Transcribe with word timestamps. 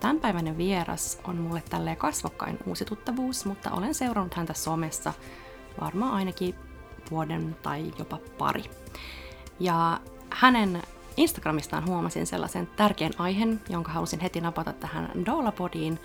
Tämänpäiväinen 0.00 0.58
vieras 0.58 1.20
on 1.24 1.36
mulle 1.36 1.62
tälleen 1.70 1.96
kasvokkain 1.96 2.58
uusi 2.66 2.84
tuttavuus, 2.84 3.44
mutta 3.44 3.70
olen 3.70 3.94
seurannut 3.94 4.34
häntä 4.34 4.54
somessa 4.54 5.12
varmaan 5.80 6.14
ainakin 6.14 6.54
vuoden 7.10 7.56
tai 7.62 7.92
jopa 7.98 8.18
pari. 8.38 8.64
Ja 9.60 10.00
hänen 10.30 10.82
Instagramistaan 11.16 11.86
huomasin 11.86 12.26
sellaisen 12.26 12.66
tärkeän 12.66 13.12
aiheen, 13.18 13.60
jonka 13.68 13.92
halusin 13.92 14.20
heti 14.20 14.40
napata 14.40 14.72
tähän 14.72 15.26
Doulapodiin. 15.26 16.00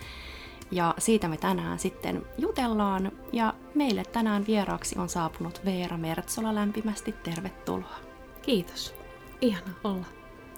Ja 0.71 0.93
siitä 0.97 1.27
me 1.27 1.37
tänään 1.37 1.79
sitten 1.79 2.25
jutellaan. 2.37 3.11
Ja 3.33 3.53
meille 3.75 4.03
tänään 4.03 4.47
vieraaksi 4.47 4.99
on 4.99 5.09
saapunut 5.09 5.65
Veera 5.65 5.97
Mertsola 5.97 6.55
lämpimästi. 6.55 7.11
Tervetuloa. 7.11 7.99
Kiitos. 8.41 8.95
Ihana 9.41 9.73
olla 9.83 10.05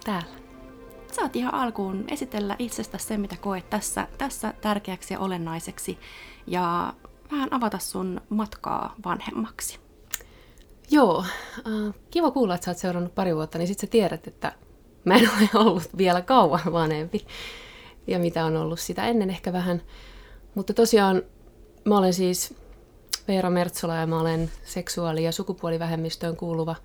täällä 0.04 0.43
saat 1.14 1.36
ihan 1.36 1.54
alkuun 1.54 2.06
esitellä 2.08 2.56
itsestä 2.60 2.98
se, 2.98 3.18
mitä 3.18 3.36
koet 3.42 3.70
tässä, 3.70 4.08
tässä 4.18 4.54
tärkeäksi 4.62 5.14
ja 5.14 5.20
olennaiseksi 5.20 6.00
ja 6.48 6.94
vähän 7.32 7.54
avata 7.54 7.80
sun 7.80 8.22
matkaa 8.30 8.96
vanhemmaksi. 9.06 9.80
Joo, 10.92 11.26
äh, 11.58 11.94
kiva 12.12 12.32
kuulla, 12.32 12.56
että 12.56 12.66
sä 12.66 12.72
oot 12.72 12.78
seurannut 12.78 13.16
pari 13.16 13.36
vuotta, 13.36 13.58
niin 13.58 13.68
sit 13.68 13.80
sä 13.80 13.88
tiedät, 13.88 14.28
että 14.28 14.52
mä 15.06 15.16
en 15.16 15.30
ole 15.30 15.66
ollut 15.66 15.98
vielä 15.98 16.22
kauan 16.22 16.74
vanhempi. 16.74 17.26
Ja 18.08 18.20
mitä 18.20 18.46
on 18.46 18.58
ollut 18.58 18.80
sitä 18.80 19.08
ennen 19.08 19.30
ehkä 19.30 19.54
vähän. 19.54 19.82
Mutta 20.56 20.74
tosiaan 20.74 21.22
mä 21.86 21.98
olen 21.98 22.14
siis 22.14 22.54
Veera 23.28 23.50
Mertsola 23.50 23.96
ja 23.96 24.08
mä 24.08 24.20
olen 24.20 24.52
seksuaali- 24.64 25.24
ja 25.24 25.32
sukupuolivähemmistöön 25.32 26.36
kuuluva 26.36 26.76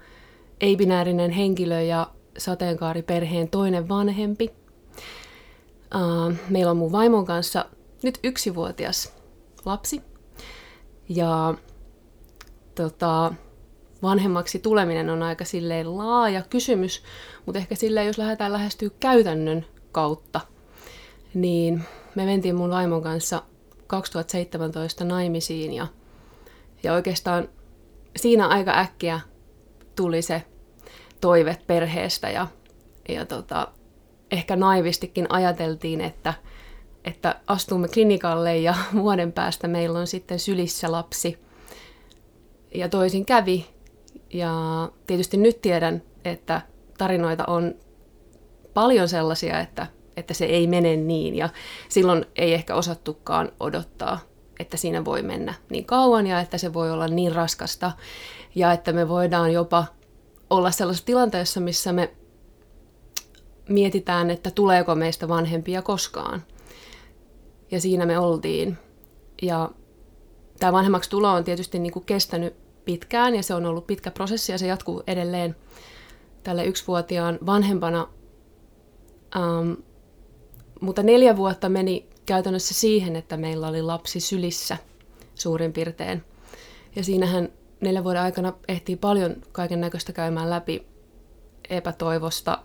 ei-binäärinen 0.60 1.30
henkilö 1.30 1.82
ja 1.82 2.10
sateenkaariperheen 2.38 3.48
toinen 3.48 3.88
vanhempi. 3.88 4.50
Uh, 5.94 6.34
meillä 6.48 6.70
on 6.70 6.76
mun 6.76 6.92
vaimon 6.92 7.24
kanssa 7.24 7.64
nyt 8.02 8.18
yksivuotias 8.24 9.12
lapsi. 9.64 10.02
Ja 11.08 11.54
tota, 12.74 13.34
vanhemmaksi 14.02 14.58
tuleminen 14.58 15.10
on 15.10 15.22
aika 15.22 15.44
silleen 15.44 15.98
laaja 15.98 16.42
kysymys, 16.50 17.02
mutta 17.46 17.58
ehkä 17.58 17.74
silleen, 17.74 18.06
jos 18.06 18.18
lähdetään 18.18 18.52
lähestyä 18.52 18.90
käytännön 19.00 19.66
kautta, 19.92 20.40
niin 21.34 21.84
me 22.14 22.24
mentiin 22.24 22.54
mun 22.54 22.70
vaimon 22.70 23.02
kanssa 23.02 23.42
2017 23.86 25.04
naimisiin 25.04 25.72
ja, 25.72 25.86
ja 26.82 26.92
oikeastaan 26.92 27.48
siinä 28.16 28.48
aika 28.48 28.78
äkkiä 28.78 29.20
tuli 29.96 30.22
se 30.22 30.42
toive 31.20 31.56
perheestä 31.66 32.30
ja, 32.30 32.46
ja 33.08 33.26
tota, 33.26 33.68
ehkä 34.30 34.56
naivistikin 34.56 35.26
ajateltiin, 35.28 36.00
että, 36.00 36.34
että 37.04 37.40
astumme 37.46 37.88
klinikalle 37.88 38.56
ja 38.58 38.74
vuoden 39.02 39.32
päästä 39.32 39.68
meillä 39.68 39.98
on 39.98 40.06
sitten 40.06 40.38
sylissä 40.38 40.92
lapsi. 40.92 41.38
Ja 42.74 42.88
toisin 42.88 43.26
kävi. 43.26 43.66
Ja 44.32 44.52
tietysti 45.06 45.36
nyt 45.36 45.60
tiedän, 45.60 46.02
että 46.24 46.62
tarinoita 46.98 47.44
on 47.46 47.74
paljon 48.74 49.08
sellaisia, 49.08 49.60
että, 49.60 49.86
että 50.16 50.34
se 50.34 50.44
ei 50.44 50.66
mene 50.66 50.96
niin. 50.96 51.34
Ja 51.34 51.48
silloin 51.88 52.26
ei 52.36 52.54
ehkä 52.54 52.74
osattukaan 52.74 53.52
odottaa, 53.60 54.20
että 54.58 54.76
siinä 54.76 55.04
voi 55.04 55.22
mennä 55.22 55.54
niin 55.70 55.84
kauan 55.84 56.26
ja 56.26 56.40
että 56.40 56.58
se 56.58 56.72
voi 56.72 56.90
olla 56.90 57.08
niin 57.08 57.34
raskasta. 57.34 57.92
Ja 58.54 58.72
että 58.72 58.92
me 58.92 59.08
voidaan 59.08 59.52
jopa 59.52 59.84
olla 60.50 60.70
sellaisessa 60.70 61.06
tilanteessa, 61.06 61.60
missä 61.60 61.92
me 61.92 62.14
mietitään, 63.68 64.30
että 64.30 64.50
tuleeko 64.50 64.94
meistä 64.94 65.28
vanhempia 65.28 65.82
koskaan. 65.82 66.44
Ja 67.70 67.80
siinä 67.80 68.06
me 68.06 68.18
oltiin. 68.18 68.78
Ja 69.42 69.70
tämä 70.58 70.72
vanhemmaksi 70.72 71.10
tulo 71.10 71.32
on 71.32 71.44
tietysti 71.44 71.78
niin 71.78 71.92
kuin 71.92 72.04
kestänyt 72.04 72.54
pitkään 72.84 73.34
ja 73.34 73.42
se 73.42 73.54
on 73.54 73.66
ollut 73.66 73.86
pitkä 73.86 74.10
prosessi 74.10 74.52
ja 74.52 74.58
se 74.58 74.66
jatkuu 74.66 75.02
edelleen 75.06 75.56
tälle 76.42 76.64
yksivuotiaan 76.64 77.38
vanhempana. 77.46 78.08
Um, 79.36 79.76
mutta 80.80 81.02
neljä 81.02 81.36
vuotta 81.36 81.68
meni 81.68 82.08
käytännössä 82.26 82.74
siihen, 82.74 83.16
että 83.16 83.36
meillä 83.36 83.68
oli 83.68 83.82
lapsi 83.82 84.20
sylissä 84.20 84.76
suurin 85.34 85.72
piirtein. 85.72 86.22
Ja 86.96 87.04
siinähän 87.04 87.48
neljän 87.80 88.04
vuoden 88.04 88.22
aikana 88.22 88.52
ehtii 88.68 88.96
paljon 88.96 89.36
kaiken 89.52 89.80
näköistä 89.80 90.12
käymään 90.12 90.50
läpi 90.50 90.86
epätoivosta 91.70 92.62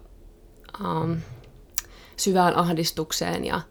um, 0.82 1.18
syvään 2.18 2.56
ahdistukseen 2.56 3.46
ja, 3.46 3.62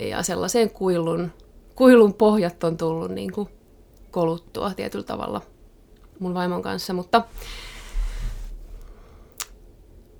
ja 0.00 0.22
sellaiseen 0.22 0.70
kuilun, 0.70 1.32
kuilun 1.74 2.14
pohjat 2.14 2.64
on 2.64 2.76
tullut 2.76 3.10
niin 3.10 3.32
kuin 3.32 3.48
koluttua 4.10 4.74
tietyllä 4.74 5.04
tavalla 5.04 5.40
mun 6.18 6.34
vaimon 6.34 6.62
kanssa, 6.62 6.92
mutta 6.92 7.24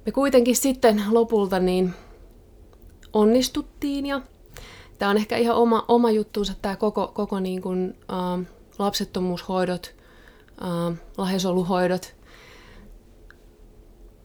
me 0.07 0.13
kuitenkin 0.13 0.57
sitten 0.57 1.03
lopulta 1.11 1.59
niin 1.59 1.95
onnistuttiin 3.13 4.07
ja 4.07 4.21
tämä 4.99 5.11
on 5.11 5.17
ehkä 5.17 5.37
ihan 5.37 5.57
oma, 5.57 5.85
oma 5.89 6.11
juttuunsa 6.11 6.53
tämä 6.63 6.77
koko, 6.77 7.13
koko 7.15 7.41
niin 7.41 7.63
kuin, 7.63 7.99
uh, 8.13 8.45
lapsettomuushoidot 8.79 9.95
äh, 10.63 10.99
lahjasoluhoidot. 11.19 12.15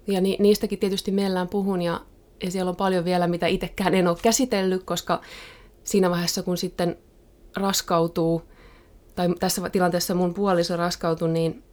Ja 0.07 0.21
ni, 0.21 0.37
niistäkin 0.39 0.79
tietysti 0.79 1.11
mielellään 1.11 1.47
puhun 1.47 1.81
ja, 1.81 2.01
ja 2.43 2.51
siellä 2.51 2.69
on 2.69 2.75
paljon 2.75 3.05
vielä, 3.05 3.27
mitä 3.27 3.47
itsekään 3.47 3.95
en 3.95 4.07
ole 4.07 4.17
käsitellyt, 4.21 4.83
koska 4.83 5.21
siinä 5.83 6.09
vaiheessa, 6.09 6.43
kun 6.43 6.57
sitten 6.57 6.97
raskautuu, 7.55 8.41
tai 9.15 9.29
tässä 9.39 9.69
tilanteessa 9.69 10.15
mun 10.15 10.33
puoliso 10.33 10.77
raskautui, 10.77 11.29
niin 11.29 11.63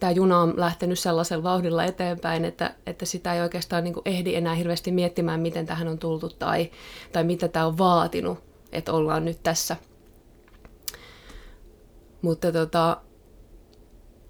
tämä 0.00 0.12
juna 0.12 0.40
on 0.40 0.54
lähtenyt 0.56 0.98
sellaisella 0.98 1.42
vauhdilla 1.42 1.84
eteenpäin, 1.84 2.44
että, 2.44 2.74
että 2.86 3.06
sitä 3.06 3.34
ei 3.34 3.40
oikeastaan 3.40 3.84
niin 3.84 3.94
ehdi 4.04 4.34
enää 4.34 4.54
hirveästi 4.54 4.92
miettimään, 4.92 5.40
miten 5.40 5.66
tähän 5.66 5.88
on 5.88 5.98
tultu 5.98 6.28
tai, 6.28 6.70
tai 7.12 7.24
mitä 7.24 7.48
tämä 7.48 7.66
on 7.66 7.78
vaatinut, 7.78 8.38
että 8.72 8.92
ollaan 8.92 9.24
nyt 9.24 9.42
tässä. 9.42 9.76
Mutta 12.22 12.52
tota, 12.52 12.96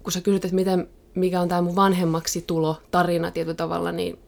kun 0.03 0.11
sä 0.11 0.21
kysyt, 0.21 0.45
että 0.45 0.55
miten, 0.55 0.89
mikä 1.15 1.41
on 1.41 1.47
tämä 1.49 1.61
mun 1.61 1.75
vanhemmaksi 1.75 2.41
tulo 2.47 2.81
tarina 2.91 3.31
tietyllä 3.31 3.55
tavalla, 3.55 3.91
niin 3.91 4.19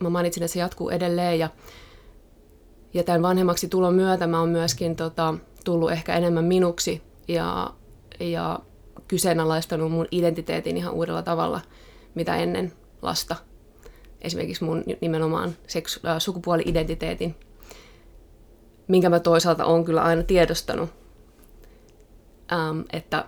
mä 0.00 0.10
mainitsin, 0.10 0.42
että 0.42 0.52
se 0.52 0.60
jatkuu 0.60 0.90
edelleen 0.90 1.38
ja, 1.38 1.50
ja 2.94 3.04
tämän 3.04 3.22
vanhemmaksi 3.22 3.68
tulon 3.68 3.94
myötä 3.94 4.26
mä 4.26 4.40
oon 4.40 4.48
myöskin 4.48 4.96
tota, 4.96 5.34
tullut 5.64 5.92
ehkä 5.92 6.14
enemmän 6.14 6.44
minuksi 6.44 7.02
ja, 7.28 7.74
ja 8.20 8.60
kyseenalaistanut 9.08 9.92
mun 9.92 10.06
identiteetin 10.10 10.76
ihan 10.76 10.94
uudella 10.94 11.22
tavalla, 11.22 11.60
mitä 12.14 12.36
ennen 12.36 12.72
lasta. 13.02 13.36
Esimerkiksi 14.20 14.64
mun 14.64 14.84
nimenomaan 15.00 15.56
seksu- 15.66 16.08
äh, 16.08 16.18
sukupuoli-identiteetin, 16.18 17.34
minkä 18.88 19.08
mä 19.08 19.20
toisaalta 19.20 19.64
on 19.64 19.84
kyllä 19.84 20.02
aina 20.02 20.22
tiedostanut, 20.22 20.90
ähm, 22.52 22.80
että 22.92 23.24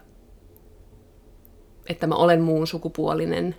että 1.88 2.06
mä 2.06 2.14
olen 2.14 2.43
muun 2.43 2.67
sukupuolinen, 2.67 3.56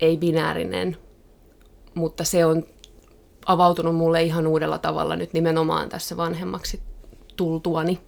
ei-binäärinen, 0.00 0.96
mutta 1.94 2.24
se 2.24 2.44
on 2.44 2.66
avautunut 3.46 3.96
mulle 3.96 4.22
ihan 4.22 4.46
uudella 4.46 4.78
tavalla 4.78 5.16
nyt 5.16 5.32
nimenomaan 5.32 5.88
tässä 5.88 6.16
vanhemmaksi 6.16 6.82
tultuani 7.36 8.00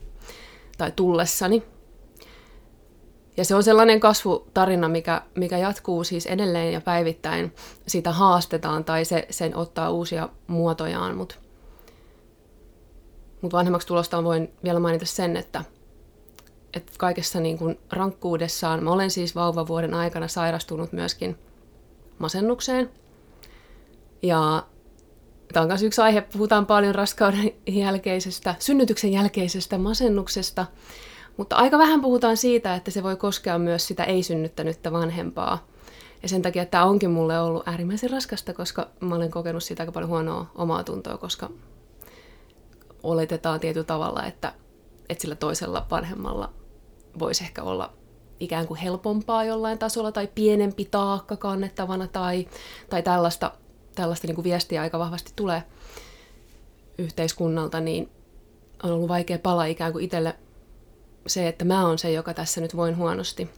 tai 0.79 0.93
tullessani. 0.97 1.63
Ja 3.37 3.45
se 3.45 3.55
on 3.55 3.63
sellainen 3.63 4.01
kasvutarina, 4.01 4.89
mikä, 4.89 5.23
mikä 5.35 5.59
jatkuu 5.59 6.05
siis 6.05 6.27
edelleen 6.27 6.73
ja 6.73 6.81
päivittäin. 6.81 7.55
Sitä 7.87 8.13
haastetaan 8.13 8.85
tai 8.85 9.05
se, 9.05 9.27
sen 9.31 9.57
ottaa 9.57 9.91
uusia 9.91 10.29
muotojaan, 10.47 11.17
mutta 11.17 11.35
mut 13.43 13.53
vanhemmaksi 13.53 13.87
tulosta 13.87 14.25
voin 14.25 14.53
vielä 14.65 14.81
mainita 14.81 15.07
sen, 15.07 15.37
että– 15.37 15.65
että 16.77 16.93
kaikessa 16.99 17.41
niin 17.41 17.59
kuin 17.59 17.79
rankkuudessaan, 17.93 18.85
mä 18.85 18.91
olen 18.91 19.11
siis 19.11 19.35
vauvavuoden 19.35 19.95
aikana 19.95 20.29
sairastunut 20.29 20.93
myöskin 20.93 21.39
masennukseen. 22.19 22.91
Ja 24.23 24.63
Tämä 25.53 25.63
on 25.63 25.69
myös 25.69 25.83
yksi 25.83 26.01
aihe, 26.01 26.21
puhutaan 26.21 26.67
paljon 26.67 26.95
raskauden 26.95 27.53
jälkeisestä, 27.67 28.55
synnytyksen 28.59 29.13
jälkeisestä 29.13 29.79
masennuksesta, 29.79 30.67
mutta 31.37 31.57
aika 31.57 31.79
vähän 31.79 32.01
puhutaan 32.01 32.37
siitä, 32.37 32.75
että 32.75 32.91
se 32.91 33.03
voi 33.03 33.17
koskea 33.17 33.59
myös 33.59 33.87
sitä 33.87 34.05
ei-synnyttänyttä 34.05 34.93
vanhempaa. 34.93 35.67
Ja 36.23 36.29
sen 36.29 36.43
takia 36.43 36.67
tämä 36.67 36.85
onkin 36.85 37.11
mulle 37.11 37.41
ollut 37.41 37.69
äärimmäisen 37.69 38.11
raskasta, 38.11 38.55
koska 38.55 38.89
mä 39.01 39.15
olen 39.15 39.31
kokenut 39.31 39.63
siitä 39.63 39.83
aika 39.83 39.93
paljon 39.93 40.11
huonoa 40.11 40.51
omaa 40.55 40.85
tuntoa, 40.85 41.19
koska 41.19 41.51
oletetaan 43.03 43.61
tietyllä 43.61 43.85
tavalla, 43.85 44.25
että, 44.25 44.53
että 45.09 45.23
sillä 45.23 45.35
toisella 45.35 45.87
vanhemmalla 45.91 46.53
voisi 47.19 47.45
ehkä 47.45 47.63
olla 47.63 47.93
ikään 48.41 48.67
kuin 48.67 48.81
helpompaa 48.81 49.45
jollain 49.45 49.79
tasolla 49.79 50.13
tai 50.13 50.29
pienempi 50.35 50.85
taakka 50.85 51.37
kannettavana 51.37 52.07
tai, 52.07 52.49
tai 52.91 53.03
tällaista, 53.03 53.53
tällaista 53.95 54.27
niin 54.27 54.35
kuin 54.35 54.45
viestiä 54.45 54.81
aika 54.81 54.99
vahvasti 54.99 55.33
tulee 55.37 55.63
yhteiskunnalta, 56.99 57.81
niin 57.81 58.11
on 58.83 58.93
ollut 58.93 59.09
vaikea 59.09 59.39
pala 59.39 59.65
ikään 59.65 59.93
kuin 59.93 60.05
itselle 60.05 60.37
se, 61.27 61.49
että 61.49 61.65
mä 61.65 61.87
oon 61.87 61.99
se, 61.99 62.13
joka 62.13 62.35
tässä 62.35 62.61
nyt 62.61 62.77
voin 62.77 62.97
huonosti. 62.97 63.51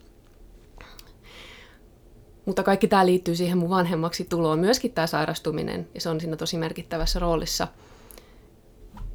Mutta 2.46 2.62
kaikki 2.62 2.88
tämä 2.88 3.06
liittyy 3.06 3.36
siihen 3.36 3.58
mun 3.58 3.70
vanhemmaksi 3.70 4.24
tuloon, 4.24 4.58
myöskin 4.58 4.92
tämä 4.92 5.06
sairastuminen, 5.06 5.88
ja 5.94 6.00
se 6.00 6.08
on 6.08 6.20
siinä 6.20 6.36
tosi 6.36 6.58
merkittävässä 6.58 7.18
roolissa. 7.18 7.68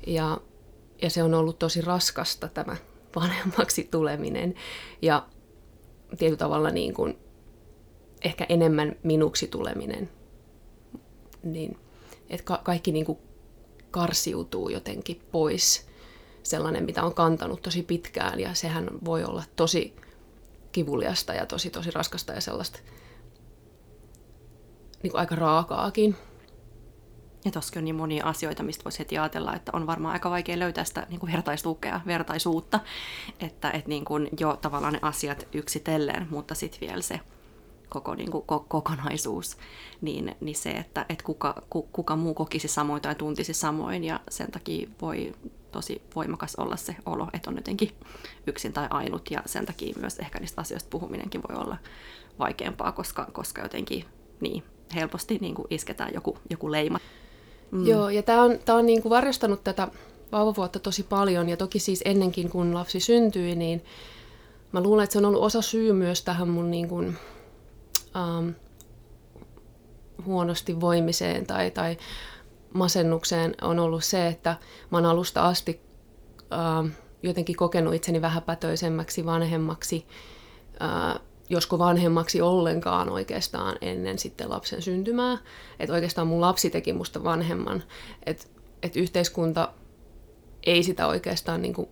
Ja, 0.07 0.38
ja 1.01 1.10
se 1.10 1.24
on 1.24 1.34
ollut 1.34 1.60
tosi 1.60 1.81
raskasta 1.81 2.48
tämä 2.48 2.75
vanhemmaksi 3.15 3.88
tuleminen. 3.92 4.56
Ja 5.01 5.27
tietyllä 6.18 6.38
tavalla 6.38 6.69
niin 6.69 6.94
kuin 6.94 7.18
ehkä 8.24 8.45
enemmän 8.50 8.95
minuksi 9.04 9.48
tuleminen. 9.48 10.10
Niin, 11.44 11.77
että 12.30 12.45
ka- 12.45 12.62
kaikki 12.63 12.92
niin 12.92 13.06
kuin 13.06 13.18
karsiutuu 13.92 14.69
jotenkin 14.69 15.21
pois 15.31 15.88
sellainen, 16.44 16.86
mitä 16.86 17.04
on 17.04 17.13
kantanut 17.13 17.62
tosi 17.62 17.83
pitkään 17.83 18.39
ja 18.39 18.54
sehän 18.54 18.89
voi 19.06 19.24
olla 19.24 19.44
tosi 19.56 19.95
kivuliasta 20.71 21.33
ja 21.33 21.45
tosi 21.45 21.69
tosi 21.69 21.92
raskasta 21.92 22.33
ja 22.33 22.42
sellaista 22.42 22.80
niin 25.04 25.12
kuin 25.12 25.19
aika 25.19 25.36
raakaakin. 25.36 26.15
Ja 27.45 27.51
tossakin 27.51 27.80
on 27.80 27.86
niin 27.86 27.95
monia 27.95 28.25
asioita, 28.25 28.63
mistä 28.63 28.84
voisi 28.84 29.00
heti 29.00 29.18
ajatella, 29.18 29.56
että 29.56 29.72
on 29.75 29.88
varmaan 29.88 30.13
aika 30.13 30.30
vaikea 30.30 30.60
löytää 30.60 30.84
sitä 30.84 31.07
niin 31.10 31.19
kuin 31.19 31.31
vertaistukea, 31.31 32.01
vertaisuutta, 32.06 32.80
että, 33.40 33.72
että 33.72 33.90
niin 33.90 34.06
kuin 34.06 34.30
jo 34.40 34.57
tavallaan 34.62 34.94
ne 34.94 35.00
asiat 35.01 35.48
yksitellen, 35.54 36.28
mutta 36.30 36.56
sitten 36.56 36.81
vielä 36.81 37.01
se 37.01 37.19
koko 37.90 38.16
niin 38.16 38.31
kuin, 38.31 38.44
ko- 38.44 38.66
kokonaisuus, 38.68 39.57
niin, 40.01 40.36
niin 40.42 40.56
se, 40.56 40.72
että, 40.72 41.06
että 41.10 41.24
kuka, 41.24 41.63
ku, 41.69 41.81
kuka 41.92 42.16
muu 42.16 42.34
kokisi 42.34 42.68
samoin 42.68 43.01
tai 43.01 43.16
tuntisi 43.16 43.54
samoin, 43.54 44.04
ja 44.04 44.19
sen 44.30 44.51
takia 44.51 44.89
voi 45.01 45.34
tosi 45.72 46.01
voimakas 46.16 46.56
olla 46.56 46.75
se 46.75 46.96
olo, 47.06 47.28
että 47.34 47.50
on 47.50 47.56
jotenkin 47.56 47.92
yksin 48.48 48.74
tai 48.74 48.88
ainut, 48.89 49.31
ja 49.31 49.44
sen 49.46 49.66
takia 49.66 49.94
myös 50.00 50.19
ehkä 50.19 50.39
niistä 50.39 50.62
asioista 50.62 50.89
puhuminenkin 50.89 51.42
voi 51.50 51.63
olla 51.63 51.78
vaikeampaa, 52.39 52.92
koska, 52.92 53.28
koska 53.34 53.62
jotenkin 53.62 54.06
niin, 54.42 54.63
helposti 54.96 55.38
niin 55.42 55.56
kuin 55.56 55.68
isketään 55.69 56.13
joku, 56.13 56.38
joku 56.50 56.72
leima. 56.72 57.00
Mm. 57.74 57.88
Joo, 57.88 58.10
ja 58.10 58.24
tämä 58.24 58.44
on, 58.44 58.60
tää 58.66 58.75
on 58.75 58.86
niin 58.86 59.02
kuin 59.02 59.10
varjostanut 59.10 59.64
tätä 59.64 59.88
vauvavuotta 60.31 60.80
tosi 60.80 61.04
paljon, 61.04 61.50
ja 61.50 61.58
toki 61.58 61.80
siis 61.80 62.02
ennenkin 62.06 62.50
kun 62.50 62.74
lapsi 62.74 63.00
syntyi, 63.00 63.56
niin 63.56 63.84
mä 64.72 64.81
luulen, 64.81 65.04
että 65.04 65.14
se 65.14 65.20
on 65.20 65.25
ollut 65.25 65.44
osa 65.44 65.62
syy 65.62 65.94
myös 65.94 66.24
tähän 66.24 66.50
mun 66.50 66.72
niin 66.72 66.88
kuin, 66.88 67.18
ähm, 68.16 68.50
huonosti 70.25 70.81
voimiseen 70.81 71.46
tai, 71.46 71.72
tai 71.72 71.98
masennukseen 72.74 73.56
on 73.62 73.80
ollut 73.80 74.04
se, 74.04 74.28
että 74.28 74.58
mä 74.92 74.98
oon 74.98 75.06
alusta 75.06 75.48
asti 75.48 75.81
ähm, 76.54 76.88
jotenkin 77.24 77.56
kokenut 77.56 77.94
itseni 77.94 78.22
vähäpätöisemmäksi, 78.22 79.25
vanhemmaksi, 79.25 80.06
äh, 80.81 81.22
josko 81.50 81.80
vanhemmaksi 81.80 82.42
ollenkaan 82.42 83.10
oikeastaan 83.10 83.78
ennen 83.81 84.19
sitten 84.19 84.50
lapsen 84.50 84.81
syntymää. 84.81 85.38
Että 85.80 85.94
oikeastaan 85.94 86.28
mun 86.28 86.42
lapsi 86.42 86.69
teki 86.69 86.94
musta 86.94 87.24
vanhemman. 87.24 87.84
Että 88.25 88.45
et 88.84 88.95
yhteiskunta 88.95 89.74
ei 90.66 90.84
sitä 90.84 91.07
oikeastaan 91.07 91.62
niin 91.62 91.74
kuin 91.74 91.90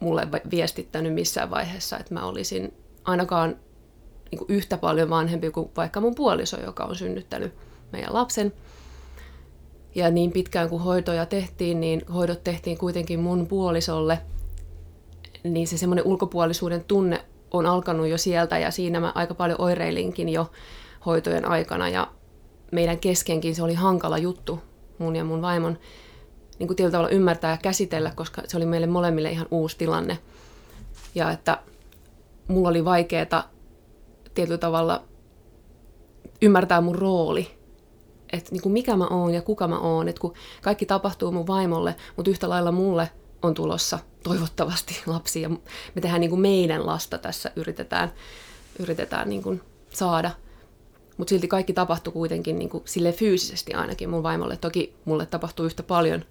mulle 0.00 0.28
viestittänyt 0.50 1.14
missään 1.14 1.50
vaiheessa, 1.50 1.98
että 1.98 2.14
mä 2.14 2.24
olisin 2.24 2.74
ainakaan 3.04 3.56
niin 4.30 4.38
kuin 4.38 4.50
yhtä 4.56 4.78
paljon 4.78 5.10
vanhempi 5.10 5.50
kuin 5.50 5.70
vaikka 5.76 6.00
mun 6.00 6.14
puoliso, 6.14 6.60
joka 6.60 6.84
on 6.84 6.96
synnyttänyt 6.96 7.54
meidän 7.92 8.14
lapsen. 8.14 8.52
Ja 9.94 10.10
niin 10.10 10.32
pitkään 10.32 10.68
kuin 10.68 10.82
hoitoja 10.82 11.26
tehtiin, 11.26 11.80
niin 11.80 12.02
hoidot 12.14 12.44
tehtiin 12.44 12.78
kuitenkin 12.78 13.20
mun 13.20 13.46
puolisolle, 13.46 14.18
niin 15.44 15.66
se 15.66 15.78
semmoinen 15.78 16.06
ulkopuolisuuden 16.06 16.84
tunne 16.84 17.24
on 17.50 17.66
alkanut 17.66 18.08
jo 18.08 18.18
sieltä 18.18 18.58
ja 18.58 18.70
siinä 18.70 19.00
mä 19.00 19.12
aika 19.14 19.34
paljon 19.34 19.60
oireilinkin 19.60 20.28
jo 20.28 20.50
hoitojen 21.06 21.48
aikana 21.48 21.88
ja 21.88 22.08
meidän 22.72 22.98
keskenkin 22.98 23.54
se 23.54 23.62
oli 23.62 23.74
hankala 23.74 24.18
juttu 24.18 24.60
mun 24.98 25.16
ja 25.16 25.24
mun 25.24 25.42
vaimon 25.42 25.78
niin 26.58 26.66
kuin 26.66 26.76
tietyllä 26.76 26.92
tavalla 26.92 27.10
ymmärtää 27.10 27.50
ja 27.50 27.56
käsitellä, 27.56 28.12
koska 28.14 28.42
se 28.46 28.56
oli 28.56 28.66
meille 28.66 28.86
molemmille 28.86 29.30
ihan 29.30 29.46
uusi 29.50 29.78
tilanne. 29.78 30.18
Ja 31.14 31.30
että 31.30 31.58
mulla 32.48 32.68
oli 32.68 32.84
vaikeaa 32.84 33.50
tietyllä 34.34 34.58
tavalla 34.58 35.02
ymmärtää 36.42 36.80
mun 36.80 36.94
rooli, 36.94 37.50
että 38.32 38.52
niin 38.52 38.62
kuin 38.62 38.72
mikä 38.72 38.96
mä 38.96 39.06
oon 39.06 39.34
ja 39.34 39.42
kuka 39.42 39.68
mä 39.68 39.78
oon, 39.78 40.08
että 40.08 40.20
kun 40.20 40.34
kaikki 40.62 40.86
tapahtuu 40.86 41.32
mun 41.32 41.46
vaimolle, 41.46 41.96
mutta 42.16 42.30
yhtä 42.30 42.48
lailla 42.48 42.72
mulle 42.72 43.10
on 43.42 43.54
tulossa 43.54 43.98
toivottavasti 44.22 45.02
lapsi 45.06 45.42
ja 45.42 45.48
me 45.48 46.00
tehdään 46.00 46.20
niin 46.20 46.30
kuin 46.30 46.40
meidän 46.40 46.86
lasta 46.86 47.18
tässä, 47.18 47.52
yritetään, 47.56 48.12
yritetään 48.78 49.28
niin 49.28 49.42
kuin 49.42 49.60
saada. 49.90 50.30
Mutta 51.16 51.30
silti 51.30 51.48
kaikki 51.48 51.72
tapahtui 51.72 52.12
kuitenkin 52.12 52.58
niin 52.58 52.68
kuin 52.68 52.82
sille 52.86 53.12
fyysisesti 53.12 53.74
ainakin 53.74 54.10
mun 54.10 54.22
vaimolle. 54.22 54.56
Toki 54.56 54.94
mulle 55.04 55.26
tapahtuu 55.26 55.66
yhtä 55.66 55.82
paljon 55.82 56.24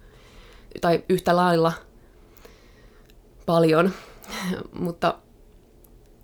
tai 0.81 1.03
yhtä 1.09 1.35
lailla 1.35 1.73
paljon, 3.45 3.91
mutta, 4.85 5.15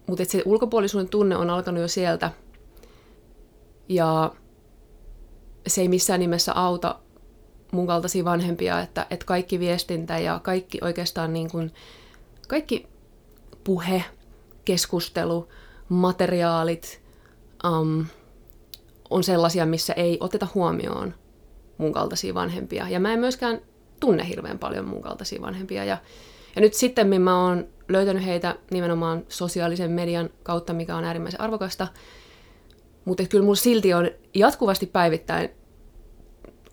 mutta 0.08 0.26
se 0.26 0.42
ulkopuolisuuden 0.46 1.10
tunne 1.10 1.36
on 1.36 1.50
alkanut 1.50 1.82
jo 1.82 1.88
sieltä. 1.88 2.32
Ja 3.90 4.32
se 5.68 5.82
ei 5.82 5.88
missään 5.88 6.20
nimessä 6.20 6.54
auta 6.54 7.00
mun 7.76 7.88
kaltaisia 7.88 8.26
vanhempia, 8.26 8.80
että, 8.80 9.08
että 9.10 9.26
kaikki 9.26 9.60
viestintä 9.60 10.18
ja 10.20 10.40
kaikki 10.44 10.78
oikeastaan 10.82 11.34
niin 11.34 11.52
kuin, 11.52 11.74
kaikki 12.48 12.88
puhe, 13.64 14.04
keskustelu, 14.66 15.48
materiaalit 15.90 17.02
um, 17.68 18.06
on 19.10 19.24
sellaisia, 19.24 19.66
missä 19.66 19.94
ei 19.94 20.18
oteta 20.20 20.48
huomioon 20.56 21.14
mun 21.78 21.94
kaltaisia 21.94 22.34
vanhempia. 22.34 22.90
Ja 22.90 23.00
mä 23.00 23.14
en 23.14 23.20
myöskään 23.20 23.62
tunne 24.00 24.28
hirveän 24.28 24.60
paljon 24.60 24.88
mun 24.88 25.02
kaltaisia 25.02 25.42
vanhempia. 25.42 25.86
Ja, 25.86 25.98
ja 26.56 26.62
nyt 26.62 26.74
sitten 26.74 27.22
mä 27.22 27.46
oon 27.46 27.68
löytänyt 27.90 28.26
heitä 28.26 28.56
nimenomaan 28.72 29.26
sosiaalisen 29.30 29.92
median 29.92 30.30
kautta, 30.44 30.74
mikä 30.74 30.96
on 30.96 31.04
äärimmäisen 31.04 31.42
arvokasta. 31.42 31.88
Mutta 33.06 33.24
kyllä 33.30 33.44
mulla 33.44 33.56
silti 33.56 33.94
on 33.94 34.10
jatkuvasti 34.34 34.86
päivittäin 34.86 35.50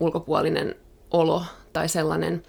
ulkopuolinen 0.00 0.75
olo 1.12 1.45
tai 1.73 1.88
sellainen 1.88 2.42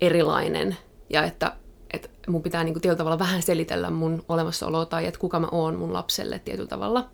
erilainen 0.00 0.76
ja 1.10 1.24
että, 1.24 1.56
että 1.92 2.08
mun 2.28 2.42
pitää 2.42 2.64
niin 2.64 2.74
kuin 2.74 2.82
tietyllä 2.82 2.98
tavalla 2.98 3.18
vähän 3.18 3.42
selitellä 3.42 3.90
mun 3.90 4.24
olemassaoloa 4.28 4.86
tai 4.86 5.06
että 5.06 5.20
kuka 5.20 5.40
mä 5.40 5.48
oon 5.52 5.76
mun 5.76 5.92
lapselle 5.92 6.38
tietyllä 6.38 6.68
tavalla. 6.68 7.10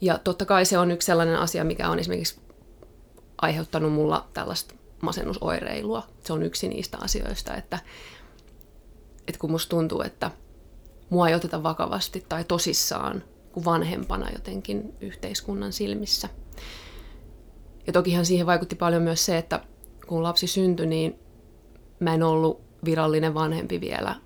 Ja 0.00 0.18
totta 0.18 0.44
kai 0.44 0.64
se 0.64 0.78
on 0.78 0.90
yksi 0.90 1.06
sellainen 1.06 1.38
asia, 1.38 1.64
mikä 1.64 1.90
on 1.90 1.98
esimerkiksi 1.98 2.40
aiheuttanut 3.42 3.92
mulla 3.92 4.28
tällaista 4.34 4.74
masennusoireilua. 5.02 6.02
Se 6.24 6.32
on 6.32 6.42
yksi 6.42 6.68
niistä 6.68 6.98
asioista, 7.00 7.54
että, 7.54 7.78
että 9.28 9.38
kun 9.38 9.50
musta 9.50 9.70
tuntuu, 9.70 10.02
että 10.02 10.30
mua 11.10 11.28
ei 11.28 11.34
oteta 11.34 11.62
vakavasti 11.62 12.24
tai 12.28 12.44
tosissaan 12.44 13.24
kuin 13.52 13.64
vanhempana 13.64 14.30
jotenkin 14.30 14.94
yhteiskunnan 15.00 15.72
silmissä– 15.72 16.28
ja 17.88 17.92
tokihan 17.92 18.26
siihen 18.26 18.46
vaikutti 18.46 18.76
paljon 18.76 19.02
myös 19.02 19.26
se, 19.26 19.38
että 19.38 19.60
kun 20.06 20.22
lapsi 20.22 20.46
syntyi, 20.46 20.86
niin 20.86 21.18
mä 22.00 22.14
en 22.14 22.22
ollut 22.22 22.60
virallinen 22.84 23.34
vanhempi 23.34 23.80
vielä 23.80 24.10
äh, 24.10 24.18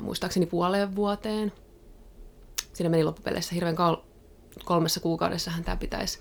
muistaakseni 0.00 0.46
puoleen 0.46 0.96
vuoteen. 0.96 1.52
Siinä 2.72 2.90
meni 2.90 3.04
loppupeleissä 3.04 3.54
hirveän 3.54 3.76
kal- 3.76 4.02
kolmessa 4.64 5.00
kuukaudessahan 5.00 5.64
tämä 5.64 5.76
pitäisi 5.76 6.18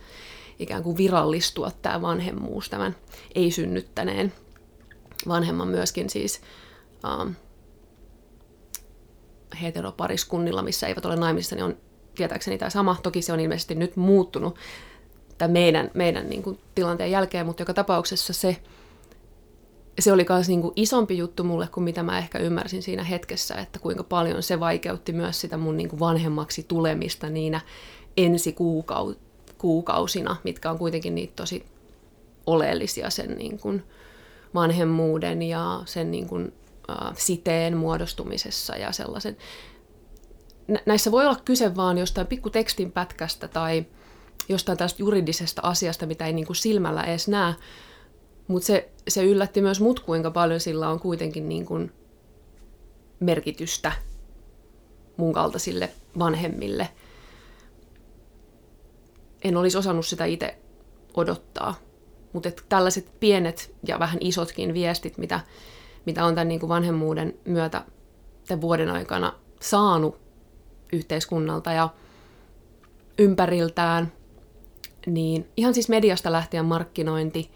ikään 0.59 0.83
kuin 0.83 0.97
virallistua 0.97 1.71
tämä 1.81 2.01
vanhemmuus 2.01 2.69
tämän 2.69 2.95
ei-synnyttäneen 3.35 4.33
vanhemman 5.27 5.67
myöskin 5.67 6.09
siis 6.09 6.41
ähm, 7.05 7.31
heteropariskunnilla, 9.61 10.61
missä 10.61 10.87
eivät 10.87 11.05
ole 11.05 11.15
naimisissa, 11.15 11.55
niin 11.55 11.65
on 11.65 11.77
tietääkseni 12.15 12.57
tämä 12.57 12.69
sama. 12.69 12.97
Toki 13.03 13.21
se 13.21 13.33
on 13.33 13.39
ilmeisesti 13.39 13.75
nyt 13.75 13.95
muuttunut 13.95 14.57
tämän 15.41 15.51
meidän, 15.51 15.91
meidän 15.93 16.29
niin 16.29 16.43
kuin, 16.43 16.59
tilanteen 16.75 17.11
jälkeen, 17.11 17.45
mutta 17.45 17.61
joka 17.61 17.73
tapauksessa 17.73 18.33
se, 18.33 18.57
se 19.99 20.11
oli 20.11 20.25
myös 20.29 20.47
niin 20.47 20.61
kuin 20.61 20.73
isompi 20.75 21.17
juttu 21.17 21.43
mulle 21.43 21.67
kuin 21.67 21.83
mitä 21.83 22.03
mä 22.03 22.17
ehkä 22.17 22.39
ymmärsin 22.39 22.83
siinä 22.83 23.03
hetkessä, 23.03 23.55
että 23.55 23.79
kuinka 23.79 24.03
paljon 24.03 24.43
se 24.43 24.59
vaikeutti 24.59 25.13
myös 25.13 25.41
sitä 25.41 25.57
mun 25.57 25.77
niin 25.77 25.89
kuin 25.89 25.99
vanhemmaksi 25.99 26.65
tulemista 26.67 27.29
niinä 27.29 27.61
ensi 28.17 28.55
kuukausina, 29.57 30.35
mitkä 30.43 30.71
on 30.71 30.77
kuitenkin 30.77 31.15
niitä 31.15 31.33
tosi 31.35 31.65
oleellisia 32.45 33.09
sen 33.09 33.37
niin 33.37 33.59
kuin 33.59 33.83
vanhemmuuden 34.53 35.41
ja 35.41 35.81
sen 35.85 36.11
niin 36.11 36.27
kuin, 36.27 36.53
äh, 36.89 37.13
siteen 37.17 37.77
muodostumisessa 37.77 38.75
ja 38.75 38.91
sellaisen. 38.91 39.37
Näissä 40.85 41.11
voi 41.11 41.25
olla 41.25 41.41
kyse 41.45 41.75
vaan 41.75 41.97
jostain 41.97 42.27
pikku 42.27 42.49
tekstin 42.49 42.91
pätkästä 42.91 43.47
tai 43.47 43.85
jostain 44.51 44.77
tästä 44.77 45.01
juridisesta 45.01 45.61
asiasta, 45.63 46.05
mitä 46.05 46.25
ei 46.25 46.33
niin 46.33 46.45
kuin 46.45 46.55
silmällä 46.55 47.03
edes 47.03 47.27
näe, 47.27 47.53
mutta 48.47 48.67
se, 48.67 48.89
se 49.07 49.23
yllätti 49.23 49.61
myös 49.61 49.81
mut, 49.81 49.99
kuinka 49.99 50.31
paljon 50.31 50.59
sillä 50.59 50.89
on 50.89 50.99
kuitenkin 50.99 51.49
niin 51.49 51.65
kuin 51.65 51.91
merkitystä 53.19 53.91
mun 55.17 55.33
kaltaisille 55.33 55.89
vanhemmille. 56.19 56.89
En 59.43 59.57
olisi 59.57 59.77
osannut 59.77 60.05
sitä 60.05 60.25
itse 60.25 60.57
odottaa. 61.13 61.75
Mutta 62.33 62.51
tällaiset 62.69 63.19
pienet 63.19 63.75
ja 63.87 63.99
vähän 63.99 64.17
isotkin 64.21 64.73
viestit, 64.73 65.17
mitä, 65.17 65.39
mitä 66.05 66.25
on 66.25 66.35
tämän 66.35 66.47
niin 66.47 66.59
kuin 66.59 66.69
vanhemmuuden 66.69 67.39
myötä 67.45 67.85
tämän 68.47 68.61
vuoden 68.61 68.89
aikana 68.89 69.33
saanut 69.59 70.19
yhteiskunnalta 70.93 71.71
ja 71.71 71.89
ympäriltään, 73.19 74.11
niin 75.05 75.47
ihan 75.57 75.73
siis 75.73 75.89
mediasta 75.89 76.31
lähtien 76.31 76.65
markkinointi, 76.65 77.51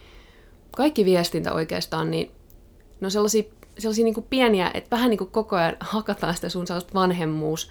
kaikki 0.72 1.06
viestintä 1.06 1.54
oikeastaan, 1.54 2.12
niin 2.12 2.32
ne 3.02 3.08
on 3.08 3.12
sellaisia, 3.12 3.44
sellaisia 3.78 4.04
niin 4.04 4.14
kuin 4.14 4.28
pieniä, 4.30 4.72
että 4.74 4.96
vähän 4.96 5.10
niin 5.10 5.18
kuin 5.18 5.32
koko 5.32 5.56
ajan 5.56 5.78
hakataan 5.80 6.36
sitä 6.36 6.50
sun 6.50 6.68
sellaista 6.68 6.94
vanhemmuus, 6.94 7.70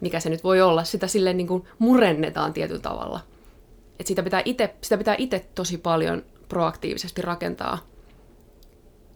mikä 0.00 0.20
se 0.20 0.30
nyt 0.30 0.44
voi 0.44 0.60
olla, 0.60 0.84
sitä 0.84 1.06
silleen 1.06 1.36
niin 1.36 1.46
kuin 1.46 1.64
murennetaan 1.78 2.52
tietyllä 2.52 2.80
tavalla. 2.80 3.20
Että 3.98 4.08
sitä 4.08 4.22
pitää 4.22 4.42
itse, 4.44 4.74
sitä 4.80 4.98
pitää 4.98 5.14
itse 5.18 5.46
tosi 5.54 5.78
paljon 5.78 6.22
proaktiivisesti 6.48 7.22
rakentaa, 7.22 7.78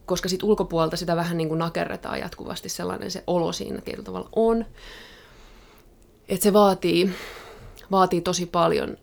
koska 0.06 0.28
sit 0.28 0.42
ulkopuolelta 0.42 0.96
sitä 0.96 1.16
vähän 1.16 1.36
niin 1.36 1.48
kuin 1.48 1.58
nakerretaan 1.58 2.20
jatkuvasti 2.20 2.68
sellainen 2.68 3.10
se 3.10 3.24
olo 3.26 3.52
siinä 3.52 3.80
tietyllä 3.80 4.04
tavalla 4.04 4.28
on. 4.36 4.64
Että 6.28 6.42
se 6.42 6.52
vaatii, 6.52 7.10
vaatii 7.90 8.20
tosi 8.20 8.46
paljon, 8.46 8.96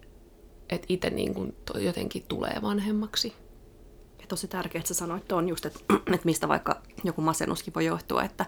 että 0.70 0.86
itse 0.90 1.10
niin 1.10 1.34
kuin 1.34 1.56
jotenkin 1.76 2.24
tulee 2.28 2.60
vanhemmaksi. 2.62 3.34
Ja 4.20 4.28
tosi 4.28 4.48
tärkeää, 4.48 4.80
että 4.80 4.88
sä 4.88 4.94
sanoit 4.94 5.28
tuon 5.28 5.50
just, 5.50 5.66
että, 5.66 5.80
että 6.16 6.26
mistä 6.26 6.48
vaikka 6.48 6.82
joku 7.04 7.22
masennuskin 7.22 7.74
voi 7.74 7.86
johtua, 7.86 8.24
että, 8.24 8.46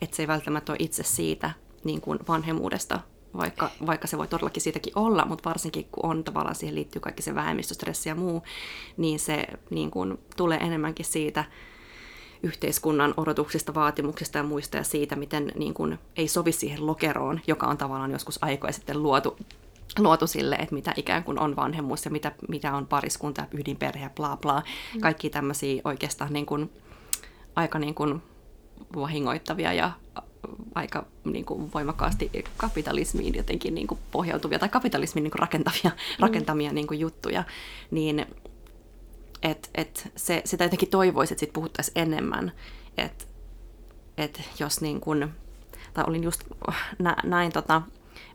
että 0.00 0.16
se 0.16 0.22
ei 0.22 0.28
välttämättä 0.28 0.72
ole 0.72 0.78
itse 0.80 1.02
siitä 1.02 1.50
niin 1.84 2.00
kuin 2.00 2.18
vanhemmuudesta, 2.28 3.00
vaikka, 3.36 3.70
vaikka 3.86 4.06
se 4.06 4.18
voi 4.18 4.28
todellakin 4.28 4.62
siitäkin 4.62 4.92
olla, 4.96 5.24
mutta 5.24 5.48
varsinkin 5.48 5.88
kun 5.92 6.10
on 6.10 6.24
tavallaan 6.24 6.54
siihen 6.54 6.74
liittyy 6.74 7.00
kaikki 7.00 7.22
se 7.22 7.34
vähemmistöstressi 7.34 8.08
ja 8.08 8.14
muu, 8.14 8.42
niin 8.96 9.18
se 9.18 9.46
niin 9.70 9.90
kuin, 9.90 10.18
tulee 10.36 10.58
enemmänkin 10.58 11.06
siitä 11.06 11.44
yhteiskunnan 12.42 13.14
odotuksista, 13.16 13.74
vaatimuksista 13.74 14.38
ja 14.38 14.44
muista 14.44 14.76
ja 14.76 14.84
siitä, 14.84 15.16
miten 15.16 15.52
niin 15.56 15.74
kuin, 15.74 15.98
ei 16.16 16.28
sovi 16.28 16.52
siihen 16.52 16.86
lokeroon, 16.86 17.40
joka 17.46 17.66
on 17.66 17.78
tavallaan 17.78 18.10
joskus 18.10 18.38
aikoja 18.42 18.72
sitten 18.72 19.02
luotu, 19.02 19.36
luotu 19.98 20.26
sille, 20.26 20.54
että 20.54 20.74
mitä 20.74 20.92
ikään 20.96 21.24
kuin 21.24 21.38
on 21.38 21.56
vanhemmuus 21.56 22.04
ja 22.04 22.10
mitä, 22.10 22.32
mitä 22.48 22.74
on 22.74 22.86
pariskunta 22.86 23.46
ydinperhe 23.52 24.04
ja 24.04 24.10
bla 24.10 24.36
bla. 24.36 24.62
Mm. 24.94 25.00
Kaikki 25.00 25.30
tämmöisiä 25.30 25.82
oikeastaan 25.84 26.32
niin 26.32 26.46
kuin, 26.46 26.72
aika 27.56 27.78
niin 27.78 27.94
kuin 27.94 28.22
vahingoittavia 28.96 29.72
ja 29.72 29.92
aika 30.74 31.06
niin 31.24 31.44
kuin 31.44 31.72
voimakkaasti 31.74 32.30
kapitalismiin 32.56 33.34
jotenkin 33.34 33.74
niin 33.74 33.86
kuin 33.86 34.00
pohjautuvia 34.10 34.58
tai 34.58 34.68
kapitalismin 34.68 35.24
niin 35.24 35.30
kuin 35.30 35.40
rakentavia, 35.40 35.90
mm. 35.90 36.20
rakentamia 36.20 36.72
niin 36.72 36.86
kuin 36.86 37.00
juttuja, 37.00 37.44
niin 37.90 38.26
et, 39.42 39.70
et 39.74 40.12
se, 40.16 40.42
sitä 40.44 40.64
jotenkin 40.64 40.90
toivoisi, 40.90 41.34
että 41.34 41.40
siitä 41.40 41.52
puhuttaisiin 41.52 41.98
enemmän, 41.98 42.52
että 42.98 43.24
et 44.18 44.42
jos 44.58 44.80
niin 44.80 45.00
kuin, 45.00 45.28
tai 45.94 46.04
olin 46.06 46.24
just 46.24 46.44
nä, 46.98 47.16
näin 47.24 47.52
tota, 47.52 47.82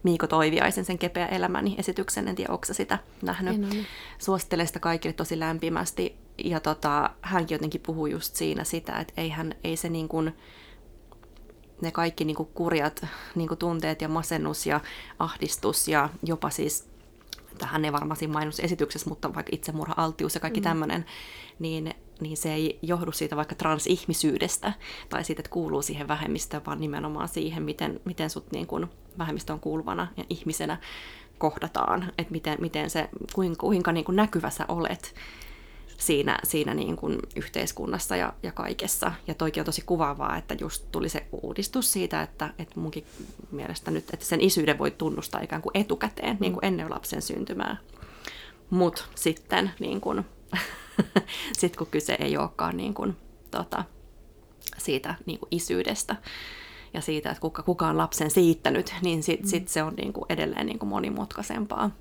Miiko 0.04 0.28
Toiviaisen 0.28 0.86
sen 0.86 0.98
Kepeä 0.98 1.28
elämäni 1.28 1.76
esityksen, 1.78 2.28
en 2.28 2.36
tiedä, 2.36 2.54
onko 2.54 2.66
sitä 2.72 3.00
nähnyt. 3.22 3.88
Suosittelen 4.18 4.68
sitä 4.68 4.80
kaikille 4.80 5.14
tosi 5.14 5.40
lämpimästi. 5.40 6.16
Ja 6.44 6.60
tota, 6.60 7.10
hänkin 7.22 7.56
jotenkin 7.56 7.82
puhuu 7.82 8.06
just 8.06 8.36
siinä 8.36 8.64
sitä, 8.64 9.00
että 9.00 9.14
eihän, 9.18 9.56
ei 9.64 9.78
se 9.78 9.90
niin 9.90 10.08
kuin, 10.08 10.34
ne 11.82 11.92
kaikki 11.92 12.26
niin 12.26 12.36
kuin 12.36 12.50
kurjat 12.54 13.06
niin 13.36 13.48
kuin 13.48 13.58
tunteet 13.58 14.02
ja 14.02 14.10
masennus 14.10 14.66
ja 14.66 14.80
ahdistus 15.20 15.88
ja 15.88 16.10
jopa 16.24 16.50
siis, 16.50 16.90
tähän 17.58 17.86
ei 17.86 17.94
varmasti 17.94 18.28
mainosesityksessä, 18.28 19.10
mutta 19.10 19.34
vaikka 19.34 19.50
itsemurha-altius 19.56 20.36
ja 20.36 20.42
kaikki 20.42 20.60
mm. 20.60 20.64
tämmöinen, 20.64 21.06
niin, 21.60 21.94
niin 22.22 22.38
se 22.38 22.54
ei 22.54 22.80
johdu 22.82 23.12
siitä 23.12 23.36
vaikka 23.36 23.56
transihmisyydestä 23.56 24.74
tai 25.10 25.24
siitä, 25.24 25.40
että 25.40 25.52
kuuluu 25.52 25.82
siihen 25.82 26.08
vähemmistöön, 26.08 26.66
vaan 26.66 26.82
nimenomaan 26.82 27.28
siihen, 27.28 27.64
miten, 27.64 28.00
miten 28.06 28.30
sut 28.30 28.52
niin 28.52 28.68
kuin 28.68 28.88
vähemmistöön 29.18 29.60
kuuluvana 29.60 30.08
ja 30.18 30.24
ihmisenä 30.30 30.78
kohdataan, 31.38 32.12
että 32.18 32.32
miten, 32.32 32.58
miten 32.62 32.90
se, 32.90 33.10
kuinka, 33.34 33.60
kuinka 33.60 33.92
niin 33.92 34.06
kuin 34.06 34.16
näkyvä 34.16 34.50
sä 34.50 34.66
olet 34.68 35.16
siinä, 36.00 36.40
siinä 36.44 36.74
niin 36.74 36.96
kuin 36.96 37.20
yhteiskunnassa 37.36 38.16
ja, 38.16 38.34
ja 38.44 38.52
kaikessa. 38.52 39.12
Ja 39.28 39.34
toikin 39.34 39.62
on 39.62 39.66
tosi 39.66 39.82
kuvaavaa, 39.86 40.38
että 40.38 40.56
just 40.60 40.86
tuli 40.92 41.10
se 41.10 41.28
uudistus 41.32 41.94
siitä, 41.94 42.22
että, 42.22 42.54
että 42.60 42.80
munkin 42.80 43.06
mielestä 43.52 43.92
nyt, 43.92 44.14
että 44.14 44.26
sen 44.26 44.42
isyyden 44.42 44.78
voi 44.78 44.92
tunnustaa 44.92 45.42
ikään 45.42 45.62
kuin 45.62 45.78
etukäteen, 45.78 46.36
mm. 46.36 46.42
niin 46.42 46.54
kuin 46.54 46.66
ennen 46.66 46.90
lapsen 46.90 47.22
syntymää. 47.22 47.78
Mutta 48.70 49.04
sitten 49.16 49.72
niin 49.80 50.02
kuin, 50.02 50.26
sit 51.60 51.76
kun 51.76 51.88
kyse 51.92 52.18
ei 52.20 52.38
olekaan 52.38 52.78
niin 52.78 52.94
kuin, 52.94 53.18
tota, 53.52 53.84
siitä 54.78 55.16
niin 55.26 55.40
kuin 55.40 55.48
isyydestä, 55.52 56.16
ja 56.94 57.02
siitä, 57.02 57.30
että 57.30 57.42
kuka, 57.42 57.64
kuka 57.64 57.88
on 57.88 57.98
lapsen 57.98 58.32
siittänyt, 58.32 58.94
niin 59.02 59.24
sitten 59.24 59.50
sit 59.50 59.68
se 59.68 59.84
on 59.84 59.94
niin 59.94 60.14
kuin 60.14 60.26
edelleen 60.30 60.66
niin 60.66 60.80
kuin 60.80 60.90
monimutkaisempaa. 60.90 61.92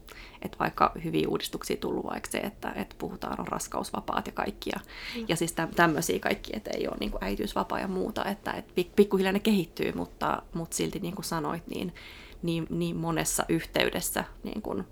Että 0.42 0.58
vaikka 0.58 0.92
hyviä 1.04 1.28
uudistuksia 1.28 1.76
tullut 1.76 2.04
vaikka 2.04 2.30
se, 2.30 2.38
että, 2.38 2.72
että 2.76 2.96
puhutaan 2.98 3.40
on 3.40 3.48
raskausvapaat 3.48 4.26
ja 4.26 4.32
kaikkia. 4.32 4.80
Mm. 5.16 5.24
Ja 5.28 5.36
siis 5.36 5.54
tämmöisiä 5.76 6.18
kaikki, 6.18 6.56
että 6.56 6.70
ei 6.70 6.88
ole 6.88 6.96
niin 7.00 7.10
kuin 7.10 7.24
äitiysvapaa 7.24 7.80
ja 7.80 7.88
muuta, 7.88 8.24
että, 8.24 8.52
että 8.52 8.72
pikkuhiljaa 8.96 9.32
ne 9.32 9.40
kehittyy, 9.40 9.92
mutta, 9.92 10.42
mutta 10.54 10.76
silti 10.76 10.98
niin 11.00 11.14
kuin 11.14 11.24
sanoit, 11.24 11.66
niin, 11.66 11.94
niin, 12.42 12.66
niin 12.70 12.96
monessa 12.96 13.44
yhteydessä 13.48 14.24
niin 14.42 14.62
kuin 14.62 14.84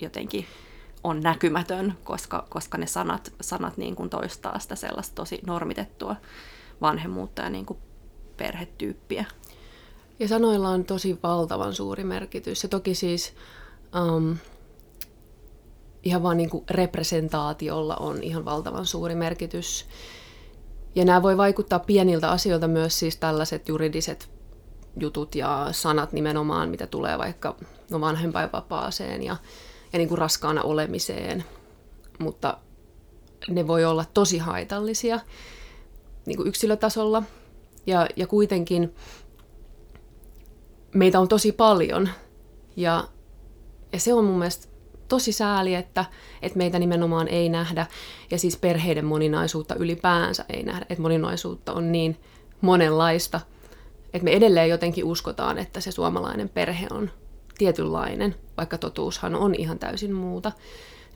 jotenkin 0.00 0.46
on 1.06 1.20
näkymätön, 1.20 1.94
koska, 2.04 2.46
koska 2.48 2.78
ne 2.78 2.86
sanat, 2.86 3.32
sanat 3.40 3.76
niin 3.76 3.96
kuin 3.96 4.10
toistaa 4.10 4.58
sitä 4.58 4.76
sellaista 4.76 5.14
tosi 5.14 5.40
normitettua 5.46 6.16
vanhemmuutta 6.80 7.42
ja 7.42 7.50
niin 7.50 7.66
kuin 7.66 7.78
perhetyyppiä. 8.36 9.24
Ja 10.18 10.28
sanoilla 10.28 10.68
on 10.68 10.84
tosi 10.84 11.18
valtavan 11.22 11.74
suuri 11.74 12.04
merkitys. 12.04 12.62
Ja 12.62 12.68
toki 12.68 12.94
siis 12.94 13.34
um, 14.16 14.36
ihan 16.02 16.22
vaan 16.22 16.36
niin 16.36 16.50
kuin 16.50 16.64
representaatiolla 16.70 17.96
on 17.96 18.22
ihan 18.22 18.44
valtavan 18.44 18.86
suuri 18.86 19.14
merkitys. 19.14 19.86
Ja 20.94 21.04
nämä 21.04 21.22
voi 21.22 21.36
vaikuttaa 21.36 21.78
pieniltä 21.78 22.30
asioilta 22.30 22.68
myös 22.68 22.98
siis 22.98 23.16
tällaiset 23.16 23.68
juridiset 23.68 24.30
jutut 25.00 25.34
ja 25.34 25.68
sanat 25.72 26.12
nimenomaan, 26.12 26.68
mitä 26.68 26.86
tulee 26.86 27.18
vaikka 27.18 27.56
no 27.90 28.00
vanhempainvapaaseen 28.00 29.22
ja, 29.22 29.36
ja 29.92 29.98
niin 29.98 30.08
kuin 30.08 30.18
raskaana 30.18 30.62
olemiseen. 30.62 31.44
Mutta 32.18 32.58
ne 33.48 33.66
voi 33.66 33.84
olla 33.84 34.04
tosi 34.14 34.38
haitallisia 34.38 35.20
niin 36.26 36.36
kuin 36.36 36.48
yksilötasolla– 36.48 37.22
ja, 37.86 38.06
ja 38.16 38.26
kuitenkin 38.26 38.94
meitä 40.94 41.20
on 41.20 41.28
tosi 41.28 41.52
paljon. 41.52 42.08
Ja, 42.76 43.08
ja 43.92 44.00
se 44.00 44.14
on 44.14 44.24
mun 44.24 44.38
mielestä 44.38 44.68
tosi 45.08 45.32
sääli, 45.32 45.74
että, 45.74 46.04
että 46.42 46.58
meitä 46.58 46.78
nimenomaan 46.78 47.28
ei 47.28 47.48
nähdä. 47.48 47.86
Ja 48.30 48.38
siis 48.38 48.56
perheiden 48.56 49.04
moninaisuutta 49.04 49.74
ylipäänsä 49.74 50.44
ei 50.48 50.62
nähdä. 50.62 50.86
Että 50.88 51.02
moninaisuutta 51.02 51.72
on 51.72 51.92
niin 51.92 52.16
monenlaista, 52.60 53.40
että 54.12 54.24
me 54.24 54.30
edelleen 54.30 54.68
jotenkin 54.68 55.04
uskotaan, 55.04 55.58
että 55.58 55.80
se 55.80 55.90
suomalainen 55.90 56.48
perhe 56.48 56.86
on 56.90 57.10
tietynlainen, 57.58 58.34
vaikka 58.56 58.78
totuushan 58.78 59.34
on 59.34 59.54
ihan 59.54 59.78
täysin 59.78 60.14
muuta. 60.14 60.52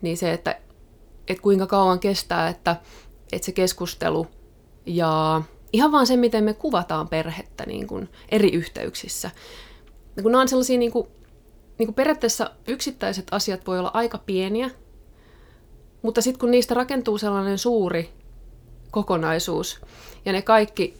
Niin 0.02 0.16
se, 0.16 0.32
että, 0.32 0.60
että 1.28 1.42
kuinka 1.42 1.66
kauan 1.66 2.00
kestää, 2.00 2.48
että, 2.48 2.76
että 3.32 3.46
se 3.46 3.52
keskustelu 3.52 4.26
ja 4.86 5.42
ihan 5.72 5.92
vaan 5.92 6.06
se, 6.06 6.16
miten 6.16 6.44
me 6.44 6.54
kuvataan 6.54 7.08
perhettä 7.08 7.66
niin 7.66 7.86
kuin 7.86 8.08
eri 8.28 8.48
yhteyksissä. 8.48 9.30
Ja 10.16 10.22
kun 10.22 10.32
nämä 10.32 10.42
on 10.42 10.48
sellaisia 10.48 10.78
niin 10.78 10.92
kuin, 10.92 11.08
niin 11.78 11.86
kuin 11.86 11.94
periaatteessa 11.94 12.50
yksittäiset 12.68 13.26
asiat 13.30 13.66
voi 13.66 13.78
olla 13.78 13.90
aika 13.94 14.18
pieniä, 14.18 14.70
Mutta 16.02 16.22
sitten 16.22 16.40
kun 16.40 16.50
niistä 16.50 16.74
rakentuu 16.74 17.18
sellainen 17.18 17.58
suuri 17.58 18.10
kokonaisuus, 18.90 19.80
ja 20.24 20.32
ne 20.32 20.42
kaikki, 20.42 20.94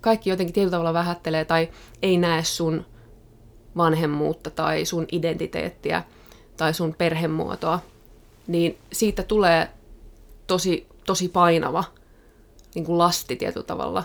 kaikki 0.00 0.30
jotenkin 0.30 0.54
tietyllä 0.54 0.70
tavalla 0.70 0.92
vähättelee 0.92 1.44
tai 1.44 1.68
ei 2.02 2.16
näe 2.16 2.44
sun 2.44 2.84
vanhemmuutta 3.76 4.50
tai 4.50 4.84
sun 4.84 5.06
identiteettiä 5.12 6.04
tai 6.56 6.74
sun 6.74 6.94
perhemuotoa, 6.94 7.80
niin 8.46 8.78
siitä 8.92 9.22
tulee 9.22 9.68
tosi, 10.46 10.86
tosi 11.06 11.28
painava 11.28 11.84
niin 12.74 12.84
kuin 12.84 12.98
lasti 12.98 13.36
tietyllä 13.36 13.66
tavalla. 13.66 14.04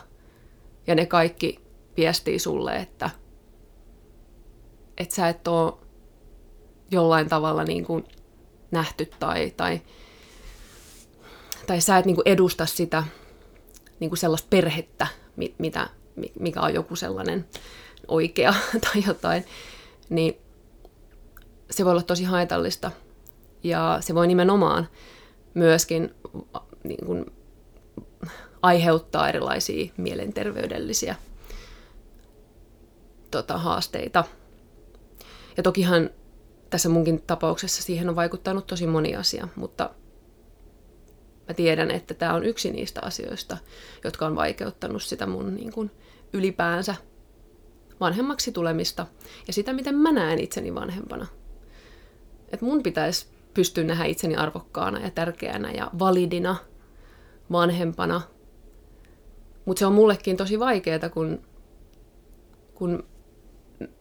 Ja 0.88 0.96
ne 0.96 1.06
kaikki 1.06 1.60
viestii 1.98 2.40
sulle, 2.40 2.76
että, 2.76 3.10
että 4.98 5.16
sä 5.16 5.30
et 5.30 5.48
ole 5.48 5.74
jollain 6.92 7.30
tavalla 7.30 7.64
niin 7.64 7.86
kuin 7.86 8.06
nähty 8.72 9.12
tai, 9.20 9.54
tai, 9.58 9.82
tai 11.68 11.82
sä 11.82 11.98
et 11.98 12.06
niin 12.06 12.16
kuin 12.16 12.28
edusta 12.28 12.66
sitä 12.66 13.04
niin 14.00 14.10
kuin 14.10 14.18
sellaista 14.18 14.48
perhettä, 14.50 15.08
mitä, 15.58 15.90
mikä 16.40 16.62
on 16.62 16.74
joku 16.74 16.96
sellainen 16.96 17.46
oikea 18.08 18.54
tai 18.94 19.04
jotain, 19.08 19.46
niin 20.10 20.38
se 21.72 21.86
voi 21.86 21.92
olla 21.92 22.04
tosi 22.04 22.24
haitallista. 22.24 22.92
Ja 23.64 23.98
se 24.02 24.16
voi 24.16 24.28
nimenomaan 24.28 24.88
myöskin 25.54 26.16
niin 26.84 27.06
kuin, 27.06 27.26
aiheuttaa 28.62 29.30
erilaisia 29.30 29.92
mielenterveydellisiä 29.98 31.16
tota, 33.32 33.58
haasteita. 33.58 34.24
Ja 35.58 35.64
tokihan 35.64 36.10
tässä 36.70 36.90
munkin 36.90 37.22
tapauksessa 37.22 37.84
siihen 37.84 38.10
on 38.10 38.16
vaikuttanut 38.16 38.68
tosi 38.68 38.88
moni 38.88 39.16
asia, 39.16 39.48
mutta 39.56 39.90
mä 41.48 41.54
tiedän, 41.54 41.92
että 41.92 42.14
tämä 42.14 42.34
on 42.34 42.46
yksi 42.46 42.72
niistä 42.72 43.02
asioista, 43.04 43.58
jotka 44.04 44.26
on 44.26 44.36
vaikeuttanut 44.36 45.04
sitä 45.04 45.26
mun 45.26 45.56
niin 45.56 45.72
kuin, 45.72 45.92
ylipäänsä 46.34 46.96
vanhemmaksi 48.02 48.52
tulemista 48.52 49.08
ja 49.48 49.54
sitä, 49.54 49.74
miten 49.74 49.96
mä 49.96 50.12
näen 50.12 50.40
itseni 50.40 50.76
vanhempana. 50.76 51.28
Et 52.52 52.62
mun 52.62 52.84
pitäisi 52.84 53.26
pystyä 53.54 53.84
nähdä 53.84 54.06
itseni 54.06 54.36
arvokkaana 54.36 55.00
ja 55.00 55.10
tärkeänä 55.10 55.72
ja 55.72 55.92
validina 56.00 56.56
vanhempana. 57.52 58.22
Mutta 59.66 59.80
se 59.80 59.86
on 59.86 59.94
mullekin 59.94 60.38
tosi 60.38 60.60
vaikeaa, 60.60 61.10
kun, 61.14 61.42
kun 62.76 63.04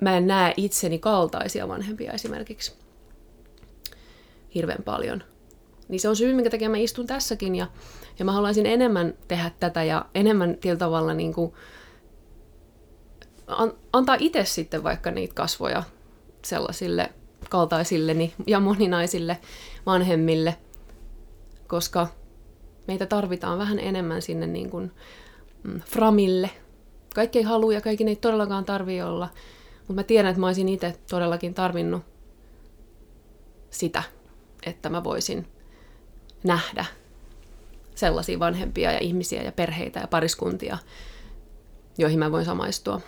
mä 0.01 0.17
en 0.17 0.27
näe 0.27 0.55
itseni 0.57 0.99
kaltaisia 0.99 1.69
vanhempia 1.69 2.13
esimerkiksi 2.13 2.73
hirveän 4.55 4.83
paljon. 4.83 5.23
Niin 5.89 6.01
se 6.01 6.09
on 6.09 6.17
syy, 6.17 6.35
minkä 6.35 6.51
takia 6.51 6.71
mä 6.71 6.77
istun 6.77 7.07
tässäkin 7.07 7.57
ja, 7.57 7.67
ja 8.19 8.25
mä 8.25 8.33
haluaisin 8.33 8.67
enemmän 8.67 9.15
tehdä 9.29 9.51
tätä 9.61 9.85
ja 9.85 10.07
enemmän 10.15 10.51
tietyllä 10.51 10.79
tavalla 10.79 11.15
niin 11.15 11.33
kuin, 11.33 11.53
an, 13.51 13.73
antaa 13.93 14.17
itse 14.19 14.45
sitten 14.45 14.83
vaikka 14.83 15.11
niitä 15.11 15.35
kasvoja 15.35 15.83
sellaisille 16.45 17.13
kaltaisilleni 17.49 18.35
ja 18.47 18.61
moninaisille 18.61 19.39
vanhemmille, 19.87 20.57
koska 21.67 22.07
meitä 22.87 23.07
tarvitaan 23.07 23.59
vähän 23.59 23.79
enemmän 23.79 24.23
sinne 24.23 24.47
niin 24.47 24.71
kuin, 24.71 24.93
mm, 25.63 25.81
framille. 25.81 26.51
Kaikki 27.15 27.39
ei 27.39 27.45
halua 27.45 27.73
ja 27.73 27.81
kaikki 27.81 28.05
ei 28.05 28.17
todellakaan 28.17 28.65
tarvi 28.65 29.03
olla, 29.03 29.29
mutta 29.79 29.93
mä 29.93 30.03
tiedän, 30.03 30.31
että 30.31 30.41
mä 30.41 30.47
olisin 30.47 30.69
itse 30.69 30.99
todellakin 31.11 31.55
tarvinnut 31.55 32.03
sitä, 33.71 34.03
että 34.67 34.89
mä 34.89 35.05
voisin 35.05 35.47
nähdä 36.45 36.85
sellaisia 37.95 38.39
vanhempia 38.39 38.93
ja 38.93 38.99
ihmisiä 38.99 39.43
ja 39.43 39.53
perheitä 39.53 40.01
ja 40.01 40.09
pariskuntia, 40.09 40.79
joihin 41.99 42.19
mä 42.19 42.33
voin 42.33 42.45
samaistua. 42.45 43.01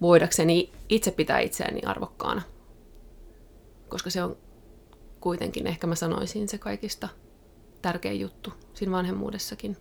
Voidakseni 0.00 0.72
itse 0.88 1.10
pitää 1.10 1.40
itseäni 1.40 1.80
arvokkaana. 1.86 2.42
Koska 3.88 4.10
se 4.10 4.22
on 4.22 4.36
kuitenkin, 5.20 5.66
ehkä 5.66 5.86
mä 5.86 5.94
sanoisin, 5.94 6.48
se 6.48 6.58
kaikista 6.58 7.08
tärkein 7.82 8.20
juttu 8.20 8.52
siinä 8.74 8.92
vanhemmuudessakin. 8.92 9.76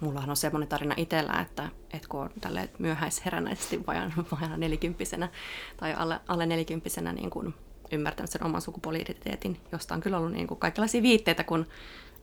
Mullahan 0.00 0.30
on 0.30 0.36
semmoinen 0.36 0.68
tarina 0.68 0.94
itsellä, 0.96 1.40
että, 1.40 1.68
että 1.92 2.08
kun 2.08 2.20
on 2.20 2.30
tälle 2.40 2.68
myöhäisherännäisesti 2.78 3.86
vajana, 3.86 4.12
vajana 4.36 4.56
nelikymppisenä 4.56 5.28
tai 5.76 5.94
alle, 5.94 6.20
alle 6.28 6.46
nelikymppisenä 6.46 7.12
niin 7.12 7.30
kun 7.30 7.54
ymmärtänyt 7.92 8.30
sen 8.30 8.44
oman 8.44 8.62
sukupuoli-identiteetin, 8.62 9.60
josta 9.72 9.94
on 9.94 10.00
kyllä 10.00 10.18
ollut 10.18 10.32
niin 10.32 10.46
kuin 10.46 10.60
kaikenlaisia 10.60 11.02
viitteitä, 11.02 11.44
kun 11.44 11.66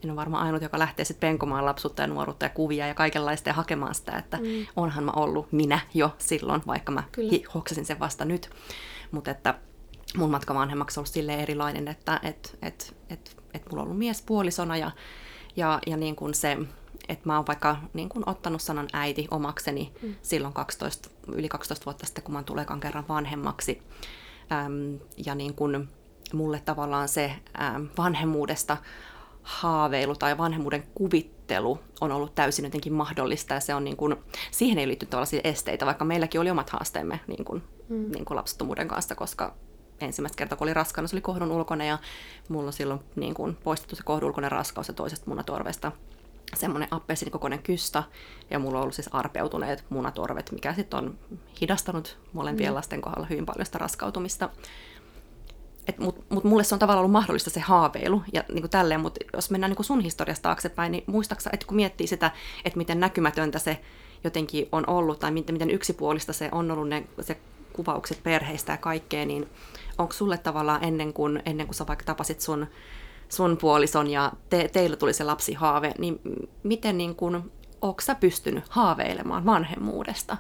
en 0.04 0.10
ole 0.10 0.16
varmaan 0.16 0.46
ainut, 0.46 0.62
joka 0.62 0.80
lähtee 0.80 1.06
sitten 1.06 1.30
penkomaan 1.30 1.66
lapsuutta 1.66 2.02
ja 2.02 2.08
nuoruutta 2.08 2.46
ja 2.46 2.50
kuvia 2.50 2.88
ja 2.88 2.94
kaikenlaista 2.94 3.50
ja 3.50 3.54
hakemaan 3.54 3.96
sitä, 3.96 4.18
että 4.18 4.38
mm. 4.38 4.66
onhan 4.76 5.04
mä 5.04 5.12
ollut 5.16 5.52
minä 5.52 5.80
jo 5.94 6.16
silloin, 6.18 6.62
vaikka 6.68 6.92
mä 6.92 7.04
Kyllä. 7.12 7.32
hoksasin 7.54 7.86
sen 7.86 8.00
vasta 8.00 8.26
nyt. 8.26 8.50
Mutta 9.12 9.32
että 9.32 9.60
mun 10.18 10.32
matka 10.32 10.54
vanhemmaksi 10.54 11.00
on 11.00 11.02
ollut 11.02 11.14
silleen 11.14 11.40
erilainen, 11.40 11.88
että 11.88 12.20
et, 12.24 12.58
et, 12.62 12.96
et, 13.10 13.38
et 13.54 13.66
mulla 13.70 13.82
on 13.82 13.88
ollut 13.88 14.00
mies 14.00 14.22
puolisona 14.22 14.78
ja, 14.78 14.92
ja, 15.56 15.80
ja 15.88 15.98
niin 15.98 16.16
kuin 16.16 16.34
se, 16.34 16.58
että 17.10 17.30
mä 17.30 17.36
oon 17.36 17.48
vaikka 17.48 17.78
niin 17.94 18.10
kuin 18.10 18.30
ottanut 18.30 18.62
sanan 18.62 18.88
äiti 18.94 19.28
omakseni 19.32 19.94
mm. 20.02 20.16
silloin 20.22 20.54
12, 20.54 21.10
yli 21.28 21.50
12 21.50 21.86
vuotta 21.86 22.06
sitten, 22.06 22.24
kun 22.24 22.34
mä 22.34 22.44
tulekaan 22.44 22.80
kerran 22.80 23.08
vanhemmaksi. 23.10 23.84
Äm, 24.52 25.00
ja 25.26 25.36
niin 25.36 25.54
kuin 25.54 25.90
mulle 26.34 26.62
tavallaan 26.66 27.08
se 27.08 27.32
äm, 27.62 27.90
vanhemmuudesta 27.98 28.78
haaveilu 29.44 30.16
tai 30.16 30.38
vanhemmuuden 30.38 30.84
kuvittelu 30.96 31.80
on 32.02 32.12
ollut 32.12 32.36
täysin 32.36 32.66
jotenkin 32.66 32.94
mahdollista 32.94 33.54
ja 33.54 33.60
se 33.60 33.76
on 33.76 33.84
niin 33.84 33.98
kuin, 33.98 34.16
siihen 34.52 34.78
ei 34.78 34.88
liitty 34.88 35.06
tällaisia 35.06 35.42
esteitä, 35.44 35.86
vaikka 35.86 36.06
meilläkin 36.06 36.42
oli 36.42 36.50
omat 36.50 36.70
haasteemme 36.70 37.20
niin 37.28 37.46
kuin, 37.46 37.64
mm. 37.90 38.12
niin 38.12 38.26
kuin 38.26 38.36
lapsettomuuden 38.36 38.88
kanssa, 38.88 39.16
koska 39.16 39.54
ensimmäistä 40.02 40.38
kertaa, 40.38 40.58
kun 40.58 40.66
oli 40.66 40.74
raskaana, 40.74 41.08
se 41.08 41.16
oli 41.16 41.22
kohdun 41.22 41.52
ulkona 41.52 41.86
ja 41.86 41.98
mulla 42.50 42.68
on 42.68 42.74
silloin 42.74 43.00
niin 43.16 43.34
kuin, 43.34 43.58
poistettu 43.64 43.96
se 43.96 44.04
kohdun 44.04 44.28
ulkoinen 44.28 44.52
raskaus 44.52 44.88
ja 44.88 44.94
toisesta 44.94 45.30
munatorvesta 45.30 45.92
semmoinen 46.58 46.88
appelsiinikokoinen 46.92 47.64
kystä, 47.64 48.04
ja 48.50 48.60
mulla 48.60 48.78
on 48.78 48.82
ollut 48.82 48.96
siis 48.96 49.10
arpeutuneet 49.12 49.86
munatorvet, 49.90 50.52
mikä 50.52 50.74
sitten 50.74 51.00
on 51.00 51.18
hidastanut 51.62 52.18
molempien 52.34 52.70
mm. 52.70 52.76
lasten 52.76 53.02
kohdalla 53.02 53.28
hyvin 53.28 53.46
paljon 53.46 53.66
sitä 53.66 53.78
raskautumista. 53.78 54.50
Mutta 56.00 56.22
mut 56.30 56.44
mulle 56.44 56.64
se 56.64 56.76
on 56.76 56.80
tavallaan 56.80 57.00
ollut 57.00 57.12
mahdollista 57.12 57.50
se 57.50 57.60
haaveilu, 57.60 58.24
ja 58.34 58.44
niin 58.48 58.62
kuin 58.62 58.72
tälleen, 58.72 59.02
mutta 59.02 59.20
jos 59.34 59.52
mennään 59.52 59.70
niin 59.70 59.76
kuin 59.76 59.86
sun 59.86 60.02
historiasta 60.02 60.44
taaksepäin, 60.44 60.92
niin 60.92 61.04
muistaksa, 61.08 61.50
että 61.54 61.66
kun 61.66 61.76
miettii 61.76 62.08
sitä, 62.08 62.32
että 62.66 62.78
miten 62.78 63.00
näkymätöntä 63.00 63.60
se 63.60 63.82
jotenkin 64.24 64.68
on 64.72 64.90
ollut, 64.90 65.20
tai 65.20 65.32
miten, 65.32 65.56
miten 65.56 65.72
yksipuolista 65.72 66.34
se 66.34 66.50
on 66.52 66.72
ollut 66.72 66.90
ne, 66.90 67.04
se 67.22 67.38
kuvaukset 67.74 68.24
perheistä 68.24 68.72
ja 68.72 68.78
kaikkea, 68.78 69.26
niin 69.26 69.50
onko 69.98 70.14
sulle 70.14 70.38
tavallaan 70.38 70.84
ennen 70.84 71.14
kuin, 71.14 71.42
ennen 71.46 71.68
kuin 71.68 71.76
sä 71.76 71.88
vaikka 71.88 72.06
tapasit 72.06 72.42
sun, 72.42 72.68
sun 73.30 73.58
puolison 73.58 74.08
ja 74.08 74.32
te, 74.50 74.70
teillä 74.74 74.96
tuli 74.96 75.14
se 75.14 75.24
lapsihaave, 75.24 75.94
niin 75.98 76.22
miten 76.64 76.98
niin 76.98 77.16
kuin, 77.16 77.52
onko 77.82 78.02
sä 78.02 78.16
pystynyt 78.16 78.64
haaveilemaan 78.70 79.46
vanhemmuudesta? 79.46 80.38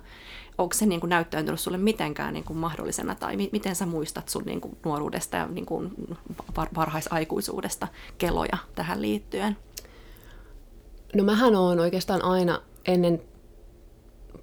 Onko 0.57 0.73
se 0.73 0.85
niin 0.85 0.99
kuin 0.99 1.09
näyttäytynyt 1.09 1.59
sulle 1.59 1.77
mitenkään 1.77 2.33
niin 2.33 2.43
kuin 2.43 2.57
mahdollisena 2.57 3.15
tai 3.15 3.37
mi- 3.37 3.49
miten 3.51 3.75
sä 3.75 3.85
muistat 3.85 4.29
sun 4.29 4.43
niin 4.45 4.61
kuin 4.61 4.77
nuoruudesta 4.85 5.37
ja 5.37 5.47
niin 5.47 5.65
kuin 5.65 5.93
var- 6.57 6.69
varhaisaikuisuudesta 6.75 7.87
keloja 8.17 8.57
tähän 8.75 9.01
liittyen? 9.01 9.57
No 11.15 11.23
mähän 11.23 11.55
on 11.55 11.79
oikeastaan 11.79 12.23
aina 12.23 12.61
ennen 12.85 13.21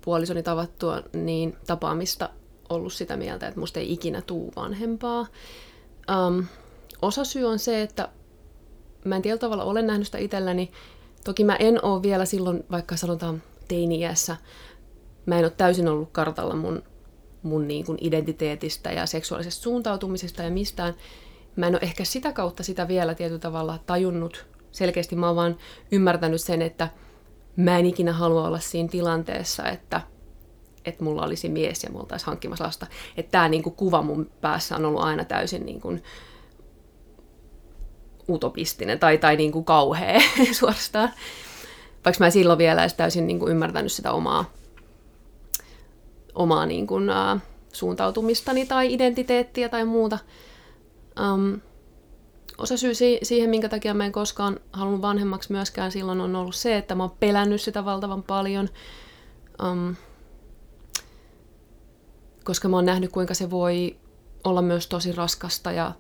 puolisoni 0.05 0.43
tavattua 0.43 1.03
niin 1.13 1.57
tapaamista 1.67 2.31
ollut 2.69 2.93
sitä 2.93 3.17
mieltä, 3.17 3.49
että 3.49 3.61
musta 3.61 3.81
ei 3.81 3.93
ikinä 3.93 4.23
tuu 4.23 4.53
vanhempaa. 4.57 5.27
Um, 6.27 6.45
osa 7.03 7.25
syy 7.25 7.45
on 7.45 7.59
se, 7.59 7.83
että 7.83 8.09
mä 9.05 9.17
en 9.17 9.23
tietyllä 9.23 9.41
tavalla 9.41 9.65
ole 9.65 9.83
nähnyt 9.83 10.07
sitä 10.07 10.19
itselläni. 10.19 10.71
Toki 11.29 11.45
mä 11.45 11.57
en 11.57 11.85
ole 11.85 12.03
vielä 12.03 12.25
silloin, 12.25 12.65
vaikka 12.71 12.97
sanotaan 12.97 13.43
teini-iässä, 13.69 14.37
mä 15.27 15.39
en 15.39 15.45
ole 15.45 15.53
täysin 15.57 15.89
ollut 15.89 16.09
kartalla 16.13 16.57
mun, 16.57 16.83
mun 17.43 17.69
niin 17.69 17.87
kuin 17.87 17.99
identiteetistä 18.01 18.93
ja 18.93 19.07
seksuaalisesta 19.07 19.63
suuntautumisesta 19.63 20.43
ja 20.43 20.51
mistään. 20.51 20.95
Mä 21.57 21.67
en 21.67 21.75
ole 21.75 21.81
ehkä 21.83 22.05
sitä 22.05 22.33
kautta 22.33 22.63
sitä 22.63 22.89
vielä 22.89 23.15
tietyllä 23.15 23.41
tavalla 23.41 23.79
tajunnut. 23.87 24.47
Selkeästi 24.73 25.17
mä 25.17 25.27
oon 25.27 25.37
vaan 25.37 25.57
ymmärtänyt 25.93 26.41
sen, 26.41 26.63
että 26.63 26.89
mä 27.57 27.79
en 27.79 27.87
ikinä 27.87 28.13
halua 28.13 28.47
olla 28.47 28.59
siinä 28.59 28.89
tilanteessa, 28.89 29.69
että– 29.69 30.01
että 30.85 31.05
mulla 31.05 31.25
olisi 31.25 31.49
mies 31.49 31.83
ja 31.83 31.91
mulla 31.91 32.03
oltaisiin 32.03 32.27
hankkimassa 32.27 32.65
lasta. 32.65 32.87
Että 33.17 33.31
tämä 33.31 33.49
niinku 33.49 33.71
kuva 33.71 34.03
mun 34.03 34.31
päässä 34.41 34.77
on 34.77 34.85
ollut 34.85 35.03
aina 35.03 35.25
täysin 35.25 35.67
niinku 35.67 35.99
utopistinen 38.29 38.99
tai, 38.99 39.19
tai 39.19 39.37
niinku 39.37 39.63
kauhea 39.63 40.21
suorastaan. 40.59 41.11
Vaikka 42.05 42.25
mä 42.25 42.31
silloin 42.31 42.59
vielä 42.59 42.81
edes 42.81 42.95
täysin 42.95 43.27
niinku 43.27 43.49
ymmärtänyt 43.49 43.93
sitä 43.93 44.13
omaa, 44.13 44.53
omaa 46.35 46.67
niinku, 46.67 46.95
uh, 46.95 47.41
suuntautumistani 47.73 48.67
tai 48.67 48.93
identiteettiä 48.95 49.69
tai 49.69 49.85
muuta. 49.85 50.19
Um, 51.35 51.61
osa 52.59 52.77
syy 52.77 52.93
siihen, 53.23 53.51
minkä 53.51 53.69
takia 53.69 53.95
mä 53.95 54.05
en 54.05 54.13
koskaan 54.13 54.61
halunnut 54.73 55.03
vanhemmaksi 55.03 55.53
myöskään 55.53 55.93
silloin, 55.93 56.21
on 56.21 56.37
ollut 56.37 56.55
se, 56.55 56.77
että 56.77 56.95
mä 56.95 57.03
oon 57.03 57.17
pelännyt 57.21 57.61
sitä 57.61 57.85
valtavan 57.85 58.23
paljon. 58.23 58.69
Um, 59.71 59.97
koska 62.45 62.69
mä 62.69 62.77
oon 62.77 62.87
nähnyt, 62.87 63.13
kuinka 63.13 63.35
se 63.35 63.51
voi 63.51 63.97
olla 64.45 64.63
myös 64.63 64.87
tosi 64.87 65.13
raskasta 65.13 65.73
ja, 65.73 65.93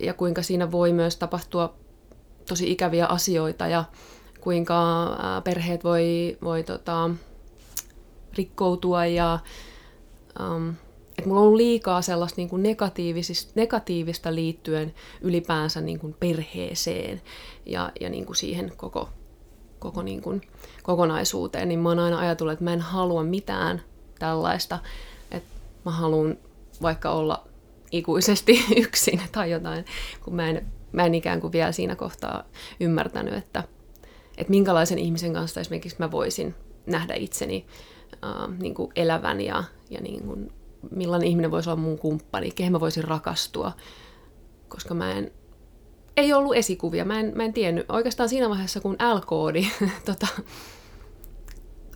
ja 0.00 0.14
kuinka 0.14 0.42
siinä 0.42 0.72
voi 0.72 0.92
myös 0.92 1.16
tapahtua 1.16 1.74
tosi 2.48 2.70
ikäviä 2.70 3.06
asioita 3.06 3.66
ja 3.66 3.84
kuinka 4.40 5.08
perheet 5.44 5.84
voi, 5.84 6.38
voi 6.42 6.62
tota, 6.62 7.10
rikkoutua 8.36 9.06
ja 9.06 9.38
um, 10.40 10.74
että 11.18 11.28
mulla 11.28 11.40
on 11.40 11.46
ollut 11.46 11.56
liikaa 11.56 12.02
sellaista 12.02 12.36
niin 12.36 12.48
kuin 12.48 12.62
negatiivista 13.54 14.34
liittyen 14.34 14.94
ylipäänsä 15.20 15.80
niin 15.80 15.98
kuin 15.98 16.14
perheeseen 16.20 17.22
ja, 17.66 17.92
ja 18.00 18.08
niin 18.08 18.26
kuin 18.26 18.36
siihen 18.36 18.72
koko, 18.76 19.08
koko 19.78 20.02
niin 20.02 20.22
kuin 20.22 20.42
kokonaisuuteen, 20.82 21.68
niin 21.68 21.78
mä 21.78 21.88
oon 21.88 21.98
aina 21.98 22.18
ajatellut, 22.18 22.52
että 22.52 22.64
mä 22.64 22.72
en 22.72 22.80
halua 22.80 23.22
mitään 23.22 23.82
tällaista, 24.18 24.78
että 25.30 25.48
mä 25.84 25.90
haluan 25.90 26.36
vaikka 26.82 27.10
olla 27.10 27.44
ikuisesti 27.94 28.64
yksin 28.82 29.20
tai 29.32 29.50
jotain, 29.50 29.84
kun 30.24 30.34
mä 30.34 30.50
en, 30.50 30.66
mä 30.92 31.04
en 31.04 31.14
ikään 31.14 31.40
kuin 31.40 31.52
vielä 31.52 31.72
siinä 31.72 31.96
kohtaa 31.96 32.44
ymmärtänyt, 32.80 33.34
että, 33.34 33.64
että 34.38 34.50
minkälaisen 34.50 34.98
ihmisen 34.98 35.32
kanssa 35.32 35.60
esimerkiksi 35.60 35.96
mä 35.98 36.10
voisin 36.10 36.54
nähdä 36.86 37.14
itseni 37.14 37.66
äh, 38.24 38.58
niin 38.58 38.74
kuin 38.74 38.92
elävän 38.96 39.40
ja, 39.40 39.64
ja 39.90 40.00
niin 40.00 40.22
kuin 40.22 40.52
millainen 40.90 41.28
ihminen 41.28 41.50
voisi 41.50 41.70
olla 41.70 41.80
mun 41.80 41.98
kumppani, 41.98 42.50
kehen 42.50 42.72
mä 42.72 42.80
voisin 42.80 43.04
rakastua, 43.04 43.72
koska 44.68 44.94
mä 44.94 45.12
en, 45.12 45.32
ei 46.16 46.32
ollut 46.32 46.56
esikuvia, 46.56 47.04
mä 47.04 47.20
en, 47.20 47.32
mä 47.34 47.44
en 47.44 47.52
tiennyt. 47.52 47.90
Oikeastaan 47.90 48.28
siinä 48.28 48.48
vaiheessa, 48.48 48.80
kun 48.80 48.96
L-koodi 49.14 49.66
tota, 50.06 50.26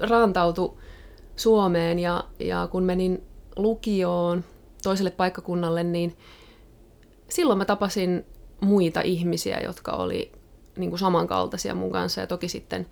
rantautui 0.00 0.74
Suomeen 1.36 1.98
ja, 1.98 2.24
ja 2.38 2.68
kun 2.70 2.82
menin 2.82 3.22
lukioon 3.56 4.44
toiselle 4.82 5.10
paikkakunnalle, 5.10 5.84
niin 5.84 6.16
silloin 7.28 7.58
mä 7.58 7.64
tapasin 7.64 8.24
muita 8.60 9.00
ihmisiä, 9.00 9.60
jotka 9.60 9.92
oli 9.92 10.32
niin 10.76 10.90
kuin 10.90 11.00
samankaltaisia 11.00 11.74
mun 11.74 11.92
kanssa 11.92 12.20
ja 12.20 12.26
toki 12.26 12.48
sitten 12.48 12.86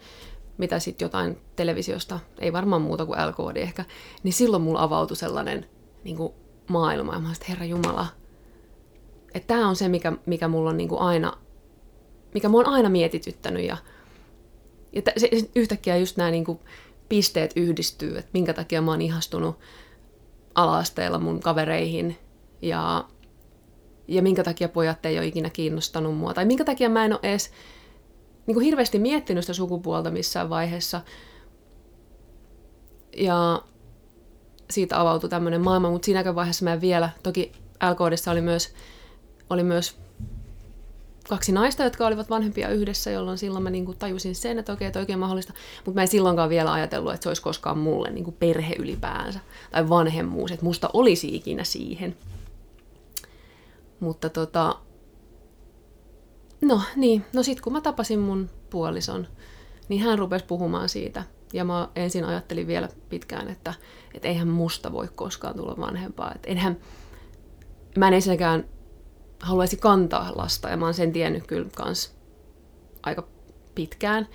mitä 0.58 0.78
sitten 0.78 1.06
jotain 1.06 1.38
televisiosta, 1.56 2.20
ei 2.38 2.52
varmaan 2.52 2.82
muuta 2.82 3.06
kuin 3.06 3.18
LKD 3.18 3.56
ehkä, 3.56 3.84
niin 4.22 4.32
silloin 4.32 4.62
mulla 4.62 4.82
avautui 4.82 5.16
sellainen 5.16 5.66
niin 6.04 6.16
kuin 6.16 6.32
maailma. 6.68 7.12
Ja 7.12 7.18
mä 7.18 7.32
että 7.32 7.44
Herra 7.48 7.64
Jumala, 7.64 8.06
että 9.34 9.54
tämä 9.54 9.68
on 9.68 9.76
se, 9.76 9.88
mikä, 9.88 10.12
mikä 10.26 10.48
mulla 10.48 10.70
on 10.70 10.76
niin 10.76 10.88
kuin 10.88 11.00
aina, 11.00 11.32
mikä 12.34 12.48
mua 12.48 12.60
on 12.60 12.66
aina 12.66 12.88
mietityttänyt. 12.88 13.64
Ja, 13.64 13.76
ja 14.92 15.02
t- 15.02 15.12
se, 15.16 15.30
yhtäkkiä 15.54 15.96
just 15.96 16.16
nämä 16.16 16.30
niin 16.30 16.44
kuin 16.44 16.58
pisteet 17.08 17.52
yhdistyy, 17.56 18.18
että 18.18 18.30
minkä 18.32 18.54
takia 18.54 18.82
mä 18.82 18.90
oon 18.90 19.02
ihastunut 19.02 19.58
alaasteella 20.56 21.18
mun 21.18 21.40
kavereihin 21.40 22.18
ja, 22.62 23.04
ja 24.08 24.22
minkä 24.22 24.44
takia 24.44 24.68
pojat 24.68 25.06
ei 25.06 25.18
ole 25.18 25.26
ikinä 25.26 25.50
kiinnostanut 25.50 26.16
mua. 26.16 26.34
Tai 26.34 26.44
minkä 26.44 26.64
takia 26.64 26.88
mä 26.88 27.04
en 27.04 27.12
ole 27.12 27.20
edes 27.22 27.50
niin 28.46 28.54
kuin 28.54 28.64
hirveästi 28.64 28.98
miettinyt 28.98 29.44
sitä 29.44 29.52
sukupuolta 29.52 30.10
missään 30.10 30.50
vaiheessa. 30.50 31.00
Ja 33.16 33.62
siitä 34.70 35.00
avautui 35.00 35.30
tämmöinen 35.30 35.60
maailma, 35.60 35.90
mutta 35.90 36.06
siinäkään 36.06 36.34
vaiheessa 36.34 36.64
mä 36.64 36.72
en 36.72 36.80
vielä, 36.80 37.10
toki 37.22 37.52
LKDssa 37.90 38.30
oli 38.30 38.40
myös, 38.40 38.74
oli 39.50 39.62
myös 39.62 39.98
kaksi 41.28 41.52
naista, 41.52 41.84
jotka 41.84 42.06
olivat 42.06 42.30
vanhempia 42.30 42.68
yhdessä, 42.68 43.10
jolloin 43.10 43.38
silloin 43.38 43.62
mä 43.62 43.70
niinku 43.70 43.94
tajusin 43.94 44.34
sen, 44.34 44.58
että 44.58 44.72
okei, 44.72 44.86
että 44.86 44.98
oikein 44.98 45.18
mahdollista, 45.18 45.52
mutta 45.84 45.98
mä 45.98 46.02
en 46.02 46.08
silloinkaan 46.08 46.50
vielä 46.50 46.72
ajatellut, 46.72 47.14
että 47.14 47.22
se 47.22 47.30
olisi 47.30 47.42
koskaan 47.42 47.78
mulle 47.78 48.10
niinku 48.10 48.32
perhe 48.32 48.74
ylipäänsä 48.78 49.40
tai 49.70 49.88
vanhemmuus, 49.88 50.52
että 50.52 50.64
musta 50.64 50.90
olisi 50.92 51.36
ikinä 51.36 51.64
siihen. 51.64 52.16
Mutta 54.00 54.28
tota, 54.28 54.76
no 56.60 56.80
niin, 56.96 57.24
no 57.32 57.42
sit 57.42 57.60
kun 57.60 57.72
mä 57.72 57.80
tapasin 57.80 58.18
mun 58.18 58.50
puolison, 58.70 59.26
niin 59.88 60.00
hän 60.00 60.18
rupesi 60.18 60.44
puhumaan 60.44 60.88
siitä– 60.88 61.22
ja 61.52 61.64
mä 61.64 61.88
ensin 61.96 62.24
ajattelin 62.24 62.66
vielä 62.66 62.88
pitkään, 63.08 63.48
että, 63.48 63.74
että 64.14 64.28
eihän 64.28 64.48
musta 64.48 64.92
voi 64.92 65.08
koskaan 65.14 65.56
tulla 65.56 65.74
vanhempaa. 65.78 66.32
Että 66.34 66.48
enhän, 66.48 66.76
mä 67.98 68.08
en 68.08 68.14
ensinnäkään 68.14 68.64
haluaisi 69.40 69.76
kantaa 69.76 70.32
lasta, 70.36 70.68
ja 70.68 70.76
mä 70.76 70.84
oon 70.84 70.94
sen 70.94 71.12
tiennyt 71.12 71.46
kyllä 71.46 71.68
kans 71.76 72.16
aika 73.02 73.28
pitkään. 73.74 74.28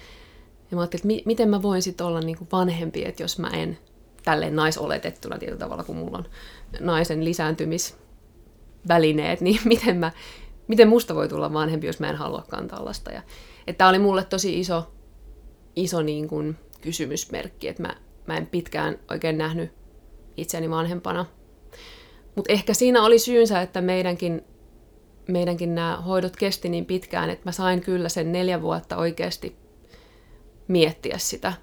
Ja 0.71 0.75
mä 0.75 0.81
ajattelin, 0.81 0.99
että 0.99 1.07
mi- 1.07 1.23
miten 1.25 1.49
mä 1.49 1.61
voin 1.61 1.81
sitten 1.81 2.07
olla 2.07 2.19
niinku 2.19 2.47
vanhempi, 2.51 3.05
että 3.05 3.23
jos 3.23 3.39
mä 3.39 3.47
en 3.47 3.77
tälleen 4.23 4.55
naisoletettuna 4.55 5.37
tietyllä 5.37 5.59
tavalla, 5.59 5.83
kun 5.83 5.95
mulla 5.95 6.17
on 6.17 6.25
naisen 6.79 7.25
lisääntymisvälineet, 7.25 9.41
niin 9.41 9.59
miten, 9.73 9.97
mä, 9.97 10.11
miten 10.67 10.87
musta 10.87 11.15
voi 11.15 11.27
tulla 11.27 11.53
vanhempi, 11.53 11.87
jos 11.87 11.99
mä 11.99 12.09
en 12.09 12.15
halua 12.15 12.45
kantaa 12.49 12.85
lasta. 12.85 13.11
Ja, 13.11 13.21
että 13.67 13.77
tämä 13.77 13.89
oli 13.89 13.99
mulle 13.99 14.23
tosi 14.23 14.59
iso, 14.59 14.91
iso 15.75 16.01
niin 16.01 16.27
kuin, 16.27 16.57
kysymysmerkki, 16.81 17.67
että 17.67 17.81
mä, 17.81 17.95
mä 18.27 18.37
en 18.37 18.47
pitkään 18.47 18.99
oikein 19.11 19.37
nähnyt 19.37 19.71
itseni 20.37 20.69
vanhempana. 20.69 21.25
Mutta 22.35 22.53
ehkä 22.53 22.73
siinä 22.73 23.03
oli 23.03 23.19
syynsä, 23.19 23.61
että 23.61 23.81
meidänkin, 23.81 24.43
meidänkin 25.27 25.75
nämä 25.75 26.01
hoidot 26.05 26.35
kesti 26.35 26.69
niin 26.69 26.85
pitkään, 26.85 27.29
että 27.29 27.41
mä 27.45 27.51
sain 27.51 27.81
kyllä 27.81 28.09
sen 28.09 28.31
neljä 28.31 28.61
vuotta 28.61 28.97
oikeasti 28.97 29.55
miettiä 30.67 31.17
sitä. 31.17 31.53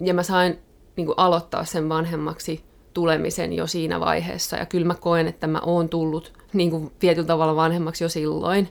Ja 0.00 0.14
mä 0.14 0.22
sain 0.22 0.58
niin 0.96 1.06
kuin, 1.06 1.18
aloittaa 1.18 1.64
sen 1.64 1.88
vanhemmaksi 1.88 2.64
tulemisen 2.94 3.52
jo 3.52 3.66
siinä 3.66 4.00
vaiheessa. 4.00 4.56
Ja 4.56 4.66
kyllä 4.66 4.86
mä 4.86 4.94
koen, 4.94 5.28
että 5.28 5.46
mä 5.46 5.60
oon 5.60 5.88
tullut 5.88 6.32
niin 6.52 6.70
kuin, 6.70 6.92
tietyllä 6.98 7.26
tavalla 7.26 7.56
vanhemmaksi 7.56 8.04
jo 8.04 8.08
silloin. 8.08 8.68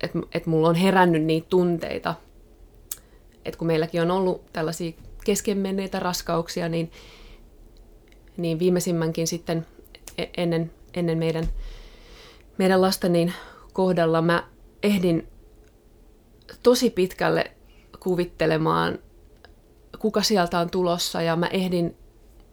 Että 0.00 0.18
et 0.34 0.46
mulla 0.46 0.68
on 0.68 0.74
herännyt 0.74 1.22
niitä 1.22 1.46
tunteita– 1.50 2.14
että 3.44 3.58
kun 3.58 3.66
meilläkin 3.66 4.02
on 4.02 4.10
ollut 4.10 4.52
tällaisia 4.52 4.92
keskenmenneitä 5.24 6.00
raskauksia, 6.00 6.68
niin, 6.68 6.90
niin 8.36 8.58
viimeisimmänkin 8.58 9.26
sitten 9.26 9.66
e-, 10.18 10.26
ennen, 10.36 10.72
ennen 10.94 11.18
meidän, 11.18 11.48
meidän 12.58 12.82
lasta 12.82 13.08
niin 13.08 13.32
kohdalla 13.72 14.22
mä 14.22 14.48
ehdin 14.82 15.28
tosi 16.62 16.90
pitkälle 16.90 17.50
kuvittelemaan, 18.00 18.98
kuka 19.98 20.22
sieltä 20.22 20.58
on 20.58 20.70
tulossa 20.70 21.22
ja 21.22 21.36
mä 21.36 21.46
ehdin, 21.46 21.96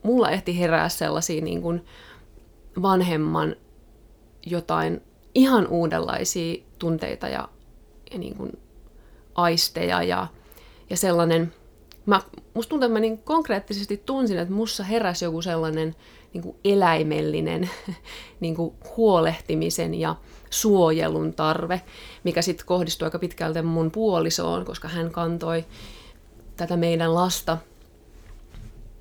mulla 0.04 0.30
ehti 0.30 0.60
herää 0.60 0.90
sellaisia 0.90 1.42
niin 1.42 1.62
kuin 1.62 1.86
vanhemman 2.82 3.56
jotain 4.46 5.02
ihan 5.36 5.68
uudenlaisia 5.68 6.64
tunteita 6.80 7.28
ja, 7.28 7.50
ja 8.12 8.18
niin 8.18 8.36
kuin 8.36 8.52
aisteja 9.36 10.04
ja 10.04 10.28
ja 10.90 10.98
sellainen, 10.98 11.54
mä, 12.06 12.22
musta 12.54 12.70
tuntuu, 12.70 12.86
että 12.86 12.94
mä 12.94 13.00
niin 13.00 13.18
konkreettisesti 13.18 13.98
tunsin, 14.06 14.38
että 14.38 14.54
mussa 14.54 14.84
heräsi 14.84 15.26
joku 15.26 15.42
sellainen 15.42 15.96
niin 16.38 16.44
kuin 16.44 16.58
eläimellinen 16.64 17.70
niin 18.40 18.56
kuin 18.56 18.76
huolehtimisen 18.98 19.94
ja 19.94 20.16
suojelun 20.50 21.34
tarve, 21.34 21.82
mikä 22.24 22.42
sitten 22.42 22.66
kohdistui 22.66 23.06
aika 23.06 23.20
pitkälti 23.20 23.62
mun 23.62 23.92
puolisoon, 23.92 24.66
koska 24.66 24.88
hän 24.88 25.12
kantoi 25.12 25.66
tätä 26.56 26.78
meidän 26.78 27.16
lasta. 27.16 27.58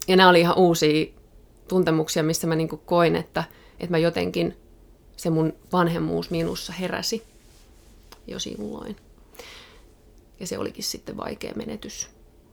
Ja 0.09 0.17
nämä 0.17 0.29
oli 0.29 0.41
ihan 0.41 0.59
uusia 0.59 1.07
tuntemuksia, 1.69 2.23
missä 2.23 2.47
mä 2.47 2.57
niin 2.57 2.69
kuin 2.69 2.83
koin, 2.87 3.17
että, 3.17 3.45
että 3.81 3.91
mä 3.91 3.99
jotenkin 3.99 4.57
se 5.17 5.31
mun 5.31 5.53
vanhemmuus 5.73 6.31
minussa 6.31 6.73
heräsi 6.73 7.23
jo 8.27 8.39
silloin. 8.39 8.97
Ja 10.41 10.47
se 10.47 10.59
olikin 10.59 10.85
sitten 10.85 11.17
vaikea 11.17 11.53
menetys. 11.57 12.09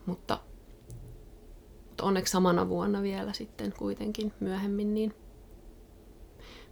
Mutta, 0.06 0.40
mutta 2.04 2.10
onneksi 2.10 2.32
samana 2.32 2.70
vuonna 2.70 3.02
vielä 3.02 3.34
sitten 3.34 3.74
kuitenkin 3.78 4.34
myöhemmin, 4.40 4.94
niin 4.94 5.14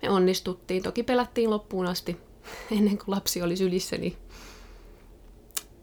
me 0.02 0.10
onnistuttiin. 0.10 0.84
Toki 0.84 1.04
pelättiin 1.04 1.50
loppuun 1.50 1.88
asti, 1.88 2.18
ennen 2.78 2.98
kuin 2.98 3.16
lapsi 3.16 3.42
oli 3.42 3.56
sylissä, 3.56 3.98
niin 3.98 4.18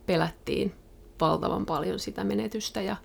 pelättiin 0.07 0.75
valtavan 1.21 1.67
paljon 1.67 1.99
sitä 1.99 2.25
menetystä. 2.25 2.83
Ja, 2.83 2.97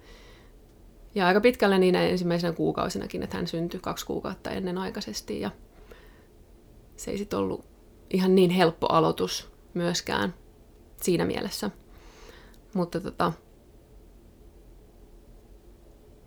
ja 1.16 1.28
aika 1.28 1.42
pitkälle 1.42 1.80
niin 1.80 1.96
ensimmäisenä 1.96 2.54
kuukausinakin, 2.54 3.24
että 3.24 3.38
hän 3.38 3.48
syntyi 3.48 3.80
kaksi 3.80 4.06
kuukautta 4.06 4.52
ennen 4.52 4.78
aikaisesti. 4.78 5.40
Ja 5.40 5.52
se 6.98 7.12
ei 7.12 7.18
sitten 7.18 7.40
ollut 7.40 7.66
ihan 8.10 8.36
niin 8.36 8.50
helppo 8.50 8.88
aloitus 8.88 9.52
myöskään 9.74 10.34
siinä 11.02 11.26
mielessä. 11.26 11.72
Mutta 12.74 13.00
tota, 13.00 13.34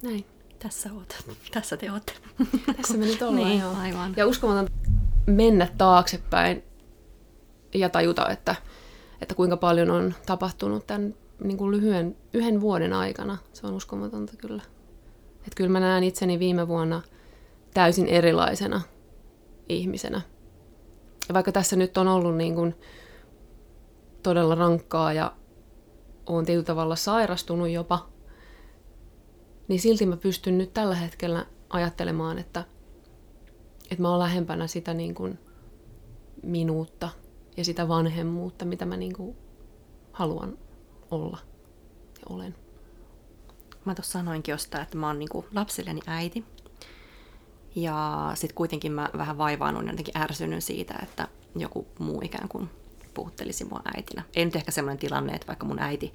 näin. 0.03 0.25
Tässä 0.59 0.93
oot. 0.93 1.25
Tässä 1.53 1.77
te 1.77 1.93
ootte. 1.93 2.13
Tässä 2.77 2.99
me 2.99 3.07
nyt 3.07 3.23
ollaan, 3.23 3.49
niin, 3.49 3.61
joo. 3.61 3.75
Aivan. 3.77 4.15
Ja 4.17 4.27
uskomaton 4.27 4.69
mennä 5.27 5.69
taaksepäin 5.79 6.63
ja 7.75 7.89
tajuta, 7.89 8.29
että, 8.29 8.57
että 9.21 9.35
kuinka 9.35 9.57
paljon 9.57 9.91
on 9.91 10.15
tapahtunut 10.27 10.87
tämän 10.87 11.15
niin 11.45 11.57
kuin 11.57 11.71
lyhyen, 11.71 12.17
yhden 12.35 12.61
vuoden 12.61 12.93
aikana. 12.93 13.39
Se 13.53 13.67
on 13.67 13.75
uskomatonta 13.75 14.33
kyllä. 14.37 14.63
Että 15.37 15.57
kyllä 15.57 15.71
mä 15.71 15.81
näen 15.81 16.05
itseni 16.05 16.39
viime 16.39 16.69
vuonna 16.69 17.03
täysin 17.75 18.07
erilaisena 18.07 18.81
ihmisenä. 19.69 20.21
Ja 21.29 21.35
vaikka 21.35 21.53
tässä 21.53 21.77
nyt 21.77 21.97
on 21.99 22.09
ollut 22.09 22.37
niin 22.37 22.55
kuin 22.55 22.75
todella 24.23 24.55
rankkaa 24.55 25.13
ja 25.13 25.33
on 26.27 26.47
tietyllä 26.47 26.65
tavalla 26.65 26.97
sairastunut 26.97 27.69
jopa, 27.69 28.09
niin 29.69 29.81
silti 29.81 30.07
mä 30.07 30.17
pystyn 30.17 30.59
nyt 30.59 30.75
tällä 30.75 30.95
hetkellä 30.95 31.47
ajattelemaan, 31.71 32.39
että, 32.39 32.65
että 33.91 34.03
mä 34.03 34.11
oon 34.11 34.19
lähempänä 34.19 34.67
sitä 34.67 34.95
niin 34.95 35.15
kuin 35.15 35.39
minuutta 36.43 37.09
ja 37.57 37.65
sitä 37.65 37.89
vanhemmuutta, 37.89 38.65
mitä 38.65 38.87
mä 38.87 38.97
niin 38.97 39.13
kuin 39.13 39.37
haluan 40.13 40.59
olla 41.11 41.39
ja 42.19 42.35
olen. 42.35 42.55
Mä 43.85 43.95
tuossa 43.95 44.13
sanoinkin 44.13 44.53
jostain, 44.53 44.83
että 44.83 44.99
mä 44.99 45.07
oon 45.07 45.19
niin 45.19 45.29
lapsilleni 45.55 46.01
äiti. 46.07 46.45
Ja 47.75 48.31
sitten 48.35 48.55
kuitenkin 48.55 48.93
mä 48.93 49.11
vähän 49.17 49.39
vaivaannut 49.39 49.87
jotenkin 49.87 50.19
ärsynyt 50.19 50.65
siitä, 50.65 50.95
että 51.03 51.29
joku 51.57 51.87
muu 51.99 52.21
ikään 52.25 52.49
kuin 52.49 52.71
puhuttelisi 53.17 53.65
mua 53.65 53.81
äitinä. 53.97 54.23
Ei 54.37 54.45
nyt 54.45 54.57
ehkä 54.57 54.71
sellainen 54.71 54.99
tilanne, 54.99 55.33
että 55.33 55.47
vaikka 55.47 55.67
mun 55.67 55.79
äiti 55.79 56.13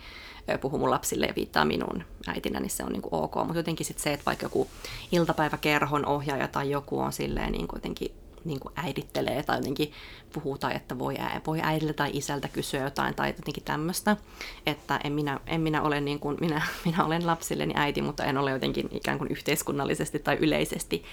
puhuu 0.62 0.80
mun 0.80 0.90
lapsille 0.90 1.26
ja 1.26 1.34
viittaa 1.36 1.66
minun 1.66 2.04
äitinä, 2.28 2.60
niin 2.60 2.70
se 2.70 2.84
on 2.84 2.92
niin 2.92 3.02
kuin 3.02 3.14
ok. 3.14 3.36
Mutta 3.36 3.60
jotenkin 3.60 3.86
sitten 3.86 4.04
se, 4.04 4.14
että 4.14 4.26
vaikka 4.26 4.46
joku 4.46 4.68
iltapäiväkerhon 5.12 6.06
ohjaaja 6.06 6.48
tai 6.48 6.70
joku 6.70 7.00
on 7.00 7.14
silleen 7.14 7.52
niin 7.52 7.68
kuin 7.68 7.78
jotenkin 7.78 8.12
niin 8.46 8.60
kuin 8.60 8.74
äidittelee 8.76 9.44
tai 9.44 9.58
jotenkin 9.58 9.92
puhuu 10.34 10.58
tai 10.58 10.76
että 10.76 11.00
voi, 11.00 11.16
voi 11.48 11.60
äidiltä 11.64 11.94
tai 11.94 12.10
isältä 12.14 12.48
kysyä 12.48 12.84
jotain 12.84 13.16
tai 13.16 13.30
jotenkin 13.30 13.64
tämmöistä, 13.64 14.18
että 14.66 15.00
en 15.04 15.14
minä, 15.14 15.40
en 15.48 15.62
minä 15.62 15.82
ole 15.82 16.02
niin 16.02 16.20
kuin, 16.20 16.38
minä, 16.40 16.62
minä 16.86 17.06
olen 17.06 17.28
lapsilleni 17.28 17.74
äiti, 17.76 18.02
mutta 18.02 18.26
en 18.26 18.38
ole 18.38 18.52
jotenkin 18.52 18.90
ikään 18.92 19.18
kuin 19.18 19.32
yhteiskunnallisesti 19.32 20.20
tai 20.20 20.38
yleisesti 20.40 21.04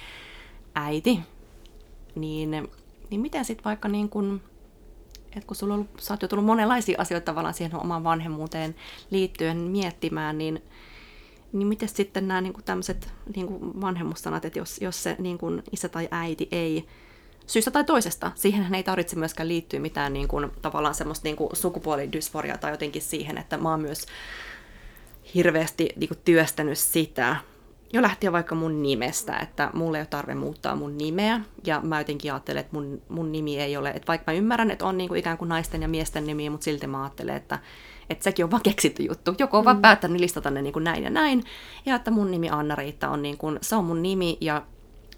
äiti, 0.74 1.20
niin, 2.14 2.51
niin 3.11 3.20
miten 3.20 3.44
sitten 3.44 3.64
vaikka 3.64 3.88
niin 3.88 4.09
kuin, 4.09 4.42
että 5.37 5.47
kun 5.47 5.57
sulla 5.57 5.75
on 5.75 5.81
ollut, 5.81 6.01
sä 6.01 6.14
oot 6.14 6.23
jo 6.23 6.29
tullut 6.29 6.47
monenlaisia 6.47 7.01
asioita 7.01 7.25
tavallaan 7.25 7.55
siihen 7.55 7.81
omaan 7.81 8.05
vanhemmuuteen 8.05 8.75
liittyen 9.11 9.57
miettimään, 9.57 10.38
niin, 10.38 10.62
niin 11.53 11.69
miten 11.69 11.88
sitten 11.88 12.29
nämä 12.29 12.41
niin 12.41 12.55
tämmöiset 12.64 13.12
niin 13.37 13.47
vanhemmussanat, 13.81 14.45
että 14.45 14.59
jos, 14.59 14.81
jos 14.81 15.03
se 15.03 15.17
niin 15.19 15.38
kuin 15.38 15.62
isä 15.73 15.88
tai 15.88 16.09
äiti 16.11 16.49
ei 16.53 16.87
syystä 17.47 17.71
tai 17.71 17.85
toisesta. 17.85 18.33
Siihen 18.35 18.75
ei 18.75 18.83
tarvitse 18.83 19.17
myöskään 19.17 19.49
liittyä 19.49 19.81
mitään 19.81 20.12
niin 20.12 20.29
kuin, 20.29 20.51
tavallaan 20.62 20.95
semmoista 20.95 21.29
niin 21.29 21.37
kuin 21.37 21.51
sukupuolidysforiaa 21.53 22.59
tai 22.59 22.71
jotenkin 22.71 23.03
siihen, 23.03 23.38
että 23.38 23.57
mä 23.57 23.71
oon 23.71 23.81
myös 23.81 24.07
hirveästi 25.35 25.88
niin 25.97 26.09
kuin, 26.09 26.19
työstänyt 26.25 26.79
sitä, 26.79 27.37
jo 27.92 28.03
lähtien 28.03 28.33
vaikka 28.33 28.55
mun 28.55 28.83
nimestä, 28.83 29.37
että 29.37 29.70
mulle 29.74 29.98
ei 29.98 30.03
ole 30.03 30.07
tarve 30.07 30.35
muuttaa 30.35 30.77
mun 30.77 30.98
nimeä, 30.98 31.40
ja 31.66 31.81
mä 31.81 32.01
jotenkin 32.01 32.33
ajattelen, 32.33 32.61
että 32.61 32.77
mun, 32.77 33.03
mun 33.09 33.33
nimi 33.33 33.61
ei 33.61 33.77
ole, 33.77 33.90
että 33.90 34.07
vaikka 34.09 34.33
mä 34.33 34.38
ymmärrän, 34.38 34.70
että 34.70 34.87
on 34.87 34.98
niin 34.98 35.09
kuin 35.09 35.18
ikään 35.18 35.38
kuin 35.38 35.48
naisten 35.48 35.83
ja 35.83 35.88
miesten 35.88 36.27
nimi, 36.27 36.51
mutta 36.51 36.64
silti 36.64 36.87
mä 36.87 37.03
ajattelen, 37.03 37.37
että, 37.37 37.59
että 38.11 38.24
sekin 38.24 38.44
on 38.44 38.51
vaan 38.51 38.62
keksitty 38.62 39.03
juttu. 39.03 39.35
Joku 39.38 39.57
on 39.57 39.62
mm. 39.62 39.64
vaan 39.64 39.81
päättänyt 39.81 40.20
listata 40.20 40.51
ne 40.51 40.62
niin 40.62 40.72
kuin 40.72 40.85
näin 40.85 41.05
ja 41.05 41.11
näin, 41.11 41.44
ja 41.87 41.94
että 41.94 42.11
mun 42.11 42.31
nimi 42.31 42.51
Anna-Riitta 42.51 43.09
on, 43.09 43.22
niin 43.22 43.38
kuin, 43.38 43.59
se 43.62 43.77
on 43.77 43.85
mun 43.85 44.03
nimi, 44.03 44.38
ja 44.40 44.62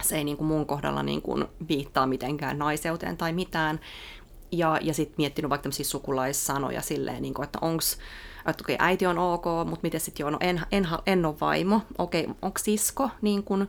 se 0.02 0.16
ei 0.16 0.24
niin 0.24 0.36
kuin 0.36 0.48
mun 0.48 0.66
kohdalla 0.66 1.02
niin 1.02 1.22
kuin 1.22 1.44
viittaa 1.68 2.06
mitenkään 2.06 2.58
naiseuteen 2.58 3.16
tai 3.16 3.32
mitään. 3.32 3.80
Ja, 4.52 4.78
ja 4.82 4.94
sitten 4.94 5.14
miettinyt 5.16 5.50
vaikka 5.50 5.62
tämmöisiä 5.62 5.84
sukulaissanoja 5.84 6.82
silleen, 6.82 7.22
niin 7.22 7.34
kuin, 7.34 7.44
että 7.44 7.58
onks, 7.62 7.98
että 8.50 8.64
okei, 8.64 8.76
äiti 8.78 9.06
on 9.06 9.18
ok, 9.18 9.44
mutta 9.44 9.82
miten 9.82 10.00
sitten 10.00 10.24
joo, 10.24 10.30
no 10.30 10.38
en, 10.40 10.60
en, 10.72 10.88
en 11.06 11.26
ole 11.26 11.34
vaimo, 11.40 11.82
okei, 11.98 12.28
onko 12.42 12.58
sisko, 12.58 13.10
niin 13.22 13.42
kuin, 13.42 13.68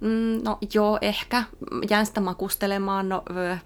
mm, 0.00 0.40
no 0.44 0.58
joo, 0.74 0.98
ehkä, 1.00 1.42
jään 1.90 2.06
sitä 2.06 2.20
makustelemaan, 2.20 3.08
no 3.08 3.22
öö, 3.36 3.56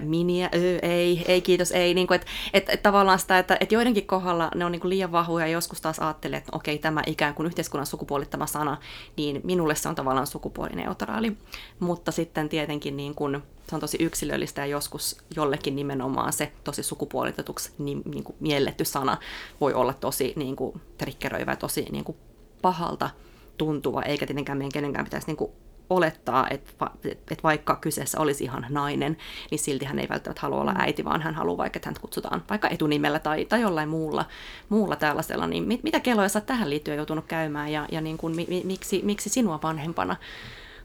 miniä, 0.00 0.50
öö, 0.54 0.78
ei, 0.82 1.24
ei 1.28 1.40
kiitos, 1.40 1.72
ei. 1.72 1.94
Niin 1.94 2.06
kuin, 2.06 2.20
et, 2.20 2.26
et, 2.52 2.68
et, 2.68 2.82
tavallaan 2.82 3.18
sitä, 3.18 3.38
että 3.38 3.56
et 3.60 3.72
joidenkin 3.72 4.06
kohdalla 4.06 4.50
ne 4.54 4.64
on 4.64 4.72
niin 4.72 4.80
kuin 4.80 4.90
liian 4.90 5.12
vahvoja 5.12 5.46
ja 5.46 5.52
joskus 5.52 5.80
taas 5.80 5.98
ajattelee, 5.98 6.38
että 6.38 6.56
okei, 6.56 6.78
tämä 6.78 7.02
ikään 7.06 7.34
kuin 7.34 7.46
yhteiskunnan 7.46 7.86
sukupuolittama 7.86 8.46
sana, 8.46 8.76
niin 9.16 9.40
minulle 9.44 9.74
se 9.74 9.88
on 9.88 9.94
tavallaan 9.94 10.26
sukupuolineutraali. 10.26 11.36
Mutta 11.80 12.12
sitten 12.12 12.48
tietenkin 12.48 12.96
niin 12.96 13.14
kuin, 13.14 13.42
se 13.68 13.74
on 13.74 13.80
tosi 13.80 13.96
yksilöllistä 14.00 14.60
ja 14.60 14.66
joskus 14.66 15.18
jollekin 15.36 15.76
nimenomaan 15.76 16.32
se 16.32 16.52
tosi 16.64 16.82
sukupuolitetuksi 16.82 17.72
niin, 17.78 18.02
niin 18.04 18.24
kuin 18.24 18.36
mielletty 18.40 18.84
sana 18.84 19.16
voi 19.60 19.74
olla 19.74 19.92
tosi 19.92 20.32
niin 20.36 20.56
kuin, 20.56 20.80
triggeröivä 20.98 21.52
ja 21.52 21.56
tosi 21.56 21.86
niin 21.90 22.04
kuin, 22.04 22.16
pahalta 22.62 23.10
tuntuva, 23.58 24.02
eikä 24.02 24.26
tietenkään 24.26 24.58
meidän 24.58 24.72
kenenkään 24.72 25.04
pitäisi 25.04 25.26
niin 25.26 25.36
kuin, 25.36 25.50
olettaa, 25.90 26.46
että, 26.50 26.72
va, 26.80 26.90
että 27.04 27.42
vaikka 27.42 27.76
kyseessä 27.76 28.20
olisi 28.20 28.44
ihan 28.44 28.66
nainen, 28.68 29.16
niin 29.50 29.58
silti 29.58 29.84
hän 29.84 29.98
ei 29.98 30.08
välttämättä 30.08 30.40
halua 30.40 30.60
olla 30.60 30.72
mm. 30.72 30.80
äiti, 30.80 31.04
vaan 31.04 31.22
hän 31.22 31.34
haluaa 31.34 31.56
vaikka, 31.56 31.76
että 31.76 31.88
hän 31.88 31.96
kutsutaan 32.00 32.42
vaikka 32.50 32.68
etunimellä 32.68 33.18
tai, 33.18 33.44
tai 33.44 33.60
jollain 33.60 33.88
muulla, 33.88 34.24
muulla 34.68 34.96
tällaisella. 34.96 35.46
Niin 35.46 35.68
mit, 35.68 35.82
mitä 35.82 36.00
kelloja 36.00 36.28
sä 36.28 36.40
tähän 36.40 36.70
liittyen 36.70 36.96
joutunut 36.96 37.24
käymään 37.26 37.72
ja, 37.72 37.86
ja 37.92 38.00
niin 38.00 38.18
kuin, 38.18 38.36
mi, 38.36 38.62
miksi, 38.64 39.00
miksi 39.04 39.28
sinua 39.28 39.60
vanhempana 39.62 40.16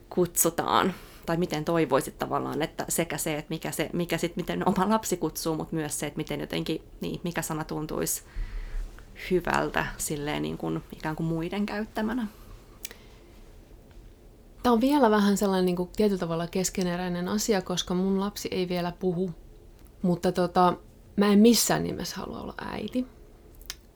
kutsutaan? 0.10 0.94
Tai 1.26 1.38
miten 1.38 1.66
toivoisit 1.66 2.20
tavallaan, 2.20 2.62
että 2.62 2.86
sekä 2.90 3.18
se, 3.18 3.38
että 3.38 3.50
mikä, 3.50 3.72
se, 3.72 3.90
mikä 3.94 4.18
sit, 4.18 4.36
miten 4.36 4.68
oma 4.68 4.90
lapsi 4.90 5.18
kutsuu, 5.18 5.56
mutta 5.56 5.76
myös 5.76 6.00
se, 6.00 6.08
että 6.08 6.18
miten 6.18 6.40
jotenkin, 6.40 6.82
niin, 7.02 7.20
mikä 7.24 7.42
sana 7.42 7.64
tuntuisi 7.64 8.24
hyvältä 9.32 9.86
silleen 9.98 10.42
niin 10.42 10.58
kuin, 10.58 10.84
ikään 10.98 11.16
kuin 11.16 11.28
muiden 11.28 11.66
käyttämänä. 11.66 12.28
Tämä 14.66 14.74
on 14.74 14.82
vielä 14.82 15.12
vähän 15.12 15.38
sellainen 15.38 15.66
niin 15.66 15.76
kuin, 15.76 15.90
tietyllä 15.96 16.20
tavalla 16.20 16.48
keskeneräinen 16.48 17.28
asia, 17.28 17.62
koska 17.62 17.94
mun 17.94 18.20
lapsi 18.20 18.48
ei 18.52 18.70
vielä 18.70 18.94
puhu. 19.00 19.32
Mutta 20.02 20.32
tota, 20.32 20.74
mä 21.16 21.34
en 21.34 21.40
missään 21.40 21.84
nimessä 21.84 22.16
halua 22.16 22.42
olla 22.42 22.54
äiti. 22.58 23.08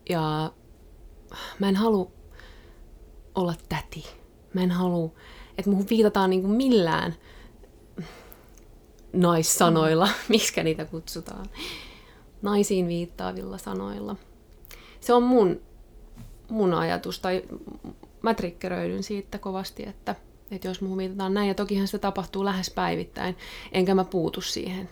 Ja 0.10 0.52
mä 1.60 1.70
en 1.70 1.76
halua 1.76 2.12
olla 3.36 3.54
täti. 3.70 4.06
Mä 4.54 4.62
en 4.62 4.72
halua, 4.72 5.12
että 5.58 5.72
muhun 5.72 5.86
viitataan 5.90 6.30
niin 6.30 6.42
kuin 6.42 6.54
millään 6.54 7.16
naissanoilla, 9.14 10.06
mm. 10.06 10.14
miksi 10.30 10.64
niitä 10.64 10.86
kutsutaan. 10.86 11.46
Naisiin 12.42 12.88
viittaavilla 12.88 13.58
sanoilla. 13.58 14.16
Se 15.00 15.14
on 15.14 15.24
mun, 15.24 15.62
mun 16.50 16.74
ajatus, 16.74 17.20
tai 17.20 17.44
mä 18.22 18.34
triggeröidyn 18.34 19.04
siitä 19.04 19.38
kovasti, 19.38 19.84
että– 19.88 20.16
että 20.52 20.68
jos 20.68 20.82
muuhun 20.82 20.98
viitataan 20.98 21.34
näin, 21.34 21.48
ja 21.48 21.54
tokihan 21.54 21.88
se 21.88 22.00
tapahtuu 22.00 22.46
lähes 22.46 22.70
päivittäin, 22.70 23.38
enkä 23.72 23.96
mä 23.96 24.04
puutu 24.04 24.42
siihen 24.42 24.90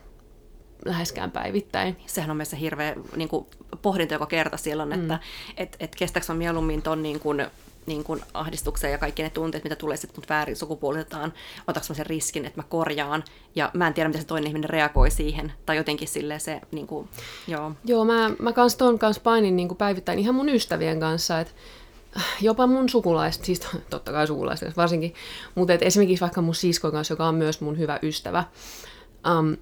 läheskään 0.86 1.32
päivittäin. 1.32 1.98
Sehän 2.06 2.32
on 2.32 2.38
mielestäni 2.38 2.62
hirveä 2.62 2.96
niin 3.16 3.30
kuin, 3.30 3.46
pohdinta 3.82 4.14
joka 4.14 4.26
kerta 4.26 4.58
silloin, 4.58 4.94
että 4.94 5.14
mm. 5.14 5.54
et, 5.58 5.78
et 5.80 5.96
kestääkö 5.96 6.26
mä 6.30 6.38
mieluummin 6.38 6.82
ton 6.82 7.04
niin 7.04 7.20
kuin, 7.20 7.48
niin 7.86 8.04
kuin 8.04 8.22
ahdistuksen 8.34 8.92
ja 8.92 8.98
kaikki 8.98 9.24
ne 9.24 9.30
tunteet, 9.30 9.64
mitä 9.64 9.76
tulee 9.76 9.98
sitten 9.98 10.20
mut 10.22 10.30
väärin 10.30 10.56
sukupuolitetaan, 10.56 11.34
otaks 11.68 11.90
mä 11.90 11.96
sen 11.96 12.06
riskin, 12.06 12.46
että 12.46 12.60
mä 12.60 12.68
korjaan, 12.70 13.24
ja 13.56 13.72
mä 13.74 13.88
en 13.88 13.94
tiedä, 13.94 14.10
miten 14.10 14.22
se 14.22 14.28
toinen 14.28 14.48
ihminen 14.48 14.70
reagoi 14.70 15.12
siihen, 15.12 15.54
tai 15.66 15.78
jotenkin 15.78 16.08
silleen 16.08 16.40
se, 16.40 16.62
niin 16.72 16.88
kuin, 16.88 17.10
joo. 17.48 17.72
Joo, 17.86 18.06
mä, 18.06 18.32
mä 18.40 18.54
kans 18.54 18.76
ton 18.76 19.00
kanssa 19.00 19.22
painin 19.22 19.56
niin 19.56 19.68
kuin 19.68 19.78
päivittäin 19.78 20.20
ihan 20.20 20.36
mun 20.36 20.50
ystävien 20.50 21.00
kanssa, 21.00 21.40
että 21.40 21.54
jopa 22.42 22.68
mun 22.68 22.90
sukulaiset, 22.90 23.46
siis 23.46 23.62
totta 23.90 24.12
kai 24.12 24.28
sukulaiset 24.28 24.78
varsinkin, 24.78 25.14
mutta 25.56 25.74
et 25.74 25.82
esimerkiksi 25.82 26.22
vaikka 26.22 26.42
mun 26.42 26.56
siskon 26.56 26.92
kanssa, 26.92 27.12
joka 27.12 27.28
on 27.28 27.36
myös 27.36 27.62
mun 27.62 27.78
hyvä 27.78 28.00
ystävä, 28.04 28.44
um, 29.40 29.58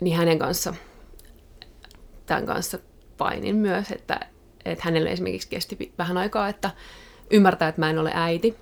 niin 0.00 0.16
hänen 0.16 0.38
kanssa, 0.38 0.74
tämän 2.26 2.46
kanssa 2.46 2.78
painin 3.18 3.56
myös, 3.56 3.90
että, 3.90 4.20
että 4.64 4.84
hänelle 4.84 5.10
esimerkiksi 5.10 5.48
kesti 5.48 5.92
vähän 5.98 6.18
aikaa, 6.18 6.48
että 6.48 6.70
ymmärtää, 7.30 7.68
että 7.68 7.80
mä 7.80 7.90
en 7.90 7.98
ole 7.98 8.10
äiti. 8.14 8.56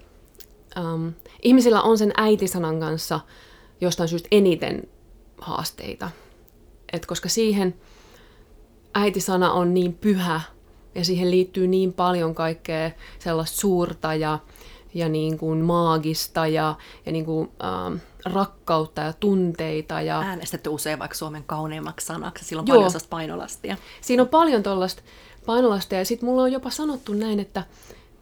Um, 0.80 1.12
ihmisillä 1.42 1.82
on 1.82 1.98
sen 1.98 2.12
äitisanan 2.16 2.80
kanssa 2.80 3.20
jostain 3.80 4.08
syystä 4.08 4.28
eniten 4.30 4.88
haasteita, 5.40 6.10
Et 6.92 7.06
koska 7.06 7.28
siihen 7.28 7.74
äitisana 8.94 9.52
on 9.52 9.74
niin 9.74 9.94
pyhä 9.94 10.40
ja 10.94 11.04
siihen 11.04 11.30
liittyy 11.30 11.68
niin 11.68 11.92
paljon 11.92 12.34
kaikkea 12.34 12.90
sellaista 13.18 13.60
suurta 13.60 14.14
ja, 14.14 14.38
ja 14.94 15.08
niin 15.08 15.38
kuin 15.38 15.58
maagista 15.58 16.46
ja, 16.46 16.74
ja 17.06 17.12
niin 17.12 17.24
kuin, 17.24 17.50
ähm, 17.64 17.96
rakkautta 18.24 19.00
ja 19.02 19.12
tunteita. 19.12 20.00
Ja... 20.00 20.20
Äänestetty 20.20 20.70
usein 20.70 20.98
vaikka 20.98 21.16
Suomen 21.16 21.44
kauneimmaksi 21.44 22.06
sanaksi, 22.06 22.44
sillä 22.44 22.60
on 22.60 22.66
Joo. 22.66 22.76
paljon 22.76 22.92
painolastia. 23.10 23.76
Siinä 24.00 24.22
on 24.22 24.28
paljon 24.28 24.62
tuollaista 24.62 25.02
painolastia 25.46 25.98
ja 25.98 26.04
sitten 26.04 26.28
mulla 26.28 26.42
on 26.42 26.52
jopa 26.52 26.70
sanottu 26.70 27.12
näin, 27.12 27.40
että 27.40 27.64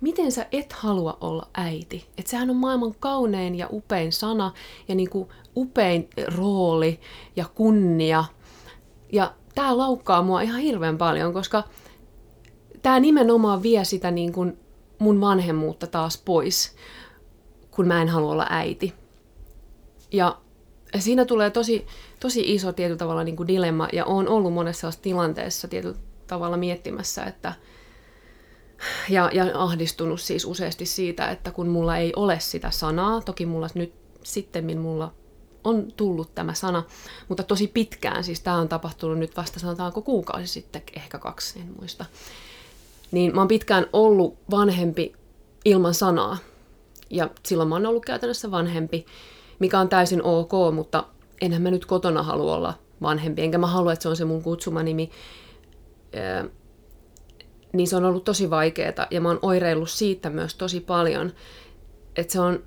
miten 0.00 0.32
sä 0.32 0.46
et 0.52 0.72
halua 0.72 1.18
olla 1.20 1.48
äiti? 1.54 2.06
Että 2.18 2.30
sehän 2.30 2.50
on 2.50 2.56
maailman 2.56 2.94
kaunein 3.00 3.54
ja 3.54 3.68
upein 3.72 4.12
sana 4.12 4.52
ja 4.88 4.94
niin 4.94 5.10
kuin 5.10 5.28
upein 5.56 6.08
rooli 6.36 7.00
ja 7.36 7.44
kunnia. 7.54 8.24
Ja 9.12 9.34
tämä 9.54 9.78
laukkaa 9.78 10.22
mua 10.22 10.40
ihan 10.40 10.60
hirveän 10.60 10.98
paljon, 10.98 11.32
koska 11.32 11.64
tämä 12.88 13.00
nimenomaan 13.00 13.62
vie 13.62 13.84
sitä 13.84 14.10
niin 14.10 14.32
kuin 14.32 14.58
mun 14.98 15.20
vanhemmuutta 15.20 15.86
taas 15.86 16.22
pois, 16.24 16.76
kun 17.70 17.86
mä 17.86 18.02
en 18.02 18.08
halua 18.08 18.32
olla 18.32 18.46
äiti. 18.50 18.94
Ja 20.12 20.38
siinä 20.98 21.24
tulee 21.24 21.50
tosi, 21.50 21.86
tosi 22.20 22.54
iso 22.54 22.72
tietyllä 22.72 22.98
tavalla 22.98 23.24
niin 23.24 23.36
kuin 23.36 23.46
dilemma, 23.46 23.88
ja 23.92 24.04
on 24.04 24.28
ollut 24.28 24.52
monessa 24.52 24.90
tilanteessa 25.02 25.68
tietyllä 25.68 25.98
tavalla 26.26 26.56
miettimässä, 26.56 27.24
että 27.24 27.52
ja, 29.08 29.30
ja 29.32 29.44
ahdistunut 29.54 30.20
siis 30.20 30.44
useasti 30.44 30.86
siitä, 30.86 31.30
että 31.30 31.50
kun 31.50 31.68
mulla 31.68 31.96
ei 31.96 32.12
ole 32.16 32.40
sitä 32.40 32.70
sanaa, 32.70 33.20
toki 33.20 33.46
mulla 33.46 33.68
nyt 33.74 33.94
sitten 34.22 34.78
mulla 34.78 35.14
on 35.64 35.92
tullut 35.96 36.34
tämä 36.34 36.54
sana, 36.54 36.82
mutta 37.28 37.42
tosi 37.42 37.66
pitkään, 37.66 38.24
siis 38.24 38.40
tämä 38.40 38.56
on 38.56 38.68
tapahtunut 38.68 39.18
nyt 39.18 39.36
vasta 39.36 39.60
sanotaanko 39.60 40.02
kuukausi 40.02 40.46
sitten, 40.46 40.82
ehkä 40.96 41.18
kaksi, 41.18 41.60
en 41.60 41.74
muista. 41.78 42.04
Niin 43.10 43.34
mä 43.34 43.40
oon 43.40 43.48
pitkään 43.48 43.86
ollut 43.92 44.38
vanhempi 44.50 45.12
ilman 45.64 45.94
sanaa, 45.94 46.38
ja 47.10 47.30
silloin 47.46 47.68
mä 47.68 47.74
oon 47.74 47.86
ollut 47.86 48.04
käytännössä 48.04 48.50
vanhempi, 48.50 49.06
mikä 49.58 49.80
on 49.80 49.88
täysin 49.88 50.22
ok, 50.22 50.52
mutta 50.74 51.04
enhän 51.40 51.62
mä 51.62 51.70
nyt 51.70 51.86
kotona 51.86 52.22
halua 52.22 52.54
olla 52.54 52.74
vanhempi, 53.02 53.42
enkä 53.42 53.58
mä 53.58 53.66
halua, 53.66 53.92
että 53.92 54.02
se 54.02 54.08
on 54.08 54.16
se 54.16 54.24
mun 54.24 54.42
kutsumanimi. 54.42 55.10
Öö, 56.16 56.48
niin 57.72 57.88
se 57.88 57.96
on 57.96 58.04
ollut 58.04 58.24
tosi 58.24 58.50
vaikeaa, 58.50 59.06
ja 59.10 59.20
mä 59.20 59.28
oon 59.28 59.38
oireillut 59.42 59.90
siitä 59.90 60.30
myös 60.30 60.54
tosi 60.54 60.80
paljon, 60.80 61.32
että 62.16 62.32
se 62.32 62.40
on 62.40 62.62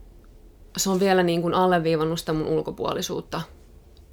se 0.77 0.89
on 0.89 0.99
vielä 0.99 1.23
niin 1.23 1.41
kuin 1.41 1.54
alleviivannut 1.54 2.19
sitä 2.19 2.34
mun 2.34 2.47
ulkopuolisuutta, 2.47 3.41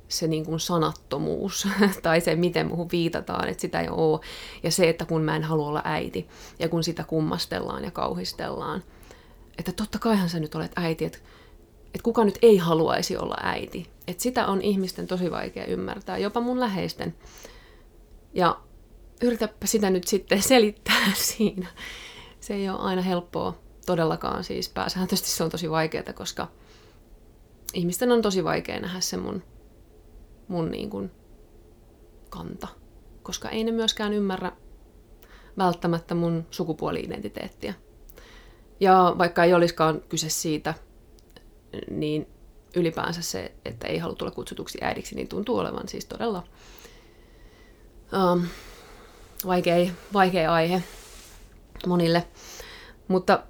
se 0.08 0.26
niin 0.26 0.44
kuin 0.44 0.60
sanattomuus 0.60 1.68
tai 2.02 2.20
se, 2.20 2.36
miten 2.36 2.66
muuhun 2.66 2.88
viitataan, 2.92 3.48
että 3.48 3.60
sitä 3.60 3.80
ei 3.80 3.88
ole. 3.88 4.20
Ja 4.62 4.70
se, 4.70 4.88
että 4.88 5.04
kun 5.04 5.22
mä 5.22 5.36
en 5.36 5.42
halua 5.42 5.68
olla 5.68 5.82
äiti 5.84 6.28
ja 6.58 6.68
kun 6.68 6.84
sitä 6.84 7.04
kummastellaan 7.04 7.84
ja 7.84 7.90
kauhistellaan. 7.90 8.84
Että 9.58 9.72
totta 9.72 9.98
kaihan 9.98 10.28
sä 10.28 10.40
nyt 10.40 10.54
olet 10.54 10.72
äiti, 10.76 11.04
että, 11.04 11.18
että 11.86 12.02
kuka 12.02 12.24
nyt 12.24 12.38
ei 12.42 12.56
haluaisi 12.56 13.16
olla 13.16 13.36
äiti. 13.42 13.90
Että 14.06 14.22
sitä 14.22 14.46
on 14.46 14.62
ihmisten 14.62 15.06
tosi 15.06 15.30
vaikea 15.30 15.66
ymmärtää, 15.66 16.18
jopa 16.18 16.40
mun 16.40 16.60
läheisten. 16.60 17.14
Ja 18.34 18.60
yritäpä 19.22 19.66
sitä 19.66 19.90
nyt 19.90 20.06
sitten 20.06 20.42
selittää 20.52 21.12
siinä. 21.14 21.68
Se 22.40 22.54
ei 22.54 22.68
ole 22.68 22.78
aina 22.78 23.02
helppoa 23.02 23.58
todellakaan 23.86 24.44
siis 24.44 24.68
pääsääntöisesti 24.68 25.30
se 25.30 25.44
on 25.44 25.50
tosi 25.50 25.70
vaikeaa, 25.70 26.12
koska 26.14 26.48
ihmisten 27.74 28.12
on 28.12 28.22
tosi 28.22 28.44
vaikea 28.44 28.80
nähdä 28.80 29.00
se 29.00 29.16
mun, 29.16 29.42
mun 30.48 30.70
niin 30.70 30.90
kuin 30.90 31.10
kanta, 32.30 32.68
koska 33.22 33.48
ei 33.48 33.64
ne 33.64 33.72
myöskään 33.72 34.12
ymmärrä 34.12 34.52
välttämättä 35.58 36.14
mun 36.14 36.46
sukupuoli-identiteettiä. 36.50 37.74
Ja 38.80 39.14
vaikka 39.18 39.44
ei 39.44 39.54
olisikaan 39.54 40.00
kyse 40.08 40.28
siitä, 40.28 40.74
niin 41.90 42.26
ylipäänsä 42.76 43.22
se, 43.22 43.52
että 43.64 43.86
ei 43.86 43.98
halua 43.98 44.16
tulla 44.16 44.30
kutsutuksi 44.30 44.78
äidiksi, 44.82 45.14
niin 45.14 45.28
tuntuu 45.28 45.58
olevan 45.58 45.88
siis 45.88 46.06
todella 46.06 46.42
um, 48.32 48.42
vaikea, 49.46 49.90
vaikea 50.12 50.52
aihe 50.52 50.82
monille. 51.86 52.24
Mutta 53.08 53.42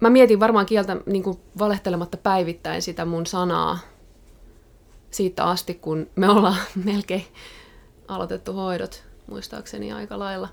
mä 0.00 0.10
mietin 0.10 0.40
varmaan 0.40 0.66
kieltä 0.66 0.96
niin 1.06 1.22
kuin 1.22 1.40
valehtelematta 1.58 2.16
päivittäin 2.16 2.82
sitä 2.82 3.04
mun 3.04 3.26
sanaa 3.26 3.78
siitä 5.14 5.44
asti, 5.44 5.74
kun 5.74 6.10
me 6.16 6.28
ollaan 6.28 6.56
melkein 6.84 7.24
aloitettu 8.08 8.52
hoidot, 8.52 9.04
muistaakseni 9.30 9.92
aika 9.92 10.18
lailla. 10.18 10.48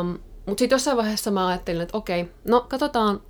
Um, 0.00 0.18
Mutta 0.46 0.58
sitten 0.58 0.76
jossain 0.76 0.96
vaiheessa 0.96 1.30
mä 1.30 1.46
ajattelin, 1.46 1.80
että 1.80 1.96
okei, 1.96 2.30
no 2.44 2.60
katsotaan, 2.60 3.22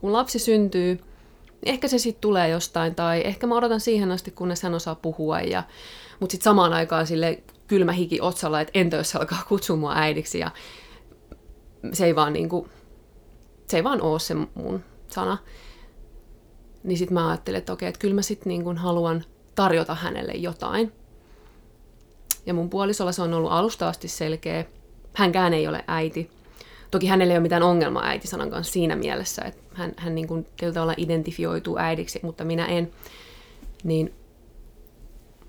kun 0.00 0.12
lapsi 0.12 0.38
syntyy, 0.38 0.94
niin 0.94 1.74
ehkä 1.74 1.88
se 1.88 1.98
sitten 1.98 2.20
tulee 2.20 2.48
jostain, 2.48 2.94
tai 2.94 3.22
ehkä 3.24 3.46
mä 3.46 3.54
odotan 3.54 3.80
siihen 3.80 4.12
asti, 4.12 4.30
kunnes 4.30 4.62
hän 4.62 4.74
osaa 4.74 4.94
puhua, 4.94 5.40
ja, 5.40 5.62
mutta 6.20 6.32
sitten 6.32 6.44
samaan 6.44 6.72
aikaan 6.72 7.06
sille 7.06 7.42
kylmä 7.66 7.92
hiki 7.92 8.20
otsalla, 8.20 8.60
että 8.60 8.78
entä 8.78 8.96
jos 8.96 9.16
alkaa 9.16 9.44
kutsua 9.48 9.76
mua 9.76 9.94
äidiksi, 9.94 10.38
ja 10.38 10.50
se 11.92 12.06
ei 12.06 12.16
vaan 12.16 12.32
niinku, 12.32 12.68
se 13.66 13.76
ei 13.76 13.84
vaan 13.84 14.02
ole 14.02 14.20
se 14.20 14.34
mun 14.34 14.84
sana. 15.08 15.38
Niin 16.84 16.98
sitten 16.98 17.14
mä 17.14 17.28
ajattelin, 17.28 17.58
että 17.58 17.72
okei, 17.72 17.88
että 17.88 17.98
kyllä 17.98 18.14
mä 18.14 18.22
sitten 18.22 18.50
niin 18.50 18.76
haluan 18.76 19.24
tarjota 19.54 19.94
hänelle 19.94 20.32
jotain. 20.32 20.92
Ja 22.46 22.54
mun 22.54 22.70
puolisolla 22.70 23.12
se 23.12 23.22
on 23.22 23.34
ollut 23.34 23.52
alusta 23.52 23.88
asti 23.88 24.08
selkeä. 24.08 24.64
Hänkään 25.14 25.54
ei 25.54 25.68
ole 25.68 25.84
äiti. 25.86 26.30
Toki 26.90 27.06
hänellä 27.06 27.32
ei 27.32 27.38
ole 27.38 27.42
mitään 27.42 27.62
ongelmaa 27.62 28.04
äitisanan 28.04 28.50
kanssa 28.50 28.72
siinä 28.72 28.96
mielessä, 28.96 29.42
että 29.42 29.62
hän, 29.74 29.92
hän 29.96 30.14
niin 30.14 30.28
kuin 30.28 30.46
tavalla 30.74 30.94
identifioituu 30.96 31.78
äidiksi, 31.78 32.20
mutta 32.22 32.44
minä 32.44 32.66
en. 32.66 32.90
Niin 33.84 34.14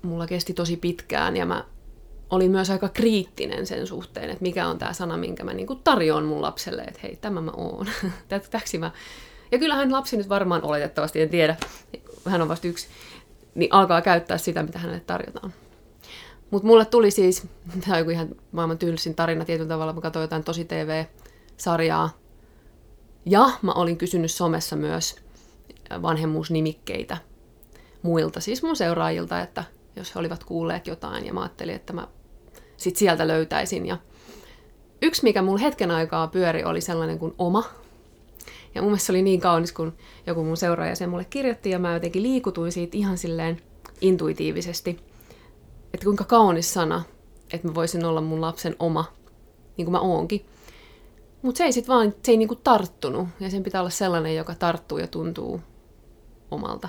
mulla 0.02 0.26
kesti 0.26 0.54
tosi 0.54 0.76
pitkään 0.76 1.36
ja 1.36 1.46
mä 1.46 1.64
olin 2.30 2.50
myös 2.50 2.70
aika 2.70 2.88
kriittinen 2.88 3.66
sen 3.66 3.86
suhteen, 3.86 4.30
että 4.30 4.42
mikä 4.42 4.68
on 4.68 4.78
tämä 4.78 4.92
sana, 4.92 5.16
minkä 5.16 5.44
mä 5.44 5.52
niinku 5.52 5.74
tarjoan 5.74 6.24
mun 6.24 6.42
lapselle, 6.42 6.82
että 6.82 7.00
hei, 7.02 7.16
tämä 7.16 7.40
mä 7.40 7.50
oon. 7.56 7.86
Täksi 8.50 8.78
mä... 8.78 8.90
Ja 9.54 9.58
kyllähän 9.58 9.92
lapsi 9.92 10.16
nyt 10.16 10.28
varmaan 10.28 10.62
oletettavasti, 10.62 11.22
en 11.22 11.28
tiedä, 11.28 11.56
hän 12.26 12.42
on 12.42 12.48
vasta 12.48 12.68
yksi, 12.68 12.88
niin 13.54 13.72
alkaa 13.72 14.02
käyttää 14.02 14.38
sitä, 14.38 14.62
mitä 14.62 14.78
hänelle 14.78 15.00
tarjotaan. 15.00 15.52
Mutta 16.50 16.66
mulle 16.66 16.84
tuli 16.84 17.10
siis, 17.10 17.46
tämä 17.84 17.98
on 17.98 18.10
ihan 18.10 18.28
maailman 18.52 18.78
tylsin 18.78 19.14
tarina 19.14 19.44
tietyllä 19.44 19.68
tavalla, 19.68 19.92
mä 19.92 20.00
katsoin 20.00 20.22
jotain 20.22 20.44
tosi 20.44 20.64
TV-sarjaa. 20.64 22.18
Ja 23.26 23.50
mä 23.62 23.72
olin 23.72 23.98
kysynyt 23.98 24.30
somessa 24.30 24.76
myös 24.76 25.16
vanhemmuusnimikkeitä 26.02 27.16
muilta, 28.02 28.40
siis 28.40 28.62
mun 28.62 28.76
seuraajilta, 28.76 29.40
että 29.40 29.64
jos 29.96 30.14
he 30.14 30.20
olivat 30.20 30.44
kuulleet 30.44 30.86
jotain, 30.86 31.26
ja 31.26 31.32
mä 31.32 31.40
ajattelin, 31.40 31.74
että 31.74 31.92
mä 31.92 32.08
sit 32.76 32.96
sieltä 32.96 33.28
löytäisin. 33.28 33.86
Ja 33.86 33.98
yksi, 35.02 35.22
mikä 35.22 35.42
mulla 35.42 35.58
hetken 35.58 35.90
aikaa 35.90 36.28
pyöri, 36.28 36.64
oli 36.64 36.80
sellainen 36.80 37.18
kuin 37.18 37.34
oma. 37.38 37.83
Ja 38.74 38.82
mun 38.82 38.90
mielestä 38.90 39.06
se 39.06 39.12
oli 39.12 39.22
niin 39.22 39.40
kaunis, 39.40 39.72
kun 39.72 39.92
joku 40.26 40.44
mun 40.44 40.56
seuraaja 40.56 40.96
sen 40.96 41.10
mulle 41.10 41.24
kirjoitti, 41.24 41.70
ja 41.70 41.78
mä 41.78 41.94
jotenkin 41.94 42.22
liikutuin 42.22 42.72
siitä 42.72 42.96
ihan 42.96 43.18
silleen 43.18 43.60
intuitiivisesti. 44.00 44.90
Että 45.94 46.04
kuinka 46.04 46.24
kaunis 46.24 46.74
sana, 46.74 47.02
että 47.52 47.68
mä 47.68 47.74
voisin 47.74 48.04
olla 48.04 48.20
mun 48.20 48.40
lapsen 48.40 48.76
oma, 48.78 49.04
niin 49.76 49.84
kuin 49.84 49.92
mä 49.92 50.00
oonkin. 50.00 50.46
Mutta 51.42 51.58
se 51.58 51.64
ei 51.64 51.72
sitten 51.72 51.94
vaan, 51.94 52.14
se 52.22 52.32
ei 52.32 52.36
niinku 52.36 52.54
tarttunut, 52.54 53.28
ja 53.40 53.50
sen 53.50 53.62
pitää 53.62 53.80
olla 53.80 53.90
sellainen, 53.90 54.36
joka 54.36 54.54
tarttuu 54.54 54.98
ja 54.98 55.06
tuntuu 55.06 55.60
omalta. 56.50 56.88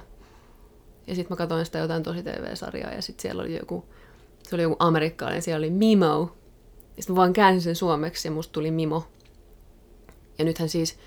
Ja 1.07 1.15
sitten 1.15 1.33
mä 1.33 1.35
katsoin 1.35 1.65
sitä 1.65 1.79
jotain 1.79 2.03
tosi 2.03 2.23
TV-sarjaa 2.23 2.91
ja 2.91 3.01
sitten 3.01 3.21
siellä 3.21 3.41
oli 3.41 3.57
joku, 3.57 3.85
se 4.43 4.55
oli 4.55 4.63
joku 4.63 4.75
amerikkalainen, 4.79 5.41
siellä 5.41 5.63
oli 5.63 5.69
Mimo. 5.69 6.31
Ja 6.97 7.03
sitten 7.03 7.13
mä 7.13 7.17
vaan 7.17 7.33
käänsin 7.33 7.61
sen 7.61 7.75
suomeksi 7.75 8.27
ja 8.27 8.31
musta 8.31 8.51
tuli 8.51 8.71
Mimo. 8.71 9.07
Ja 10.39 10.45
nythän 10.45 10.69
siis, 10.69 10.97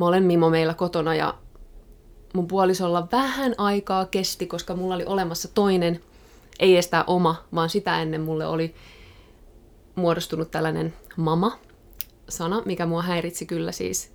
mä 0.00 0.06
olen 0.06 0.22
Mimo 0.22 0.50
meillä 0.50 0.74
kotona 0.74 1.14
ja 1.14 1.34
mun 2.34 2.46
puolisolla 2.46 3.08
vähän 3.12 3.54
aikaa 3.58 4.06
kesti, 4.06 4.46
koska 4.46 4.74
mulla 4.74 4.94
oli 4.94 5.04
olemassa 5.04 5.48
toinen, 5.54 6.00
ei 6.58 6.74
edes 6.74 6.88
tää 6.88 7.04
oma, 7.06 7.44
vaan 7.54 7.70
sitä 7.70 8.02
ennen 8.02 8.20
mulle 8.20 8.46
oli 8.46 8.74
muodostunut 9.94 10.50
tällainen 10.50 10.94
mama-sana, 11.16 12.62
mikä 12.64 12.86
mua 12.86 13.02
häiritsi 13.02 13.46
kyllä 13.46 13.72
siis 13.72 14.12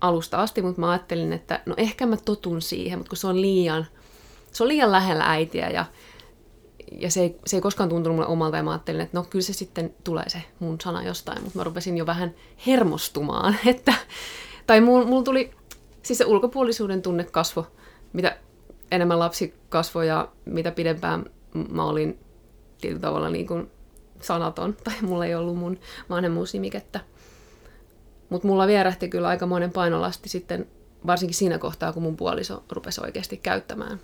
alusta 0.00 0.42
asti, 0.42 0.62
mutta 0.62 0.80
mä 0.80 0.90
ajattelin, 0.90 1.32
että 1.32 1.60
no 1.66 1.74
ehkä 1.76 2.06
mä 2.06 2.16
totun 2.16 2.62
siihen, 2.62 2.98
mutta 2.98 3.08
kun 3.08 3.16
se 3.16 3.26
on 3.26 3.40
liian, 3.40 3.86
se 4.52 4.62
on 4.62 4.68
liian 4.68 4.92
lähellä 4.92 5.24
äitiä 5.24 5.70
ja, 5.70 5.84
ja 6.92 7.10
se, 7.10 7.20
ei, 7.20 7.38
se 7.46 7.56
ei 7.56 7.60
koskaan 7.60 7.88
tuntunut 7.88 8.16
mulle 8.16 8.28
omalta 8.28 8.56
ja 8.56 8.62
mä 8.62 8.70
ajattelin, 8.70 9.00
että 9.00 9.18
no 9.18 9.26
kyllä 9.30 9.42
se 9.42 9.52
sitten 9.52 9.94
tulee 10.04 10.28
se 10.28 10.42
mun 10.58 10.80
sana 10.80 11.02
jostain, 11.02 11.42
mutta 11.42 11.58
mä 11.58 11.64
rupesin 11.64 11.98
jo 11.98 12.06
vähän 12.06 12.34
hermostumaan, 12.66 13.56
että, 13.66 13.94
tai 14.68 14.80
mulla 14.80 15.06
mul 15.06 15.22
tuli 15.22 15.50
siis 16.02 16.18
se 16.18 16.24
ulkopuolisuuden 16.24 17.02
tunne 17.02 17.24
kasvo, 17.24 17.66
mitä 18.12 18.38
enemmän 18.90 19.18
lapsi 19.18 19.54
kasvoi 19.68 20.08
ja 20.08 20.28
mitä 20.44 20.70
pidempään 20.70 21.24
mä 21.68 21.84
olin 21.84 22.18
tietyllä 22.80 23.00
tavalla 23.00 23.30
niin 23.30 23.46
kuin 23.46 23.70
sanaton, 24.20 24.76
tai 24.84 24.94
mulla 25.02 25.26
ei 25.26 25.34
ollut 25.34 25.58
mun 25.58 25.78
vanhemmuusnimikettä. 26.10 27.00
Mutta 28.28 28.48
mulla 28.48 28.66
vierähti 28.66 29.08
kyllä 29.08 29.28
aikamoinen 29.28 29.72
painolasti 29.72 30.28
sitten, 30.28 30.66
varsinkin 31.06 31.36
siinä 31.36 31.58
kohtaa, 31.58 31.92
kun 31.92 32.02
mun 32.02 32.16
puoliso 32.16 32.64
rupesi 32.72 33.00
oikeasti 33.04 33.36
käyttämään 33.36 34.00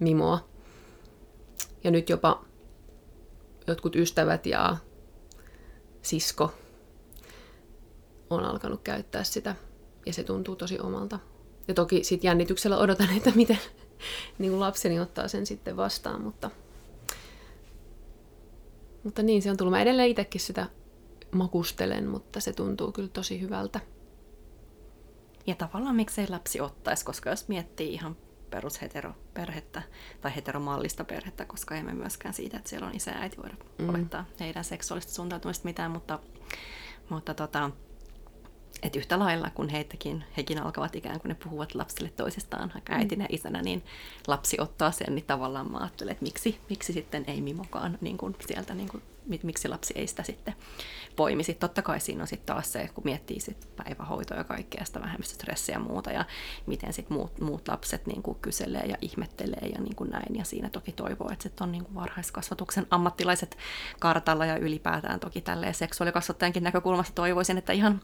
mimoa. 0.00 0.48
Ja 1.84 1.90
nyt 1.90 2.08
jopa 2.08 2.44
jotkut 3.66 3.96
ystävät 3.96 4.46
ja 4.46 4.76
sisko 6.02 6.54
on 8.30 8.44
alkanut 8.44 8.80
käyttää 8.82 9.24
sitä, 9.24 9.54
ja 10.08 10.12
se 10.12 10.24
tuntuu 10.24 10.56
tosi 10.56 10.78
omalta. 10.80 11.18
Ja 11.68 11.74
toki 11.74 12.04
sitten 12.04 12.28
jännityksellä 12.28 12.78
odotan, 12.78 13.08
että 13.16 13.32
miten 13.34 13.58
niin 14.38 14.50
kuin 14.50 14.60
lapseni 14.60 15.00
ottaa 15.00 15.28
sen 15.28 15.46
sitten 15.46 15.76
vastaan, 15.76 16.22
mutta 16.22 16.50
mutta 19.04 19.22
niin 19.22 19.42
se 19.42 19.50
on 19.50 19.56
tullut. 19.56 19.72
Mä 19.72 19.82
edelleen 19.82 20.08
itsekin 20.08 20.40
sitä 20.40 20.66
makustelen, 21.30 22.08
mutta 22.08 22.40
se 22.40 22.52
tuntuu 22.52 22.92
kyllä 22.92 23.08
tosi 23.08 23.40
hyvältä. 23.40 23.80
Ja 25.46 25.54
tavallaan 25.54 25.96
miksei 25.96 26.26
lapsi 26.28 26.60
ottaisi, 26.60 27.04
koska 27.04 27.30
jos 27.30 27.48
miettii 27.48 27.92
ihan 27.92 28.16
perusheteroperhettä 28.50 29.82
tai 30.20 30.34
heteromallista 30.36 31.04
perhettä, 31.04 31.44
koska 31.44 31.74
emme 31.74 31.94
myöskään 31.94 32.34
siitä, 32.34 32.56
että 32.56 32.70
siellä 32.70 32.86
on 32.86 32.96
isä 32.96 33.10
ja 33.10 33.18
äiti 33.18 33.36
voida 33.36 33.56
mm. 33.78 33.88
olettaa 33.88 34.24
heidän 34.40 34.64
seksuaalista 34.64 35.12
suuntautumista 35.12 35.64
mitään, 35.64 35.90
mutta, 35.90 36.18
mutta 37.08 37.34
tota, 37.34 37.70
et 38.82 38.96
yhtä 38.96 39.18
lailla, 39.18 39.50
kun 39.50 39.68
heitäkin, 39.68 40.24
hekin 40.36 40.62
alkavat 40.62 40.96
ikään 40.96 41.20
kuin 41.20 41.28
ne 41.28 41.36
puhuvat 41.44 41.74
lapsille 41.74 42.10
toisistaan, 42.16 42.72
aika 42.74 42.92
mm. 42.92 42.98
äitinä 42.98 43.24
ja 43.24 43.28
isänä, 43.32 43.62
niin 43.62 43.82
lapsi 44.26 44.56
ottaa 44.60 44.90
sen, 44.90 45.14
niin 45.14 45.24
tavallaan 45.24 45.72
mä 45.72 45.78
ajattelen, 45.78 46.12
että 46.12 46.24
miksi, 46.24 46.60
miksi 46.70 46.92
sitten 46.92 47.24
ei 47.26 47.40
mimokaan 47.40 47.98
niin 48.00 48.18
kuin 48.18 48.36
sieltä, 48.46 48.74
niin 48.74 48.88
kuin, 48.88 49.02
miksi 49.42 49.68
lapsi 49.68 49.94
ei 49.96 50.06
sitä 50.06 50.22
sitten 50.22 50.54
poimisi. 51.16 51.54
Totta 51.54 51.82
kai 51.82 52.00
siinä 52.00 52.22
on 52.22 52.28
sitten 52.28 52.54
taas 52.54 52.72
se, 52.72 52.90
kun 52.94 53.04
miettii 53.04 53.40
sit 53.40 53.68
päivähoitoa 53.76 54.36
ja 54.36 54.44
kaikkea 54.44 54.84
sitä 54.84 55.00
vähemmistöstressiä 55.00 55.74
ja 55.74 55.80
muuta, 55.80 56.10
ja 56.10 56.24
miten 56.66 56.92
sitten 56.92 57.16
muut, 57.16 57.40
muut 57.40 57.68
lapset 57.68 58.06
niin 58.06 58.22
kuin 58.22 58.38
kyselee 58.42 58.84
ja 58.86 58.96
ihmettelee 59.00 59.68
ja 59.74 59.80
niin 59.80 59.96
kuin 59.96 60.10
näin, 60.10 60.36
ja 60.36 60.44
siinä 60.44 60.70
toki 60.70 60.92
toivoo, 60.92 61.30
että 61.32 61.42
sitten 61.42 61.64
on 61.64 61.72
niin 61.72 61.84
kuin 61.84 61.94
varhaiskasvatuksen 61.94 62.86
ammattilaiset 62.90 63.58
kartalla, 63.98 64.46
ja 64.46 64.56
ylipäätään 64.56 65.20
toki 65.20 65.40
tälleen 65.40 65.74
seksuaalikasvattajankin 65.74 66.62
näkökulmasta 66.62 67.14
toivoisin, 67.14 67.58
että 67.58 67.72
ihan 67.72 68.00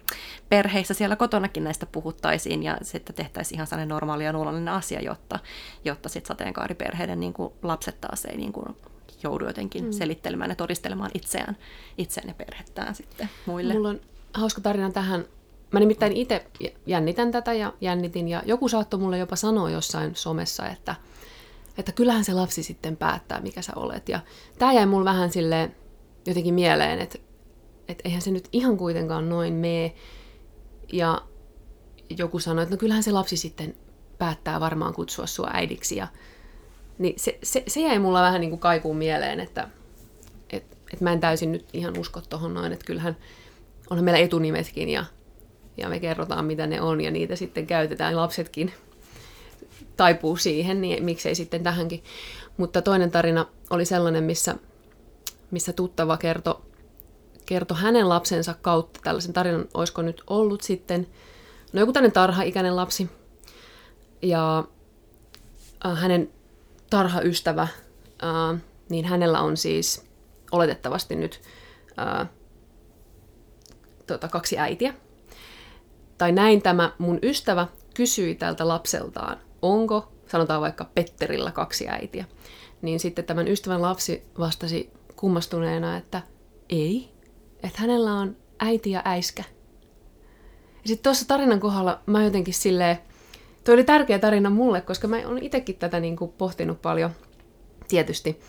perheissä 0.48 0.94
siellä 0.94 1.16
kotonakin 1.16 1.64
näistä 1.64 1.86
puhuttaisiin, 1.86 2.62
ja 2.62 2.78
sitten 2.82 3.16
tehtäisiin 3.16 3.56
ihan 3.56 3.66
sellainen 3.66 3.88
normaali 3.88 4.24
ja 4.24 4.32
luonnollinen 4.32 4.74
asia, 4.74 5.00
jotta, 5.00 5.38
jotta 5.84 6.08
sitten 6.08 6.28
sateenkaariperheiden 6.28 7.20
niin 7.20 7.32
kuin 7.32 7.52
lapset 7.62 8.00
taas 8.00 8.24
ei 8.24 8.36
niin 8.36 8.52
kuin 8.52 8.76
joudu 9.24 9.46
jotenkin 9.46 9.84
mm. 9.84 9.92
selittelemään 9.92 10.50
ja 10.50 10.56
todistelemaan 10.56 11.10
itseään, 11.14 11.56
itseään 11.98 12.28
ja 12.28 12.34
perhettään 12.34 12.94
sitten 12.94 13.28
muille. 13.46 13.74
Mulla 13.74 13.88
on 13.88 14.00
hauska 14.34 14.60
tarina 14.60 14.90
tähän. 14.90 15.24
Mä 15.70 15.80
nimittäin 15.80 16.12
itse 16.12 16.46
jännitän 16.86 17.32
tätä 17.32 17.52
ja 17.52 17.72
jännitin, 17.80 18.28
ja 18.28 18.42
joku 18.46 18.68
saattoi 18.68 19.00
mulle 19.00 19.18
jopa 19.18 19.36
sanoa 19.36 19.70
jossain 19.70 20.16
somessa, 20.16 20.66
että, 20.68 20.94
että 21.78 21.92
kyllähän 21.92 22.24
se 22.24 22.32
lapsi 22.32 22.62
sitten 22.62 22.96
päättää, 22.96 23.40
mikä 23.40 23.62
sä 23.62 23.72
olet. 23.76 24.08
Ja 24.08 24.20
tämä 24.58 24.72
jäi 24.72 24.86
mulle 24.86 25.04
vähän 25.04 25.30
sille 25.30 25.70
jotenkin 26.26 26.54
mieleen, 26.54 26.98
että, 26.98 27.18
että 27.88 28.02
eihän 28.04 28.22
se 28.22 28.30
nyt 28.30 28.48
ihan 28.52 28.76
kuitenkaan 28.76 29.28
noin 29.28 29.52
mene. 29.54 29.94
Ja 30.92 31.22
joku 32.18 32.38
sanoi, 32.38 32.62
että 32.62 32.74
no 32.74 32.78
kyllähän 32.78 33.02
se 33.02 33.12
lapsi 33.12 33.36
sitten 33.36 33.76
päättää 34.18 34.60
varmaan 34.60 34.94
kutsua 34.94 35.26
sua 35.26 35.50
äidiksi. 35.52 35.96
Ja 35.96 36.08
niin 36.98 37.14
se, 37.16 37.38
se, 37.42 37.62
se 37.66 37.80
jäi 37.80 37.98
mulla 37.98 38.22
vähän 38.22 38.40
niin 38.40 38.50
kuin 38.50 38.60
kaikuun 38.60 38.96
mieleen, 38.96 39.40
että 39.40 39.68
et, 40.50 40.64
et 40.92 41.00
mä 41.00 41.12
en 41.12 41.20
täysin 41.20 41.52
nyt 41.52 41.66
ihan 41.72 41.98
usko 41.98 42.20
tuohon 42.20 42.54
noin, 42.54 42.72
että 42.72 42.84
kyllähän 42.84 43.16
onhan 43.90 44.04
meillä 44.04 44.20
etunimetkin 44.20 44.88
ja, 44.88 45.04
ja 45.76 45.88
me 45.88 46.00
kerrotaan 46.00 46.44
mitä 46.44 46.66
ne 46.66 46.80
on 46.80 47.00
ja 47.00 47.10
niitä 47.10 47.36
sitten 47.36 47.66
käytetään, 47.66 48.16
lapsetkin 48.16 48.72
taipuu 49.96 50.36
siihen, 50.36 50.80
niin 50.80 51.04
miksei 51.04 51.34
sitten 51.34 51.62
tähänkin. 51.62 52.02
Mutta 52.56 52.82
toinen 52.82 53.10
tarina 53.10 53.46
oli 53.70 53.84
sellainen, 53.84 54.24
missä, 54.24 54.54
missä 55.50 55.72
tuttava 55.72 56.16
kertoi 56.16 56.60
kerto 57.46 57.74
hänen 57.74 58.08
lapsensa 58.08 58.54
kautta 58.62 59.00
tällaisen 59.04 59.32
tarinan, 59.32 59.68
olisiko 59.74 60.02
nyt 60.02 60.22
ollut 60.26 60.62
sitten, 60.62 61.06
no 61.72 61.80
joku 61.80 61.92
tämmöinen 61.92 62.12
tarha-ikäinen 62.12 62.76
lapsi, 62.76 63.10
ja 64.22 64.64
äh, 65.86 65.98
hänen 65.98 66.30
tarhaystävä, 66.94 67.62
äh, 67.62 68.60
niin 68.88 69.04
hänellä 69.04 69.40
on 69.40 69.56
siis 69.56 70.04
oletettavasti 70.52 71.16
nyt 71.16 71.40
äh, 71.98 72.28
tota, 74.06 74.28
kaksi 74.28 74.58
äitiä. 74.58 74.94
Tai 76.18 76.32
näin 76.32 76.62
tämä 76.62 76.92
mun 76.98 77.18
ystävä 77.22 77.66
kysyi 77.94 78.34
tältä 78.34 78.68
lapseltaan, 78.68 79.40
onko, 79.62 80.12
sanotaan 80.26 80.60
vaikka 80.60 80.90
Petterillä 80.94 81.50
kaksi 81.50 81.88
äitiä. 81.88 82.24
Niin 82.82 83.00
sitten 83.00 83.24
tämän 83.24 83.48
ystävän 83.48 83.82
lapsi 83.82 84.22
vastasi 84.38 84.92
kummastuneena, 85.16 85.96
että 85.96 86.22
ei, 86.68 87.12
että 87.62 87.80
hänellä 87.80 88.12
on 88.12 88.36
äiti 88.58 88.90
ja 88.90 89.02
äiskä. 89.04 89.44
Ja 90.82 90.88
sitten 90.88 91.02
tuossa 91.02 91.28
tarinan 91.28 91.60
kohdalla 91.60 92.00
mä 92.06 92.24
jotenkin 92.24 92.54
silleen, 92.54 92.98
Tuo 93.64 93.74
oli 93.74 93.84
tärkeä 93.84 94.18
tarina 94.18 94.50
mulle, 94.50 94.80
koska 94.80 95.08
mä 95.08 95.16
olen 95.24 95.42
itsekin 95.42 95.76
tätä 95.76 96.00
niin 96.00 96.16
kuin 96.16 96.32
pohtinut 96.32 96.82
paljon, 96.82 97.10
tietysti. 97.88 98.40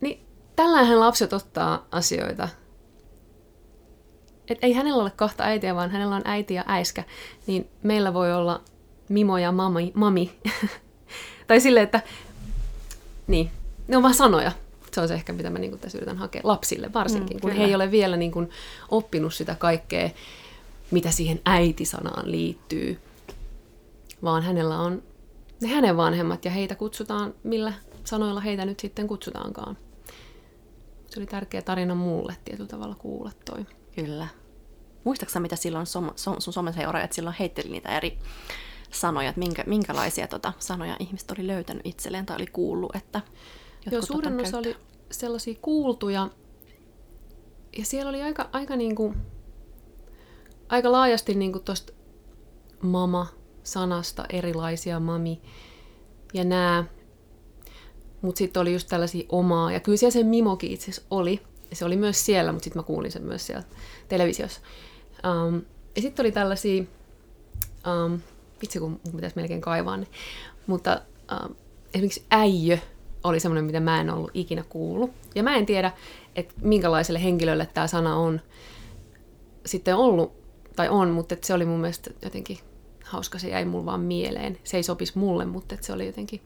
Niin 0.00 0.26
tällähän 0.56 1.00
lapset 1.00 1.32
ottaa 1.32 1.86
asioita. 1.90 2.48
Et 4.48 4.58
ei 4.62 4.72
hänellä 4.72 5.02
ole 5.02 5.10
kahta 5.10 5.44
äitiä, 5.44 5.74
vaan 5.74 5.90
hänellä 5.90 6.16
on 6.16 6.22
äiti 6.24 6.54
ja 6.54 6.64
äiskä. 6.66 7.04
Niin 7.46 7.68
meillä 7.82 8.14
voi 8.14 8.32
olla 8.32 8.62
Mimo 9.08 9.38
ja 9.38 9.52
mami. 9.52 9.92
mami. 9.94 10.32
tai 11.46 11.60
silleen, 11.60 11.84
että 11.84 12.00
niin, 13.26 13.50
ne 13.88 13.96
on 13.96 14.02
vaan 14.02 14.14
sanoja. 14.14 14.52
Se 14.92 15.00
on 15.00 15.08
se 15.08 15.14
ehkä, 15.14 15.32
mitä 15.32 15.50
mä 15.50 15.58
niin 15.58 15.78
tässä 15.78 15.98
yritän 15.98 16.16
hakea 16.16 16.40
lapsille 16.44 16.92
varsinkin, 16.92 17.36
mm, 17.36 17.40
kun 17.40 17.50
he 17.50 17.64
ei 17.64 17.74
ole 17.74 17.90
vielä 17.90 18.16
niin 18.16 18.32
kuin, 18.32 18.50
oppinut 18.88 19.34
sitä 19.34 19.54
kaikkea, 19.54 20.10
mitä 20.90 21.10
siihen 21.10 21.40
äiti-sanaan 21.44 22.30
liittyy 22.30 22.98
vaan 24.22 24.42
hänellä 24.42 24.78
on 24.78 25.02
ne 25.60 25.68
hänen 25.68 25.96
vanhemmat 25.96 26.44
ja 26.44 26.50
heitä 26.50 26.74
kutsutaan, 26.74 27.34
millä 27.42 27.72
sanoilla 28.04 28.40
heitä 28.40 28.64
nyt 28.64 28.80
sitten 28.80 29.06
kutsutaankaan. 29.08 29.76
Se 31.06 31.20
oli 31.20 31.26
tärkeä 31.26 31.62
tarina 31.62 31.94
mulle 31.94 32.36
tietyllä 32.44 32.68
tavalla 32.68 32.94
kuulla 32.94 33.30
toi. 33.44 33.66
Kyllä. 33.94 34.28
Muistaaksä, 35.04 35.40
mitä 35.40 35.56
silloin 35.56 35.86
som, 35.86 36.10
som, 36.16 36.36
sun 36.38 36.52
someseuraajat 36.52 37.12
silloin 37.12 37.36
heitteli 37.38 37.68
niitä 37.68 37.96
eri 37.96 38.18
sanoja, 38.90 39.28
että 39.28 39.38
minkä, 39.38 39.64
minkälaisia 39.66 40.28
tota, 40.28 40.52
sanoja 40.58 40.96
ihmiset 41.00 41.30
oli 41.30 41.46
löytänyt 41.46 41.86
itselleen 41.86 42.26
tai 42.26 42.36
oli 42.36 42.46
kuullut, 42.46 42.96
että 42.96 43.20
Joo, 43.90 44.02
suurin 44.02 44.40
osa 44.40 44.58
oli 44.58 44.76
sellaisia 45.10 45.54
kuultuja, 45.62 46.28
ja 47.78 47.84
siellä 47.84 48.08
oli 48.08 48.22
aika, 48.22 48.48
aika, 48.52 48.76
niinku, 48.76 49.14
aika 50.68 50.92
laajasti 50.92 51.34
niinku 51.34 51.58
tosta 51.58 51.92
mama, 52.82 53.26
sanasta 53.72 54.24
erilaisia 54.28 55.00
mami 55.00 55.40
ja 56.34 56.44
nää. 56.44 56.84
Mutta 58.22 58.38
sitten 58.38 58.60
oli 58.60 58.72
just 58.72 58.88
tällaisia 58.88 59.26
omaa. 59.28 59.72
Ja 59.72 59.80
kyllä 59.80 59.98
siellä 59.98 60.12
se 60.12 60.22
Mimokin 60.22 60.72
itse 60.72 60.84
asiassa 60.84 61.06
oli. 61.10 61.40
Se 61.72 61.84
oli 61.84 61.96
myös 61.96 62.26
siellä, 62.26 62.52
mutta 62.52 62.64
sitten 62.64 62.80
mä 62.80 62.86
kuulin 62.86 63.12
sen 63.12 63.22
myös 63.22 63.46
siellä 63.46 63.64
televisiossa. 64.08 64.60
Um, 65.26 65.62
ja 65.96 66.02
sitten 66.02 66.22
oli 66.22 66.32
tällaisia, 66.32 66.84
um, 68.04 68.20
vitsi 68.62 68.78
kun 68.78 68.90
mun 68.90 69.14
pitäisi 69.14 69.36
melkein 69.36 69.60
kaivaa 69.60 69.96
ne, 69.96 70.06
mutta 70.66 71.00
um, 71.32 71.54
esimerkiksi 71.94 72.24
äijö 72.30 72.78
oli 73.24 73.40
semmoinen, 73.40 73.64
mitä 73.64 73.80
mä 73.80 74.00
en 74.00 74.10
ollut 74.10 74.30
ikinä 74.34 74.64
kuullut. 74.68 75.10
Ja 75.34 75.42
mä 75.42 75.56
en 75.56 75.66
tiedä, 75.66 75.92
että 76.36 76.54
minkälaiselle 76.62 77.22
henkilölle 77.22 77.68
tämä 77.74 77.86
sana 77.86 78.16
on 78.16 78.40
sitten 79.66 79.96
ollut, 79.96 80.32
tai 80.76 80.88
on, 80.88 81.10
mutta 81.10 81.36
se 81.42 81.54
oli 81.54 81.64
mun 81.64 81.80
mielestä 81.80 82.10
jotenkin 82.22 82.58
hauska, 83.08 83.38
se 83.38 83.48
jäi 83.48 83.64
mulle 83.64 83.86
vaan 83.86 84.00
mieleen. 84.00 84.58
Se 84.64 84.76
ei 84.76 84.82
sopisi 84.82 85.18
mulle, 85.18 85.44
mutta 85.44 85.76
se 85.80 85.92
oli 85.92 86.06
jotenkin, 86.06 86.40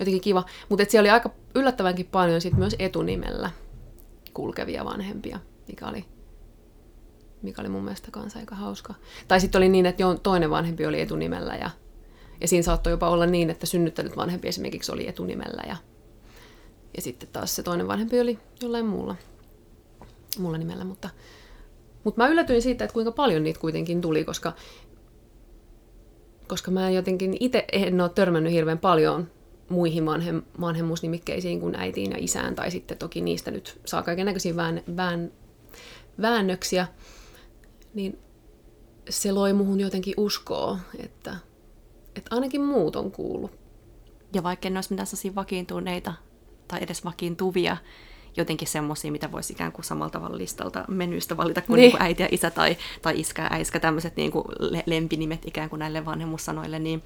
jotenkin 0.00 0.20
kiva. 0.20 0.44
Mutta 0.68 0.84
siellä 0.88 1.06
oli 1.06 1.10
aika 1.10 1.30
yllättävänkin 1.54 2.06
paljon 2.06 2.40
sit 2.40 2.54
myös 2.54 2.76
etunimellä 2.78 3.50
kulkevia 4.34 4.84
vanhempia, 4.84 5.38
mikä 5.68 5.86
oli, 5.86 6.04
mikä 7.42 7.62
oli 7.62 7.68
mun 7.68 7.84
mielestä 7.84 8.10
kanssa 8.10 8.38
aika 8.38 8.54
hauska. 8.54 8.94
Tai 9.28 9.40
sitten 9.40 9.58
oli 9.58 9.68
niin, 9.68 9.86
että 9.86 10.04
toinen 10.22 10.50
vanhempi 10.50 10.86
oli 10.86 11.00
etunimellä 11.00 11.54
ja, 11.54 11.70
ja 12.40 12.48
siinä 12.48 12.62
saattoi 12.62 12.90
jopa 12.90 13.10
olla 13.10 13.26
niin, 13.26 13.50
että 13.50 13.66
synnyttänyt 13.66 14.16
vanhempi 14.16 14.48
esimerkiksi 14.48 14.92
oli 14.92 15.08
etunimellä 15.08 15.62
ja, 15.68 15.76
ja 16.96 17.02
sitten 17.02 17.28
taas 17.32 17.56
se 17.56 17.62
toinen 17.62 17.88
vanhempi 17.88 18.20
oli 18.20 18.38
jollain 18.62 18.86
muulla, 18.86 19.16
muulla 20.38 20.58
nimellä, 20.58 20.84
mutta, 20.84 21.10
mutta 22.04 22.22
mä 22.22 22.28
yllätyin 22.28 22.62
siitä, 22.62 22.84
että 22.84 22.94
kuinka 22.94 23.12
paljon 23.12 23.42
niitä 23.42 23.60
kuitenkin 23.60 24.00
tuli, 24.00 24.24
koska 24.24 24.52
koska 26.48 26.70
mä 26.70 26.90
jotenkin 26.90 27.36
itse 27.40 27.64
en 27.72 28.00
ole 28.00 28.08
törmännyt 28.08 28.52
hirveän 28.52 28.78
paljon 28.78 29.30
muihin 29.68 30.06
vanhem, 30.06 30.42
vanhemmuusnimikkeisiin 30.60 31.60
kuin 31.60 31.74
äitiin 31.74 32.10
ja 32.10 32.16
isään, 32.20 32.54
tai 32.54 32.70
sitten 32.70 32.98
toki 32.98 33.20
niistä 33.20 33.50
nyt 33.50 33.80
saa 33.84 34.02
kaiken 34.02 34.26
näköisiä 34.26 34.56
vään, 34.56 34.82
vään, 34.96 35.32
väännöksiä, 36.20 36.86
niin 37.94 38.18
se 39.10 39.32
loi 39.32 39.52
muhun 39.52 39.80
jotenkin 39.80 40.14
uskoa, 40.16 40.78
että, 40.98 41.36
että 42.16 42.34
ainakin 42.34 42.60
muut 42.60 42.96
on 42.96 43.12
kuullut. 43.12 43.50
Ja 44.34 44.42
vaikka 44.42 44.68
en 44.68 44.76
olisi 44.76 44.90
mitään 44.90 45.34
vakiintuneita 45.34 46.14
tai 46.68 46.82
edes 46.82 47.04
vakiintuvia 47.04 47.76
jotenkin 48.36 48.68
semmoisia, 48.68 49.12
mitä 49.12 49.32
voisi 49.32 49.52
ikään 49.52 49.72
kuin 49.72 49.84
samalla 49.84 50.10
tavalla 50.10 50.38
listalta 50.38 50.84
menystä 50.88 51.36
valita 51.36 51.62
kuin, 51.62 51.76
niin. 51.76 51.82
niin 51.82 51.90
kuin 51.90 52.02
äiti 52.02 52.22
ja 52.22 52.28
isä 52.30 52.50
tai, 52.50 52.76
tai 53.02 53.20
iskä 53.20 53.42
ja 53.42 53.48
äiskä, 53.52 53.80
tämmöiset 53.80 54.16
niin 54.16 54.30
kuin 54.30 54.44
lempinimet 54.86 55.46
ikään 55.46 55.70
kuin 55.70 55.80
näille 55.80 56.04
vanhemmuussanoille, 56.04 56.78
niin 56.78 57.02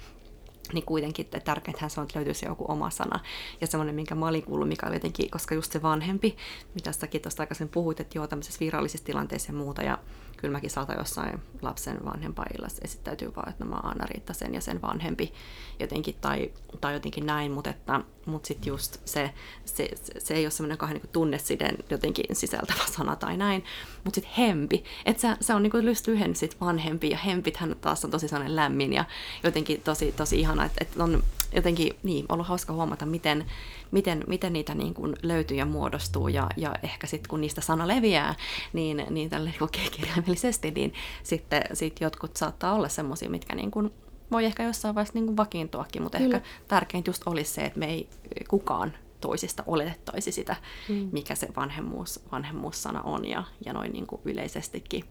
niin 0.73 0.85
kuitenkin 0.85 1.25
että 1.25 1.39
tärkeintähän 1.39 1.89
se 1.89 1.99
on, 1.99 2.03
että 2.03 2.19
löytyisi 2.19 2.45
joku 2.45 2.65
oma 2.67 2.89
sana. 2.89 3.19
Ja 3.61 3.67
semmoinen, 3.67 3.95
minkä 3.95 4.15
mä 4.15 4.27
olin 4.27 4.43
kuullut, 4.43 4.67
mikä 4.67 4.87
oli 4.87 4.95
jotenkin, 4.95 5.29
koska 5.29 5.55
just 5.55 5.71
se 5.71 5.81
vanhempi, 5.81 6.37
mitä 6.73 6.91
säkin 6.91 7.21
tuosta 7.21 7.43
aikaisemmin 7.43 7.71
puhuit, 7.71 7.99
että 7.99 8.17
joo, 8.17 8.27
tämmöisessä 8.27 8.59
virallisissa 8.59 9.05
tilanteissa 9.05 9.51
ja 9.51 9.57
muuta, 9.57 9.81
ja 9.81 9.97
kyllä 10.41 10.51
mäkin 10.51 10.69
saatan 10.69 10.95
jossain 10.97 11.39
lapsen 11.61 12.05
vanhempaillassa 12.05 12.81
esittäytyy 12.85 13.35
vaan, 13.35 13.49
että 13.49 13.63
no 13.63 13.69
mä 13.69 13.75
oon 13.75 13.85
Anna-Riitta 13.85 14.33
sen 14.33 14.53
ja 14.53 14.61
sen 14.61 14.81
vanhempi 14.81 15.33
jotenkin, 15.79 16.15
tai, 16.21 16.51
tai 16.81 16.93
jotenkin 16.93 17.25
näin, 17.25 17.51
mutta, 17.51 17.69
että, 17.69 18.01
mutta 18.25 18.47
sitten 18.47 18.67
just 18.67 18.97
se, 19.05 19.33
se, 19.65 19.89
se, 20.17 20.33
ei 20.33 20.45
ole 20.45 20.51
semmoinen 20.51 20.77
kahden 20.77 21.01
niin 21.01 21.11
tunnesiden 21.11 21.77
jotenkin 21.89 22.25
sisältävä 22.33 22.83
sana 22.91 23.15
tai 23.15 23.37
näin, 23.37 23.63
mutta 24.03 24.15
sitten 24.15 24.33
hempi, 24.37 24.83
että 25.05 25.21
se, 25.21 25.37
se 25.41 25.53
on 25.53 25.63
niin 25.63 25.71
kuin 25.71 25.85
lyhyen 25.85 26.35
sit 26.35 26.61
vanhempi, 26.61 27.09
ja 27.09 27.17
hempithän 27.17 27.75
taas 27.81 28.05
on 28.05 28.11
tosi 28.11 28.27
sellainen 28.27 28.55
lämmin 28.55 28.93
ja 28.93 29.05
jotenkin 29.43 29.81
tosi, 29.81 30.11
tosi 30.11 30.39
ihana, 30.39 30.65
että, 30.65 30.77
että 30.81 31.03
on 31.03 31.23
jotenkin 31.53 31.93
niin, 32.03 32.25
ollut 32.29 32.47
hauska 32.47 32.73
huomata, 32.73 33.05
miten, 33.05 33.45
miten, 33.91 34.23
miten 34.27 34.53
niitä 34.53 34.75
niin 34.75 34.93
kuin 34.93 35.15
löytyy 35.23 35.57
ja 35.57 35.65
muodostuu 35.65 36.27
ja, 36.27 36.47
ja 36.57 36.75
ehkä 36.83 37.07
sitten 37.07 37.29
kun 37.29 37.41
niistä 37.41 37.61
sana 37.61 37.87
leviää, 37.87 38.35
niin, 38.73 39.05
niin 39.09 39.29
tälle 39.29 39.53
niin 39.59 39.91
kirjaimellisesti, 39.91 40.71
niin 40.71 40.93
sitten 41.23 41.63
sit 41.73 42.01
jotkut 42.01 42.37
saattaa 42.37 42.73
olla 42.73 42.89
semmoisia, 42.89 43.29
mitkä 43.29 43.55
niin 43.55 43.71
kuin 43.71 43.93
voi 44.31 44.45
ehkä 44.45 44.63
jossain 44.63 44.95
vaiheessa 44.95 45.13
niin 45.13 45.25
kuin 45.25 45.37
vakiintuakin, 45.37 46.01
mutta 46.01 46.17
Kyllä. 46.17 46.35
ehkä 46.35 46.49
tärkeintä 46.67 47.09
just 47.09 47.23
olisi 47.25 47.53
se, 47.53 47.61
että 47.61 47.79
me 47.79 47.85
ei 47.85 48.09
kukaan 48.47 48.93
toisista 49.21 49.63
oletettaisi 49.67 50.31
sitä, 50.31 50.55
mm. 50.89 51.09
mikä 51.11 51.35
se 51.35 51.47
vanhemmuus, 51.55 52.19
vanhemmuussana 52.31 53.01
on 53.01 53.25
ja, 53.25 53.43
ja 53.65 53.73
noin 53.73 53.91
niin 53.91 54.07
kuin 54.07 54.21
yleisestikin, 54.25 55.05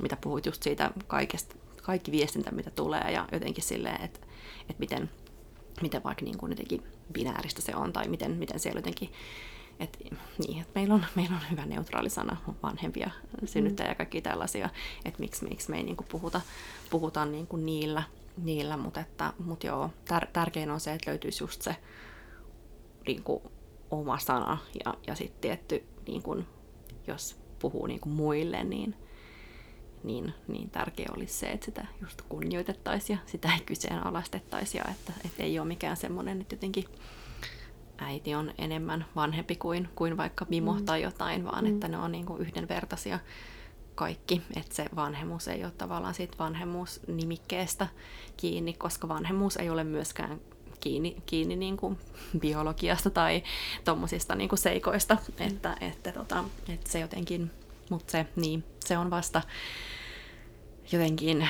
mitä 0.00 0.16
puhuit 0.20 0.46
just 0.46 0.62
siitä 0.62 0.90
kaikesta, 1.06 1.56
kaikki 1.82 2.12
viestintä, 2.12 2.50
mitä 2.50 2.70
tulee 2.70 3.10
ja 3.12 3.28
jotenkin 3.32 3.64
silleen, 3.64 4.04
että, 4.04 4.20
että 4.60 4.74
miten, 4.78 5.10
miten 5.82 6.02
vaikka 6.04 6.24
niin 6.24 6.38
kuin 6.38 6.52
jotenkin 6.52 6.82
binääristä 7.12 7.62
se 7.62 7.76
on 7.76 7.92
tai 7.92 8.08
miten, 8.08 8.30
miten 8.30 8.60
siellä 8.60 8.78
jotenkin 8.78 9.12
et, 9.80 9.98
niin, 10.46 10.60
että 10.60 10.72
meillä 10.74 10.94
on, 10.94 11.04
meillä 11.14 11.36
on 11.36 11.50
hyvä 11.50 11.66
neutraali 11.66 12.10
sana, 12.10 12.36
vanhempia, 12.62 13.10
synnyttäjä 13.44 13.88
ja 13.88 13.94
kaikki 13.94 14.22
tällaisia, 14.22 14.70
että 15.04 15.20
miksi, 15.20 15.48
miksi 15.48 15.70
me 15.70 15.76
ei 15.76 15.82
niin 15.82 15.96
kuin 15.96 16.06
puhuta, 16.10 16.40
puhuta 16.90 17.24
niin 17.24 17.46
kuin 17.46 17.66
niillä, 17.66 18.02
niillä 18.36 18.76
mutta, 18.76 19.00
että, 19.00 19.32
mutta 19.38 19.66
joo, 19.66 19.90
tär, 20.04 20.26
tärkein 20.32 20.70
on 20.70 20.80
se, 20.80 20.92
että 20.92 21.10
löytyisi 21.10 21.44
just 21.44 21.62
se 21.62 21.76
niin 23.06 23.22
kuin 23.22 23.42
oma 23.90 24.18
sana 24.18 24.58
ja, 24.84 24.94
ja 25.06 25.14
sitten 25.14 25.40
tietty, 25.40 25.84
niin 26.06 26.22
kuin, 26.22 26.46
jos 27.06 27.36
puhuu 27.58 27.86
niin 27.86 28.00
kuin 28.00 28.12
muille, 28.12 28.64
niin, 28.64 28.94
niin, 30.04 30.34
niin 30.48 30.70
tärkeä 30.70 31.06
olisi 31.16 31.34
se, 31.34 31.46
että 31.46 31.64
sitä 31.64 31.86
just 32.02 32.22
kunnioitettaisiin 32.28 33.18
ja 33.18 33.30
sitä 33.30 33.54
ei 33.54 33.60
kyseenalaistettaisi 33.60 34.78
ja 34.78 34.84
että, 34.90 35.12
että 35.24 35.42
ei 35.42 35.58
ole 35.58 35.68
mikään 35.68 35.96
semmoinen, 35.96 36.40
että 36.40 36.54
jotenkin 36.54 36.84
äiti 37.98 38.34
on 38.34 38.52
enemmän 38.58 39.06
vanhempi 39.16 39.56
kuin, 39.56 39.88
kuin 39.94 40.16
vaikka 40.16 40.46
Mimo 40.48 40.72
mm. 40.72 40.84
tai 40.84 41.02
jotain, 41.02 41.44
vaan 41.44 41.64
mm. 41.64 41.74
että 41.74 41.88
ne 41.88 41.98
on 41.98 42.12
niin 42.12 42.26
kuin 42.26 42.40
yhdenvertaisia 42.40 43.18
kaikki, 43.94 44.42
että 44.56 44.74
se 44.74 44.86
vanhemmuus 44.96 45.48
ei 45.48 45.64
ole 45.64 45.72
tavallaan 45.78 46.14
siitä 46.14 46.38
vanhemmuusnimikkeestä 46.38 47.88
kiinni, 48.36 48.72
koska 48.72 49.08
vanhemmuus 49.08 49.56
ei 49.56 49.70
ole 49.70 49.84
myöskään 49.84 50.40
kiinni, 50.80 51.16
kiinni 51.26 51.56
niin 51.56 51.76
kuin 51.76 51.98
biologiasta 52.38 53.10
tai 53.10 53.42
tuommoisista 53.84 54.34
niin 54.34 54.50
seikoista, 54.54 55.14
mm. 55.14 55.46
että, 55.46 55.76
että, 55.80 56.12
tota, 56.12 56.44
että 56.68 56.90
se 56.90 57.00
jotenkin, 57.00 57.50
mutta 57.90 58.12
se, 58.12 58.26
niin, 58.36 58.64
se 58.84 58.98
on 58.98 59.10
vasta 59.10 59.42
jotenkin 60.92 61.48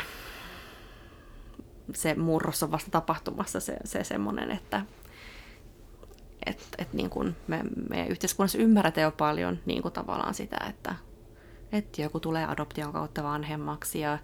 se 1.95 2.15
murros 2.15 2.63
on 2.63 2.71
vasta 2.71 2.91
tapahtumassa 2.91 3.61
se, 3.61 3.77
se 3.85 4.05
semmoinen, 4.05 4.51
että 4.51 4.83
et, 6.47 6.69
et 6.79 6.93
niin 6.93 7.11
kun 7.11 7.37
me, 7.47 7.61
me 7.91 8.07
yhteiskunnassa 8.07 8.59
ymmärretään 8.59 9.03
jo 9.03 9.11
paljon 9.11 9.59
niin 9.67 9.83
kuin 9.83 9.95
tavallaan 9.95 10.35
sitä, 10.35 10.57
että 10.69 10.95
et 11.73 11.99
joku 11.99 12.21
tulee 12.21 12.47
adoption 12.47 12.93
kautta 12.93 13.23
vanhemmaksi 13.23 14.01
ja 14.01 14.19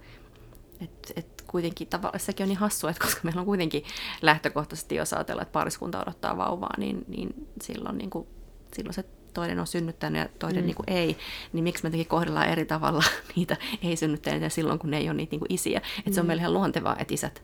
et, 0.81 1.13
et 1.15 1.43
kuitenkin 1.47 1.87
tavallaan 1.87 2.19
sekin 2.19 2.43
on 2.43 2.49
niin 2.49 2.57
hassu, 2.57 2.87
että 2.87 3.03
koska 3.05 3.21
meillä 3.23 3.39
on 3.39 3.45
kuitenkin 3.45 3.83
lähtökohtaisesti, 4.21 4.95
jos 4.95 5.13
ajatellaan, 5.13 5.43
että 5.43 5.53
pariskunta 5.53 6.01
odottaa 6.01 6.37
vauvaa, 6.37 6.73
niin, 6.77 7.05
niin 7.07 7.47
silloin, 7.61 7.97
niin 7.97 8.09
kuin, 8.09 8.27
silloin 8.75 8.93
se 8.93 9.05
toinen 9.33 9.59
on 9.59 9.67
synnyttänyt 9.67 10.21
ja 10.21 10.29
toinen 10.39 10.63
mm. 10.63 10.65
niin 10.65 10.75
kuin 10.75 10.89
ei, 10.89 11.17
niin 11.53 11.63
miksi 11.63 11.83
me 11.83 11.87
jotenkin 11.87 12.07
kohdellaan 12.07 12.47
eri 12.47 12.65
tavalla 12.65 13.03
niitä 13.35 13.57
ei-synnyttäneitä 13.83 14.49
silloin, 14.49 14.79
kun 14.79 14.91
ne 14.91 14.97
ei 14.97 15.09
ole 15.09 15.17
niitä 15.17 15.31
niin 15.31 15.39
kuin 15.39 15.53
isiä. 15.53 15.77
Että 15.97 16.09
mm. 16.09 16.13
se 16.13 16.19
on 16.19 16.25
mm. 16.25 16.27
meille 16.27 16.41
ihan 16.41 16.53
luontevaa, 16.53 16.95
että 16.99 17.13
isät 17.13 17.43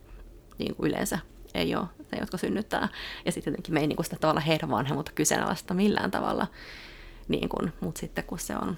niin 0.57 0.75
kuin 0.75 0.87
yleensä 0.87 1.19
ei 1.53 1.75
ole 1.75 1.85
ne, 2.11 2.17
jotka 2.19 2.37
synnyttää. 2.37 2.87
Ja 3.25 3.31
sitten 3.31 3.51
jotenkin 3.51 3.73
me 3.73 3.79
ei 3.79 3.87
niin 3.87 3.95
kuin 3.95 4.05
sitä 4.05 4.17
tavalla 4.19 4.41
heidän 4.41 4.69
vanhemmuutta 4.69 5.11
kyseenalaista 5.15 5.73
millään 5.73 6.11
tavalla. 6.11 6.47
Niin 7.27 7.49
kuin, 7.49 7.73
mutta 7.79 7.99
sitten 7.99 8.23
kun 8.23 8.39
se 8.39 8.55
on, 8.55 8.77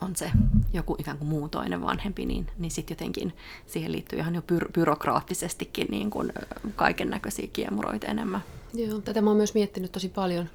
on 0.00 0.16
se 0.16 0.30
joku 0.72 0.96
ikään 0.98 1.18
kuin 1.18 1.28
muu 1.28 1.48
toinen 1.48 1.82
vanhempi, 1.82 2.26
niin, 2.26 2.46
niin 2.58 2.70
sitten 2.70 2.94
jotenkin 2.94 3.32
siihen 3.66 3.92
liittyy 3.92 4.18
ihan 4.18 4.34
jo 4.34 4.40
byr- 4.40 4.72
byrokraattisestikin 4.72 5.86
niin 5.90 6.10
kuin 6.10 6.32
kaiken 6.76 7.10
näköisiä 7.10 7.48
kiemuroita 7.52 8.06
enemmän. 8.06 8.44
Joo, 8.74 9.00
tätä 9.00 9.22
mä 9.22 9.30
oon 9.30 9.36
myös 9.36 9.54
miettinyt 9.54 9.92
tosi 9.92 10.08
paljon. 10.08 10.50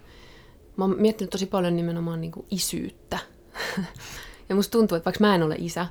Mä 0.78 0.84
oon 0.84 0.96
miettinyt 1.00 1.30
tosi 1.30 1.46
paljon 1.46 1.76
nimenomaan 1.76 2.22
niin 2.22 2.32
kuin 2.32 2.46
isyyttä. 2.52 3.20
ja 4.50 4.56
musta 4.56 4.72
tuntuu, 4.72 4.96
että 4.96 5.06
vaikka 5.06 5.24
mä 5.24 5.36
en 5.36 5.44
ole 5.44 5.56
isä, 5.58 5.88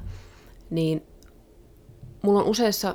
niin 0.70 1.02
mulla 2.22 2.40
on 2.40 2.46
useissa 2.46 2.94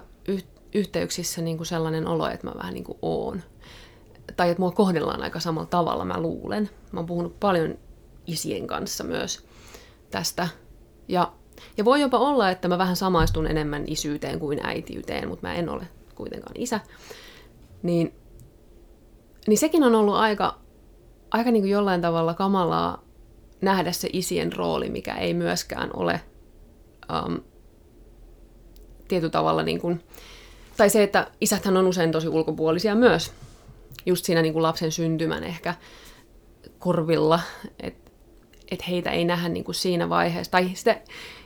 yhteyksissä 0.74 1.42
niin 1.42 1.58
kuin 1.58 1.68
sellainen 1.68 2.08
olo, 2.08 2.28
että 2.28 2.48
mä 2.48 2.54
vähän 2.58 2.74
niin 2.74 2.84
kuin 2.84 2.98
oon. 3.02 3.44
Tai 4.38 4.50
että 4.50 4.62
mua 4.62 4.72
kohdellaan 4.72 5.24
aika 5.24 5.40
samalla 5.40 5.68
tavalla, 5.70 6.06
mä 6.06 6.22
luulen. 6.22 6.70
Mä 6.92 7.00
oon 7.00 7.08
puhunut 7.08 7.40
paljon 7.40 7.78
isien 8.28 8.68
kanssa 8.68 9.04
myös 9.04 9.46
tästä. 10.12 10.48
Ja, 11.08 11.34
ja 11.78 11.86
voi 11.86 12.02
jopa 12.02 12.18
olla, 12.18 12.50
että 12.50 12.68
mä 12.68 12.78
vähän 12.78 12.96
samaistun 12.96 13.48
enemmän 13.48 13.84
isyyteen 13.88 14.40
kuin 14.40 14.60
äitiyteen, 14.64 15.28
mutta 15.28 15.48
mä 15.48 15.54
en 15.54 15.70
ole 15.70 15.88
kuitenkaan 16.16 16.56
isä. 16.62 16.80
Niin, 17.84 18.14
niin 19.48 19.58
sekin 19.58 19.84
on 19.84 19.96
ollut 19.96 20.16
aika, 20.16 20.60
aika 21.32 21.52
niin 21.52 21.64
kuin 21.64 21.72
jollain 21.72 22.02
tavalla 22.02 22.34
kamalaa 22.34 23.04
nähdä 23.62 23.92
se 23.92 24.10
isien 24.14 24.54
rooli, 24.54 24.90
mikä 24.90 25.16
ei 25.16 25.34
myöskään 25.34 25.90
ole 25.94 26.22
um, 27.26 27.40
tietyllä 29.08 29.32
tavalla 29.32 29.64
niin 29.64 29.80
kuin, 29.80 30.04
tai 30.78 30.90
se, 30.90 31.04
että 31.04 31.28
isäthän 31.42 31.78
on 31.78 31.88
usein 31.88 32.12
tosi 32.12 32.28
ulkopuolisia 32.28 32.96
myös, 32.96 33.32
just 34.06 34.26
siinä 34.26 34.42
niin 34.42 34.54
kuin 34.54 34.64
lapsen 34.64 34.92
syntymän 34.92 35.44
ehkä 35.44 35.76
korvilla, 36.80 37.40
että 37.80 38.12
et 38.72 38.88
heitä 38.88 39.12
ei 39.12 39.26
nähdä 39.26 39.50
niin 39.50 39.64
kuin 39.64 39.76
siinä 39.76 40.10
vaiheessa, 40.10 40.52
tai 40.52 40.72
sitä 40.74 41.02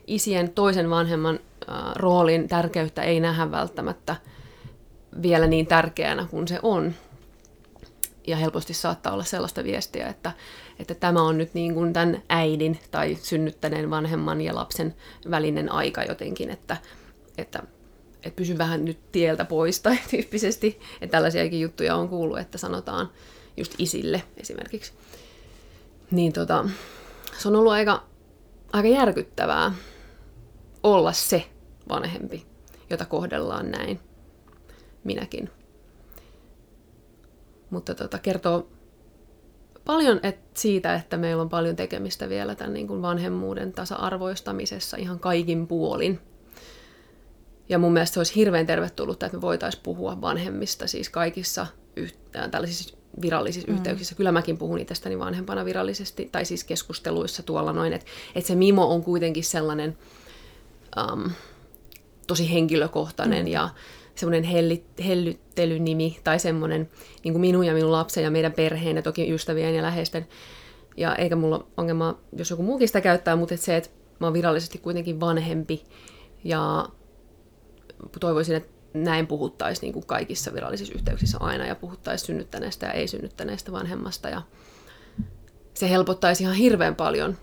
isien 0.07 0.51
toisen 0.51 0.89
vanhemman 0.89 1.39
äh, 1.69 1.75
roolin 1.95 2.47
tärkeyttä 2.47 3.03
ei 3.03 3.19
nähdä 3.19 3.51
välttämättä 3.51 4.15
vielä 5.21 5.47
niin 5.47 5.67
tärkeänä 5.67 6.27
kuin 6.31 6.47
se 6.47 6.59
on. 6.63 6.93
Ja 8.27 8.37
helposti 8.37 8.73
saattaa 8.73 9.13
olla 9.13 9.23
sellaista 9.23 9.63
viestiä, 9.63 10.07
että, 10.07 10.31
että 10.79 10.95
tämä 10.95 11.21
on 11.21 11.37
nyt 11.37 11.53
niin 11.53 11.73
kuin 11.73 11.93
tämän 11.93 12.23
äidin 12.29 12.79
tai 12.91 13.17
synnyttäneen 13.21 13.89
vanhemman 13.89 14.41
ja 14.41 14.55
lapsen 14.55 14.95
välinen 15.29 15.71
aika 15.71 16.03
jotenkin, 16.03 16.49
että, 16.49 16.77
että 17.37 17.63
että 18.23 18.35
pysy 18.35 18.57
vähän 18.57 18.85
nyt 18.85 19.11
tieltä 19.11 19.45
pois 19.45 19.79
tai 19.79 19.97
tyyppisesti. 20.11 20.79
Että 21.01 21.11
tällaisiakin 21.11 21.61
juttuja 21.61 21.95
on 21.95 22.09
kuullut, 22.09 22.39
että 22.39 22.57
sanotaan 22.57 23.09
just 23.57 23.73
isille 23.77 24.23
esimerkiksi. 24.37 24.93
Niin 26.11 26.33
tota, 26.33 26.69
se 27.37 27.47
on 27.47 27.55
ollut 27.55 27.73
aika, 27.73 28.03
aika 28.73 28.87
järkyttävää 28.87 29.73
olla 30.83 31.11
se 31.11 31.45
vanhempi, 31.89 32.45
jota 32.89 33.05
kohdellaan 33.05 33.71
näin. 33.71 33.99
Minäkin. 35.03 35.49
Mutta 37.71 37.95
tota, 37.95 38.19
kertoo 38.19 38.67
paljon 39.85 40.19
et 40.23 40.39
siitä, 40.57 40.95
että 40.95 41.17
meillä 41.17 41.41
on 41.41 41.49
paljon 41.49 41.75
tekemistä 41.75 42.29
vielä 42.29 42.55
tämän 42.55 42.73
niin 42.73 42.87
kuin 42.87 43.01
vanhemmuuden 43.01 43.73
tasa-arvoistamisessa 43.73 44.97
ihan 44.97 45.19
kaikin 45.19 45.67
puolin. 45.67 46.19
Ja 47.69 47.77
mun 47.77 47.93
mielestä 47.93 48.13
se 48.13 48.19
olisi 48.19 48.35
hirveän 48.35 48.65
tervetullut, 48.65 49.23
että 49.23 49.37
me 49.37 49.41
voitaisiin 49.41 49.83
puhua 49.83 50.21
vanhemmista 50.21 50.87
siis 50.87 51.09
kaikissa 51.09 51.67
yht- 51.99 52.39
äh, 52.39 52.49
tällaisissa 52.51 52.97
virallisissa 53.21 53.71
mm. 53.71 53.77
yhteyksissä. 53.77 54.15
Kyllä 54.15 54.31
mäkin 54.31 54.57
puhun 54.57 54.79
itsestäni 54.79 55.19
vanhempana 55.19 55.65
virallisesti, 55.65 56.29
tai 56.31 56.45
siis 56.45 56.63
keskusteluissa 56.63 57.43
tuolla 57.43 57.73
noin, 57.73 57.93
että, 57.93 58.07
että 58.35 58.47
se 58.47 58.55
Mimo 58.55 58.93
on 58.93 59.03
kuitenkin 59.03 59.43
sellainen 59.43 59.97
um, 61.13 61.31
tosi 62.27 62.53
henkilökohtainen 62.53 63.45
mm. 63.45 63.51
ja 63.51 63.69
semmoinen 64.15 64.43
hellyttelynimi 65.05 66.19
tai 66.23 66.39
semmoinen 66.39 66.89
niin 67.23 67.33
kuin 67.33 67.41
minun 67.41 67.65
ja 67.65 67.73
minun 67.73 67.91
lapsen 67.91 68.23
ja 68.23 68.31
meidän 68.31 68.53
perheen 68.53 68.95
ja 68.95 69.01
toki 69.01 69.33
ystävien 69.33 69.75
ja 69.75 69.81
läheisten. 69.81 70.27
Ja 70.97 71.15
eikä 71.15 71.35
mulla 71.35 71.57
ole 71.57 71.65
ongelmaa, 71.77 72.19
jos 72.37 72.49
joku 72.49 72.63
muukin 72.63 72.87
sitä 72.87 73.01
käyttää, 73.01 73.35
mutta 73.35 73.53
että 73.53 73.65
se, 73.65 73.77
että 73.77 73.89
mä 74.19 74.27
oon 74.27 74.33
virallisesti 74.33 74.77
kuitenkin 74.77 75.19
vanhempi 75.19 75.83
ja 76.43 76.89
toivoisin, 78.19 78.55
että 78.55 78.69
näin 78.93 79.27
puhuttaisiin 79.27 79.93
niin 79.93 80.05
kaikissa 80.05 80.53
virallisissa 80.53 80.93
yhteyksissä 80.93 81.37
aina 81.41 81.65
ja 81.65 81.75
puhuttaisiin 81.75 82.27
synnyttäneestä 82.27 82.85
ja 82.85 82.91
ei-synnyttäneestä 82.91 83.71
vanhemmasta. 83.71 84.29
Ja 84.29 84.41
se 85.73 85.89
helpottaisi 85.89 86.43
ihan 86.43 86.55
hirveän 86.55 86.95
paljon 86.95 87.37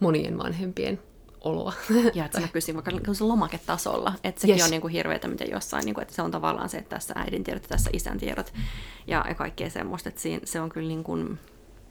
monien 0.00 0.38
vanhempien 0.38 1.00
oloa. 1.40 1.72
Ja 2.14 2.24
että 2.24 2.38
se 2.38 2.42
näkyisi 2.42 2.74
vaikka 2.74 2.92
lomaketasolla. 3.20 4.12
Että 4.24 4.40
sekin 4.40 4.56
yes. 4.56 4.64
on 4.64 4.70
niin 4.70 4.80
kuin 4.80 4.92
hirveätä, 4.92 5.28
miten 5.28 5.50
jossain, 5.50 5.84
niin 5.84 5.94
kuin, 5.94 6.02
että 6.02 6.14
se 6.14 6.22
on 6.22 6.30
tavallaan 6.30 6.68
se, 6.68 6.78
että 6.78 6.96
tässä 6.96 7.14
äidin 7.16 7.44
tiedot 7.44 7.62
ja 7.62 7.68
tässä 7.68 7.90
isän 7.92 8.18
tiedot 8.18 8.52
ja, 9.06 9.24
ja 9.28 9.34
kaikkea 9.34 9.70
semmoista. 9.70 10.08
Että 10.08 10.20
siinä, 10.20 10.40
se 10.44 10.60
on 10.60 10.68
kyllä 10.68 10.88
niin 10.88 11.04
kuin, 11.04 11.38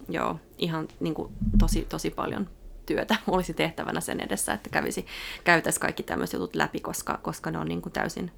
joo, 0.10 0.40
ihan 0.58 0.88
niin 1.00 1.14
kuin 1.14 1.34
tosi, 1.60 1.86
tosi 1.90 2.10
paljon 2.10 2.50
työtä 2.86 3.16
olisi 3.28 3.54
tehtävänä 3.54 4.02
sen 4.02 4.20
edessä, 4.20 4.54
että 4.54 4.70
kävisi, 4.70 5.06
käytäisi 5.44 5.80
kaikki 5.80 6.04
tämmöiset 6.04 6.34
jutut 6.34 6.56
läpi, 6.56 6.80
koska, 6.80 7.20
koska 7.22 7.52
ne 7.52 7.58
on 7.58 7.68
niin 7.68 7.82
kuin 7.82 7.94
täysin, 7.94 8.32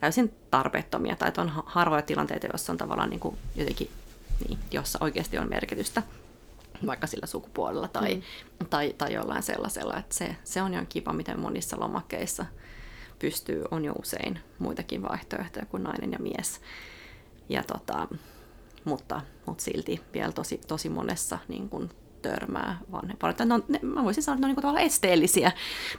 täysin 0.00 0.34
tarpeettomia. 0.50 1.16
Tai 1.16 1.32
on 1.38 1.52
harvoja 1.66 2.02
tilanteita, 2.02 2.46
joissa 2.46 2.72
on 2.72 2.78
tavallaan 2.78 3.10
niin 3.10 3.20
kuin 3.20 3.38
jotenkin, 3.56 3.90
niin, 4.48 4.58
jossa 4.70 4.98
oikeasti 5.02 5.38
on 5.38 5.48
merkitystä 5.48 6.02
vaikka 6.86 7.06
sillä 7.06 7.26
sukupuolella 7.26 7.88
tai, 7.88 8.14
mm. 8.14 8.66
tai, 8.70 8.94
tai 8.98 9.12
jollain 9.12 9.42
sellaisella. 9.42 9.96
Että 9.96 10.14
se, 10.14 10.36
se 10.44 10.62
on 10.62 10.72
ihan 10.72 10.86
kiva, 10.86 11.12
miten 11.12 11.40
monissa 11.40 11.80
lomakkeissa 11.80 12.46
pystyy, 13.18 13.64
on 13.70 13.84
jo 13.84 13.92
usein 13.92 14.40
muitakin 14.58 15.02
vaihtoehtoja 15.02 15.66
kuin 15.66 15.82
nainen 15.82 16.12
ja 16.12 16.18
mies. 16.18 16.60
Ja 17.48 17.62
tota, 17.62 18.08
mutta, 18.84 19.20
mutta 19.46 19.64
silti 19.64 20.00
vielä 20.14 20.32
tosi, 20.32 20.60
tosi 20.68 20.88
monessa 20.88 21.38
niin 21.48 21.68
kuin 21.68 21.90
törmää 22.28 22.78
vanhempaan. 22.92 23.34
No, 23.44 23.60
ne, 23.68 23.80
mä 23.82 24.04
voisin 24.04 24.22
sanoa, 24.22 24.34
että 24.34 24.46
ne 24.46 24.50
on 24.50 24.54
niin 24.54 24.62
tavallaan 24.62 24.86
esteellisiä 24.86 25.52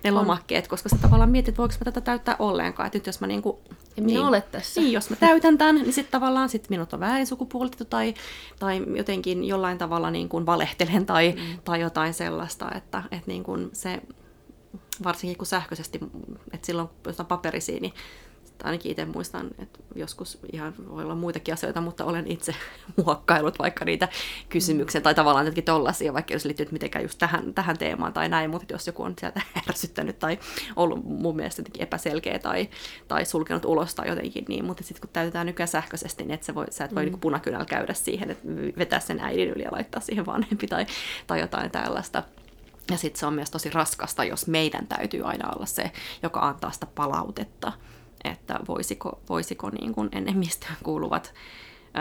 ne 0.03 0.11
lomakkeet, 0.11 0.65
on. 0.65 0.69
koska 0.69 0.89
sä 0.89 0.97
tavallaan 1.01 1.29
mietit, 1.29 1.49
että 1.49 1.57
voiko 1.57 1.73
mä 1.79 1.91
tätä 1.91 2.01
täyttää 2.01 2.35
ollenkaan. 2.39 2.87
Että 2.87 2.97
nyt 2.97 3.05
jos 3.05 3.21
mä 3.21 3.27
niin 3.27 3.41
kuin, 3.41 3.57
en 3.97 4.07
niin, 4.07 4.19
ole 4.19 4.41
tässä. 4.41 4.81
Niin, 4.81 4.93
jos 4.93 5.09
mä 5.09 5.15
täytän 5.15 5.57
tämän, 5.57 5.75
niin 5.75 5.93
sitten 5.93 6.11
tavallaan 6.11 6.49
sit 6.49 6.69
minut 6.69 6.93
on 6.93 6.99
väärin 6.99 7.27
sukupuolitettu 7.27 7.85
tai, 7.85 8.13
tai 8.59 8.83
jotenkin 8.95 9.43
jollain 9.43 9.77
tavalla 9.77 10.11
niin 10.11 10.29
kuin 10.29 10.45
valehtelen 10.45 11.05
tai, 11.05 11.35
mm. 11.37 11.59
tai 11.63 11.81
jotain 11.81 12.13
sellaista, 12.13 12.71
että, 12.75 13.03
että 13.11 13.27
niin 13.27 13.43
kuin 13.43 13.69
se 13.73 14.01
varsinkin 15.03 15.37
kun 15.37 15.47
sähköisesti, 15.47 15.99
että 16.51 16.65
silloin 16.65 16.89
jos 17.05 17.19
on 17.19 17.25
paperisia, 17.25 17.79
niin 17.79 17.93
ainakin 18.63 18.91
itse 18.91 19.05
muistan, 19.05 19.49
että 19.59 19.79
joskus 19.95 20.39
ihan 20.51 20.73
voi 20.89 21.03
olla 21.03 21.15
muitakin 21.15 21.53
asioita, 21.53 21.81
mutta 21.81 22.05
olen 22.05 22.27
itse 22.27 22.55
muokkailut 23.05 23.59
vaikka 23.59 23.85
niitä 23.85 24.07
kysymyksiä 24.49 25.01
tai 25.01 25.15
tavallaan 25.15 25.45
jotenkin 25.45 25.63
tollasia, 25.63 26.13
vaikka 26.13 26.33
jos 26.33 26.45
liittyy 26.45 26.67
mitenkään 26.71 27.05
just 27.05 27.19
tähän, 27.19 27.53
tähän 27.53 27.77
teemaan 27.77 28.13
tai 28.13 28.29
näin, 28.29 28.49
mutta 28.49 28.73
jos 28.73 28.87
joku 28.87 29.03
on 29.03 29.13
sieltä 29.19 29.41
ärsyttänyt 29.69 30.19
tai 30.19 30.39
ollut 30.75 31.03
mun 31.03 31.35
mielestä 31.35 31.59
jotenkin 31.59 31.83
epäselkeä 31.83 32.39
tai, 32.39 32.69
tai 33.07 33.25
sulkenut 33.25 33.65
ulos 33.65 33.95
tai 33.95 34.07
jotenkin 34.07 34.45
niin, 34.47 34.65
mutta 34.65 34.83
sitten 34.83 35.01
kun 35.01 35.09
täytetään 35.13 35.45
nykyään 35.45 35.67
sähköisesti, 35.67 36.23
niin 36.23 36.31
et 36.31 36.43
sä, 36.43 36.55
voi, 36.55 36.65
sä 36.69 36.85
et 36.85 36.95
voi 36.95 37.05
mm. 37.05 37.11
niin 37.11 37.19
punakynällä 37.19 37.65
käydä 37.65 37.93
siihen, 37.93 38.31
että 38.31 38.47
vetää 38.77 38.99
sen 38.99 39.19
äidin 39.19 39.49
yli 39.49 39.63
ja 39.63 39.71
laittaa 39.71 40.01
siihen 40.01 40.25
vanhempi 40.25 40.67
tai, 40.67 40.85
tai 41.27 41.39
jotain 41.39 41.71
tällaista. 41.71 42.23
Ja 42.91 42.97
sitten 42.97 43.19
se 43.19 43.25
on 43.25 43.33
myös 43.33 43.51
tosi 43.51 43.69
raskasta, 43.69 44.23
jos 44.23 44.47
meidän 44.47 44.87
täytyy 44.87 45.21
aina 45.23 45.49
olla 45.55 45.65
se, 45.65 45.91
joka 46.23 46.39
antaa 46.39 46.71
sitä 46.71 46.85
palautetta 46.85 47.71
että 48.23 48.59
voisiko, 48.67 49.19
voisiko 49.29 49.69
niin 49.69 49.93
kuin 49.93 50.09
enemmistöön 50.11 50.77
kuuluvat 50.83 51.33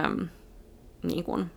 äm, 0.05 0.29
niin 1.03 1.25
kuin 1.25 1.51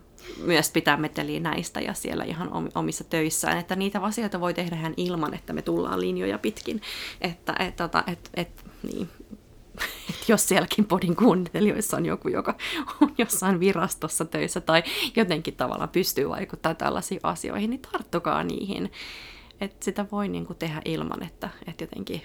myös 0.44 0.70
pitää 0.70 0.96
meteliä 0.96 1.40
näistä 1.40 1.80
ja 1.80 1.94
siellä 1.94 2.24
ihan 2.24 2.50
omissa 2.74 3.04
töissään, 3.04 3.58
että 3.58 3.76
niitä 3.76 4.00
asioita 4.00 4.40
voi 4.40 4.54
tehdä 4.54 4.76
ihan 4.76 4.94
ilman, 4.96 5.34
että 5.34 5.52
me 5.52 5.62
tullaan 5.62 6.00
linjoja 6.00 6.38
pitkin. 6.38 6.82
Että 7.20 7.54
et, 7.58 7.76
tota, 7.76 8.04
et, 8.06 8.30
et, 8.34 8.64
niin. 8.82 9.08
et 10.10 10.28
jos 10.28 10.48
sielläkin 10.48 10.84
podin 10.84 11.16
kuuntelijoissa 11.16 11.96
on 11.96 12.06
joku, 12.06 12.28
joka 12.28 12.54
on 13.00 13.14
jossain 13.18 13.60
virastossa 13.60 14.24
töissä 14.24 14.60
tai 14.60 14.82
jotenkin 15.16 15.56
tavallaan 15.56 15.88
pystyy 15.88 16.28
vaikuttamaan 16.28 16.76
tällaisiin 16.76 17.20
asioihin, 17.22 17.70
niin 17.70 17.82
tarttukaa 17.92 18.44
niihin. 18.44 18.92
Että 19.60 19.84
sitä 19.84 20.06
voi 20.12 20.28
niin 20.28 20.46
kuin 20.46 20.56
tehdä 20.58 20.82
ilman, 20.84 21.22
että, 21.22 21.48
että 21.66 21.84
jotenkin 21.84 22.22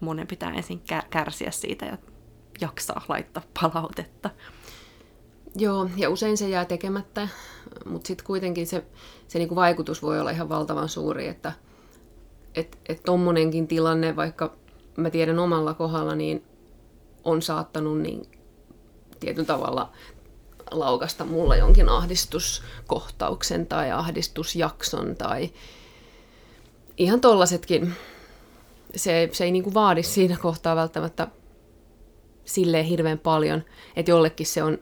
monen 0.00 0.26
pitää 0.26 0.52
ensin 0.52 0.82
kärsiä 1.10 1.50
siitä 1.50 1.86
ja 1.86 1.98
jaksaa 2.60 3.04
laittaa 3.08 3.42
palautetta. 3.60 4.30
Joo, 5.56 5.88
ja 5.96 6.10
usein 6.10 6.36
se 6.36 6.48
jää 6.48 6.64
tekemättä, 6.64 7.28
mutta 7.84 8.06
sitten 8.06 8.26
kuitenkin 8.26 8.66
se, 8.66 8.84
se 9.28 9.38
niinku 9.38 9.56
vaikutus 9.56 10.02
voi 10.02 10.20
olla 10.20 10.30
ihan 10.30 10.48
valtavan 10.48 10.88
suuri, 10.88 11.28
että 11.28 11.52
et, 12.54 12.78
et 12.88 13.02
tommonenkin 13.02 13.68
tilanne, 13.68 14.16
vaikka 14.16 14.52
mä 14.96 15.10
tiedän 15.10 15.38
omalla 15.38 15.74
kohdalla, 15.74 16.14
niin 16.14 16.44
on 17.24 17.42
saattanut 17.42 18.00
niin 18.00 18.22
tietyllä 19.20 19.46
tavalla 19.46 19.92
laukasta 20.70 21.24
mulla 21.24 21.56
jonkin 21.56 21.88
ahdistuskohtauksen 21.88 23.66
tai 23.66 23.90
ahdistusjakson 23.90 25.16
tai 25.16 25.50
ihan 26.96 27.20
tollasetkin 27.20 27.94
se, 28.96 29.28
se 29.32 29.44
ei 29.44 29.50
niin 29.50 29.62
kuin 29.62 29.74
vaadi 29.74 30.02
siinä 30.02 30.36
kohtaa 30.36 30.76
välttämättä 30.76 31.28
silleen 32.44 32.84
hirveän 32.84 33.18
paljon, 33.18 33.62
että 33.96 34.10
jollekin 34.10 34.46
se 34.46 34.62
on, 34.62 34.78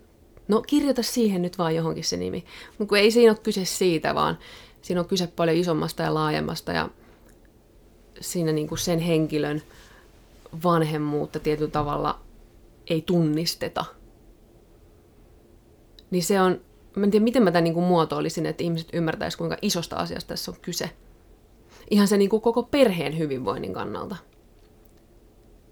no 0.48 0.62
kirjoita 0.62 1.02
siihen 1.02 1.42
nyt 1.42 1.58
vaan 1.58 1.74
johonkin 1.74 2.04
se 2.04 2.16
nimi. 2.16 2.44
Mutta 2.78 2.98
ei 2.98 3.10
siinä 3.10 3.32
ole 3.32 3.38
kyse 3.42 3.64
siitä, 3.64 4.14
vaan 4.14 4.38
siinä 4.82 5.00
on 5.00 5.08
kyse 5.08 5.26
paljon 5.26 5.56
isommasta 5.56 6.02
ja 6.02 6.14
laajemmasta 6.14 6.72
ja 6.72 6.88
siinä 8.20 8.52
niin 8.52 8.68
kuin 8.68 8.78
sen 8.78 8.98
henkilön 8.98 9.62
vanhemmuutta 10.64 11.40
tietyllä 11.40 11.70
tavalla 11.70 12.20
ei 12.86 13.02
tunnisteta. 13.02 13.84
Niin 16.10 16.22
se 16.22 16.40
on, 16.40 16.60
mä 16.96 17.04
en 17.04 17.10
tiedä 17.10 17.24
miten 17.24 17.42
mä 17.42 17.50
tämän 17.50 17.64
niin 17.64 17.74
kuin 17.74 17.86
muotoilisin, 17.86 18.46
että 18.46 18.64
ihmiset 18.64 18.88
ymmärtäisivät 18.92 19.38
kuinka 19.38 19.56
isosta 19.62 19.96
asiasta 19.96 20.28
tässä 20.28 20.50
on 20.50 20.56
kyse 20.62 20.90
ihan 21.90 22.08
se 22.08 22.16
niin 22.16 22.30
kuin 22.30 22.42
koko 22.42 22.62
perheen 22.62 23.18
hyvinvoinnin 23.18 23.72
kannalta. 23.72 24.16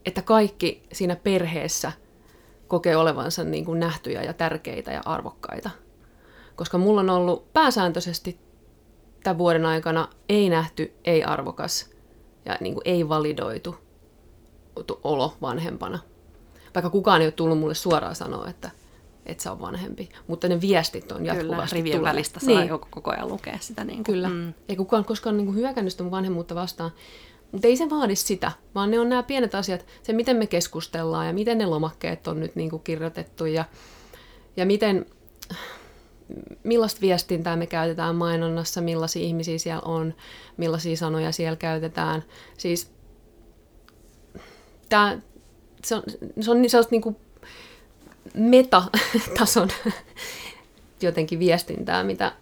Että 0.07 0.23
kaikki 0.23 0.83
siinä 0.93 1.16
perheessä 1.16 1.93
kokee 2.69 2.97
olevansa 2.97 3.45
niin 3.45 3.64
kuin 3.64 3.81
nähtyjä 3.81 4.23
ja 4.23 4.33
tärkeitä 4.33 4.93
ja 4.93 5.03
arvokkaita. 5.05 5.71
Koska 6.57 6.79
mulla 6.79 7.01
on 7.01 7.11
ollut 7.11 7.53
pääsääntöisesti 7.53 8.39
tämän 9.23 9.39
vuoden 9.39 9.66
aikana 9.66 10.09
ei 10.29 10.49
nähty, 10.49 10.93
ei 11.05 11.25
arvokas 11.25 11.91
ja 12.45 12.57
niin 12.61 12.75
kuin 12.75 12.83
ei 12.85 13.09
validoitu 13.09 13.77
olo 15.05 15.37
vanhempana. 15.43 15.99
Vaikka 16.75 16.91
kukaan 16.91 17.21
ei 17.21 17.27
ole 17.27 17.33
tullut 17.33 17.59
mulle 17.59 17.75
suoraan 17.75 18.14
sanoa, 18.14 18.49
että 18.49 18.71
että 19.29 19.43
se 19.43 19.51
on 19.51 19.61
vanhempi. 19.61 20.09
Mutta 20.26 20.49
ne 20.49 20.61
viestit 20.61 21.12
on 21.12 21.26
jatkuvasti 21.26 21.76
Kyllä, 21.76 21.85
rivien 21.85 22.03
välistä 22.03 22.41
saa 22.41 22.61
niin. 22.61 22.68
koko 22.91 23.11
ajan 23.11 23.29
lukea 23.29 23.59
sitä. 23.61 23.85
Niin 23.85 23.97
kuin. 23.97 24.05
Kyllä. 24.05 24.29
Mm. 24.29 24.55
Ei 24.68 24.76
kukaan 24.76 25.05
koskaan 25.05 25.37
niin 25.37 25.47
kuin 25.47 25.57
hyökännyt 25.57 25.93
sitä 25.93 26.03
mun 26.03 26.12
vanhemmuutta 26.12 26.55
vastaan. 26.55 26.91
Mutta 27.53 27.66
ei 27.66 27.76
se 27.76 27.91
vaadi 27.91 28.16
sitä, 28.16 28.53
vaan 28.74 28.91
ne 28.91 29.01
on 29.01 29.09
nämä 29.09 29.22
pienet 29.22 29.55
asiat, 29.55 29.87
se 30.03 30.12
miten 30.12 30.37
me 30.37 30.47
keskustellaan 30.47 31.26
ja 31.26 31.33
miten 31.33 31.59
ne 31.59 31.66
lomakkeet 31.66 32.29
on 32.29 32.41
nyt 32.41 32.57
niin 32.57 32.70
kuin 32.70 32.83
kirjoitettu 32.83 33.47
ja, 33.47 33.64
ja 34.57 34.66
miten, 34.66 35.07
millaista 36.64 37.01
viestintää 37.01 37.57
me 37.57 37.66
käytetään 37.66 38.16
mainonnassa, 38.16 38.81
millaisia 38.81 39.22
ihmisiä 39.22 39.59
siellä 39.59 39.81
on, 39.81 40.14
millaisia 40.57 40.97
sanoja 40.97 41.33
siellä 41.33 41.57
käytetään. 41.57 42.24
Siis 42.59 42.91
tää, 44.89 45.20
se 45.85 45.95
on, 45.95 46.03
se 46.41 46.51
on 46.51 46.68
sellaista 46.68 46.91
niin 46.91 47.03
kuin 47.03 47.16
metatason 48.35 49.68
jotenkin 51.03 51.39
viestintää, 51.39 52.05
mitä, 52.05 52.33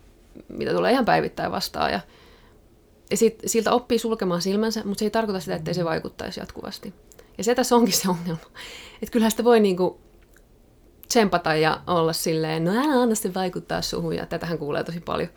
mitä 0.48 0.72
tulee 0.72 0.92
ihan 0.92 1.04
päivittäin 1.04 1.52
vastaan. 1.52 1.92
Ja, 1.92 2.00
ja 3.10 3.16
sit, 3.16 3.42
siltä 3.46 3.72
oppii 3.72 3.98
sulkemaan 3.98 4.42
silmänsä, 4.42 4.82
mutta 4.84 4.98
se 4.98 5.04
ei 5.04 5.10
tarkoita 5.10 5.40
sitä, 5.40 5.56
että 5.56 5.72
se 5.72 5.84
vaikuttaisi 5.84 6.40
jatkuvasti. 6.40 6.94
Ja 7.38 7.44
se 7.44 7.54
tässä 7.54 7.76
onkin 7.76 7.94
se 7.94 8.08
ongelma. 8.08 8.40
Että 9.02 9.12
kyllähän 9.12 9.30
sitä 9.30 9.44
voi 9.44 9.60
niinku 9.60 10.00
tsempata 11.08 11.54
ja 11.54 11.80
olla 11.86 12.12
silleen, 12.12 12.64
no 12.64 12.70
älä 12.70 13.02
anna 13.02 13.14
se 13.14 13.34
vaikuttaa 13.34 13.82
suhun, 13.82 14.16
ja 14.16 14.26
tätähän 14.26 14.58
kuulee 14.58 14.84
tosi 14.84 15.00
paljon. 15.00 15.28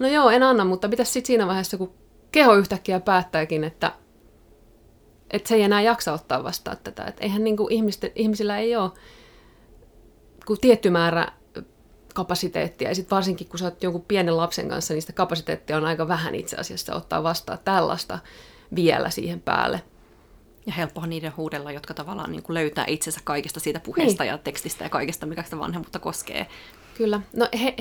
No 0.00 0.08
joo, 0.08 0.30
en 0.30 0.42
anna, 0.42 0.64
mutta 0.64 0.88
pitäisi 0.88 1.12
sitten 1.12 1.26
siinä 1.26 1.46
vaiheessa, 1.46 1.76
kun 1.76 1.94
keho 2.32 2.54
yhtäkkiä 2.54 3.00
päättääkin, 3.00 3.64
että, 3.64 3.92
että 5.30 5.48
se 5.48 5.54
ei 5.54 5.62
enää 5.62 5.82
jaksa 5.82 6.12
ottaa 6.12 6.44
vastaan 6.44 6.76
tätä. 6.84 7.04
Että 7.04 7.24
eihän 7.24 7.44
niinku 7.44 7.68
ihmisten, 7.70 8.10
ihmisillä 8.14 8.58
ei 8.58 8.76
ole 8.76 8.90
kun 10.46 10.58
tietty 10.60 10.90
määrä 10.90 11.28
kapasiteettia, 12.14 12.88
ja 12.88 12.94
sitten 12.94 13.16
varsinkin 13.16 13.48
kun 13.48 13.58
sä 13.58 13.64
oot 13.64 13.82
jonkun 13.82 14.04
pienen 14.08 14.36
lapsen 14.36 14.68
kanssa, 14.68 14.94
niin 14.94 15.02
sitä 15.02 15.12
kapasiteettia 15.12 15.76
on 15.76 15.84
aika 15.84 16.08
vähän 16.08 16.34
itse 16.34 16.56
asiassa 16.56 16.94
ottaa 16.94 17.22
vastaan 17.22 17.58
tällaista 17.64 18.18
vielä 18.74 19.10
siihen 19.10 19.40
päälle. 19.40 19.82
Ja 20.66 20.72
helppoa 20.72 21.06
niiden 21.06 21.32
huudella, 21.36 21.72
jotka 21.72 21.94
tavallaan 21.94 22.32
niin 22.32 22.42
kuin 22.42 22.54
löytää 22.54 22.84
itsensä 22.88 23.20
kaikesta 23.24 23.60
siitä 23.60 23.80
puheesta 23.80 24.22
niin. 24.22 24.30
ja 24.30 24.38
tekstistä 24.38 24.84
ja 24.84 24.90
kaikesta, 24.90 25.26
mikä 25.26 25.42
sitä 25.42 25.58
vanhemmuutta 25.58 25.98
koskee. 25.98 26.46
Kyllä. 26.98 27.20
No 27.36 27.48
he, 27.62 27.74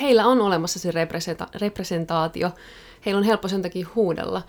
heillä 0.00 0.26
on 0.26 0.40
olemassa 0.40 0.78
se 0.78 0.90
representa- 0.90 1.58
representaatio. 1.60 2.50
Heillä 3.06 3.18
on 3.18 3.24
helppo 3.24 3.48
sen 3.48 3.62
takia 3.62 3.86
huudella. 3.94 4.42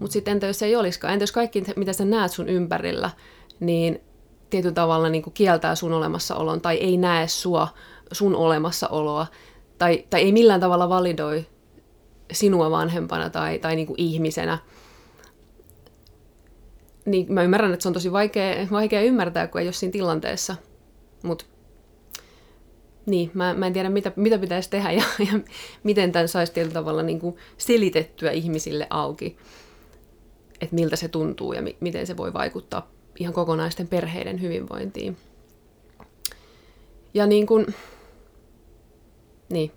Mutta 0.00 0.12
sitten 0.12 0.32
entä 0.32 0.46
jos 0.46 0.62
ei 0.62 0.76
olisikaan? 0.76 1.12
Entä 1.12 1.22
jos 1.22 1.32
kaikki, 1.32 1.64
mitä 1.76 1.92
sä 1.92 2.04
näet 2.04 2.32
sun 2.32 2.48
ympärillä, 2.48 3.10
niin 3.60 4.00
tietyllä 4.54 4.74
tavalla 4.74 5.08
niin 5.08 5.22
kuin 5.22 5.34
kieltää 5.34 5.74
sun 5.74 5.92
olemassaolon 5.92 6.60
tai 6.60 6.76
ei 6.76 6.96
näe 6.96 7.28
sua, 7.28 7.68
sun 8.12 8.36
olemassaoloa 8.36 9.26
tai, 9.78 10.04
tai 10.10 10.22
ei 10.22 10.32
millään 10.32 10.60
tavalla 10.60 10.88
validoi 10.88 11.46
sinua 12.32 12.70
vanhempana 12.70 13.30
tai, 13.30 13.58
tai 13.58 13.76
niin 13.76 13.86
kuin 13.86 14.00
ihmisenä, 14.00 14.58
niin 17.06 17.32
mä 17.32 17.42
ymmärrän, 17.42 17.72
että 17.72 17.82
se 17.82 17.88
on 17.88 17.92
tosi 17.92 18.12
vaikea, 18.12 18.66
vaikea 18.70 19.02
ymmärtää, 19.02 19.46
kun 19.46 19.60
ei 19.60 19.66
ole 19.66 19.72
siinä 19.72 19.92
tilanteessa. 19.92 20.56
Mutta 21.22 21.44
niin, 23.06 23.30
mä, 23.34 23.54
mä 23.54 23.66
en 23.66 23.72
tiedä, 23.72 23.90
mitä, 23.90 24.12
mitä 24.16 24.38
pitäisi 24.38 24.70
tehdä 24.70 24.90
ja, 24.90 25.04
ja 25.18 25.40
miten 25.82 26.12
tämän 26.12 26.28
saisi 26.28 26.52
tietyllä 26.52 26.74
tavalla 26.74 27.02
niin 27.02 27.20
kuin 27.20 27.36
selitettyä 27.58 28.30
ihmisille 28.30 28.86
auki, 28.90 29.36
että 30.60 30.74
miltä 30.74 30.96
se 30.96 31.08
tuntuu 31.08 31.52
ja 31.52 31.62
mi- 31.62 31.76
miten 31.80 32.06
se 32.06 32.16
voi 32.16 32.32
vaikuttaa 32.32 32.93
ihan 33.18 33.34
kokonaisten 33.34 33.88
perheiden 33.88 34.40
hyvinvointiin. 34.40 35.16
Ja 37.14 37.26
niin 37.26 37.46
kuin, 37.46 37.74
niin, 39.48 39.72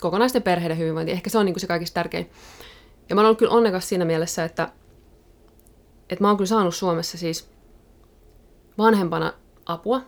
kokonaisten 0.00 0.42
perheiden 0.42 0.78
hyvinvointi, 0.78 1.12
ehkä 1.12 1.30
se 1.30 1.38
on 1.38 1.46
niin 1.46 1.54
kuin 1.54 1.60
se 1.60 1.66
kaikista 1.66 1.94
tärkein. 1.94 2.30
Ja 3.08 3.14
mä 3.14 3.20
oon 3.20 3.26
ollut 3.26 3.38
kyllä 3.38 3.52
onnekas 3.52 3.88
siinä 3.88 4.04
mielessä, 4.04 4.44
että, 4.44 4.68
että 6.10 6.24
mä 6.24 6.28
oon 6.28 6.36
kyllä 6.36 6.48
saanut 6.48 6.74
Suomessa 6.74 7.18
siis 7.18 7.48
vanhempana 8.78 9.32
apua 9.66 10.00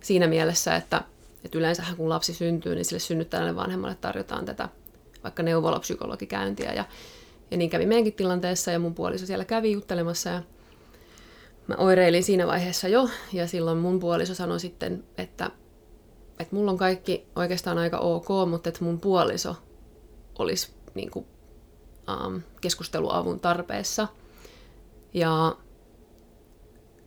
siinä 0.00 0.26
mielessä, 0.26 0.76
että, 0.76 1.02
että 1.44 1.58
yleensä 1.58 1.82
kun 1.96 2.08
lapsi 2.08 2.34
syntyy, 2.34 2.74
niin 2.74 2.84
sille 2.84 3.00
synnyttäjälle 3.00 3.56
vanhemmalle 3.56 3.96
tarjotaan 4.00 4.44
tätä 4.44 4.68
vaikka 5.22 5.42
neuvolapsykologikäyntiä. 5.42 6.72
Ja, 6.72 6.84
ja 7.50 7.56
niin 7.56 7.70
kävi 7.70 7.86
meidänkin 7.86 8.12
tilanteessa 8.12 8.70
ja 8.70 8.78
mun 8.78 8.94
puoliso 8.94 9.26
siellä 9.26 9.44
kävi 9.44 9.72
juttelemassa 9.72 10.30
ja 10.30 10.42
mä 11.70 11.76
oireilin 11.78 12.24
siinä 12.24 12.46
vaiheessa 12.46 12.88
jo 12.88 13.08
ja 13.32 13.46
silloin 13.46 13.78
mun 13.78 14.00
puoliso 14.00 14.34
sanoi 14.34 14.60
sitten, 14.60 15.04
että, 15.18 15.50
että 16.38 16.56
mulla 16.56 16.70
on 16.70 16.78
kaikki 16.78 17.26
oikeastaan 17.36 17.78
aika 17.78 17.98
ok, 17.98 18.28
mutta 18.48 18.68
että 18.68 18.84
mun 18.84 19.00
puoliso 19.00 19.56
olisi 20.38 20.74
niin 20.94 21.10
kuin, 21.10 21.26
um, 22.26 22.40
keskusteluavun 22.60 23.40
tarpeessa. 23.40 24.08
Ja 25.14 25.56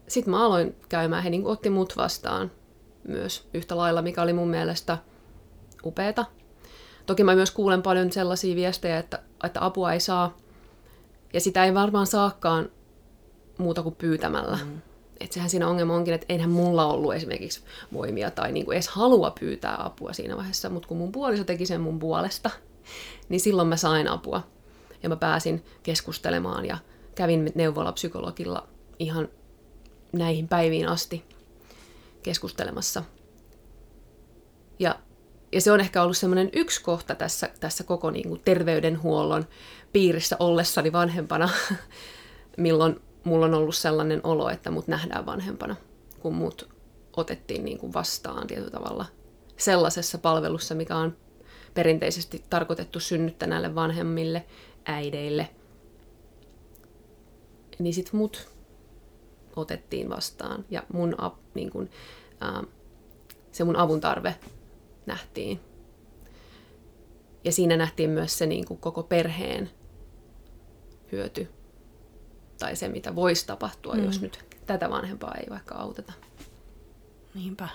sitten 0.07 0.31
mä 0.31 0.45
aloin 0.45 0.75
käymään, 0.89 1.23
he 1.23 1.29
niin 1.29 1.45
otti 1.45 1.69
mut 1.69 1.97
vastaan 1.97 2.51
myös 3.07 3.47
yhtä 3.53 3.77
lailla, 3.77 4.01
mikä 4.01 4.21
oli 4.21 4.33
mun 4.33 4.49
mielestä 4.49 4.97
upeeta. 5.85 6.25
Toki 7.05 7.23
mä 7.23 7.35
myös 7.35 7.51
kuulen 7.51 7.81
paljon 7.81 8.11
sellaisia 8.11 8.55
viestejä, 8.55 8.99
että, 8.99 9.19
että 9.43 9.65
apua 9.65 9.93
ei 9.93 9.99
saa, 9.99 10.37
ja 11.33 11.41
sitä 11.41 11.65
ei 11.65 11.73
varmaan 11.73 12.07
saakaan 12.07 12.69
muuta 13.57 13.83
kuin 13.83 13.95
pyytämällä. 13.95 14.59
Mm. 14.63 14.81
Että 15.19 15.33
sehän 15.33 15.49
siinä 15.49 15.67
ongelma 15.67 15.95
onkin, 15.95 16.13
että 16.13 16.25
eihän 16.29 16.49
mulla 16.49 16.85
ollut 16.85 17.13
esimerkiksi 17.13 17.63
voimia 17.93 18.31
tai 18.31 18.51
niinku 18.51 18.71
edes 18.71 18.87
halua 18.87 19.31
pyytää 19.39 19.85
apua 19.85 20.13
siinä 20.13 20.37
vaiheessa, 20.37 20.69
mutta 20.69 20.87
kun 20.87 20.97
mun 20.97 21.11
puoliso 21.11 21.43
teki 21.43 21.65
sen 21.65 21.81
mun 21.81 21.99
puolesta, 21.99 22.49
niin 23.29 23.39
silloin 23.39 23.67
mä 23.67 23.77
sain 23.77 24.07
apua. 24.07 24.43
Ja 25.03 25.09
mä 25.09 25.15
pääsin 25.15 25.65
keskustelemaan 25.83 26.65
ja 26.65 26.77
kävin 27.15 27.51
neuvolapsykologilla 27.55 28.67
ihan 28.99 29.29
näihin 30.11 30.47
päiviin 30.47 30.87
asti 30.87 31.23
keskustelemassa. 32.23 33.03
Ja, 34.79 34.99
ja 35.51 35.61
se 35.61 35.71
on 35.71 35.79
ehkä 35.79 36.03
ollut 36.03 36.17
semmoinen 36.17 36.49
yksi 36.53 36.83
kohta 36.83 37.15
tässä, 37.15 37.49
tässä 37.59 37.83
koko 37.83 38.11
niin 38.11 38.27
kuin 38.27 38.41
terveydenhuollon 38.45 39.47
piirissä 39.93 40.35
ollessani 40.39 40.91
vanhempana, 40.91 41.49
milloin 42.57 43.01
mulla 43.23 43.45
on 43.45 43.53
ollut 43.53 43.75
sellainen 43.75 44.21
olo, 44.23 44.49
että 44.49 44.71
mut 44.71 44.87
nähdään 44.87 45.25
vanhempana, 45.25 45.75
kun 46.19 46.35
mut 46.35 46.69
otettiin 47.17 47.65
niin 47.65 47.77
kuin 47.77 47.93
vastaan 47.93 48.47
tietyllä 48.47 48.71
tavalla 48.71 49.05
sellaisessa 49.57 50.17
palvelussa, 50.17 50.75
mikä 50.75 50.97
on 50.97 51.17
perinteisesti 51.73 52.43
tarkoitettu 52.49 52.99
synnyttäneille 52.99 53.75
vanhemmille, 53.75 54.45
äideille. 54.85 55.49
Niin 57.79 57.93
sit 57.93 58.13
mut 58.13 58.49
otettiin 59.55 60.09
vastaan 60.09 60.65
ja 60.69 60.83
mun, 60.93 61.15
niin 61.53 61.69
kun, 61.69 61.89
ää, 62.41 62.63
se 63.51 63.63
mun 63.63 63.75
avun 63.75 64.01
tarve 64.01 64.35
nähtiin. 65.05 65.59
Ja 67.43 67.51
siinä 67.51 67.77
nähtiin 67.77 68.09
myös 68.09 68.37
se 68.37 68.45
niin 68.45 68.65
kuin 68.65 68.79
koko 68.79 69.03
perheen 69.03 69.69
hyöty 71.11 71.47
tai 72.63 72.75
se, 72.75 72.87
mitä 72.87 73.15
voisi 73.15 73.47
tapahtua, 73.47 73.93
mm. 73.93 74.03
jos 74.03 74.21
nyt 74.21 74.45
tätä 74.65 74.89
vanhempaa 74.89 75.35
ei 75.35 75.49
vaikka 75.49 75.75
auteta. 75.75 76.13
Niinpä. 77.33 77.69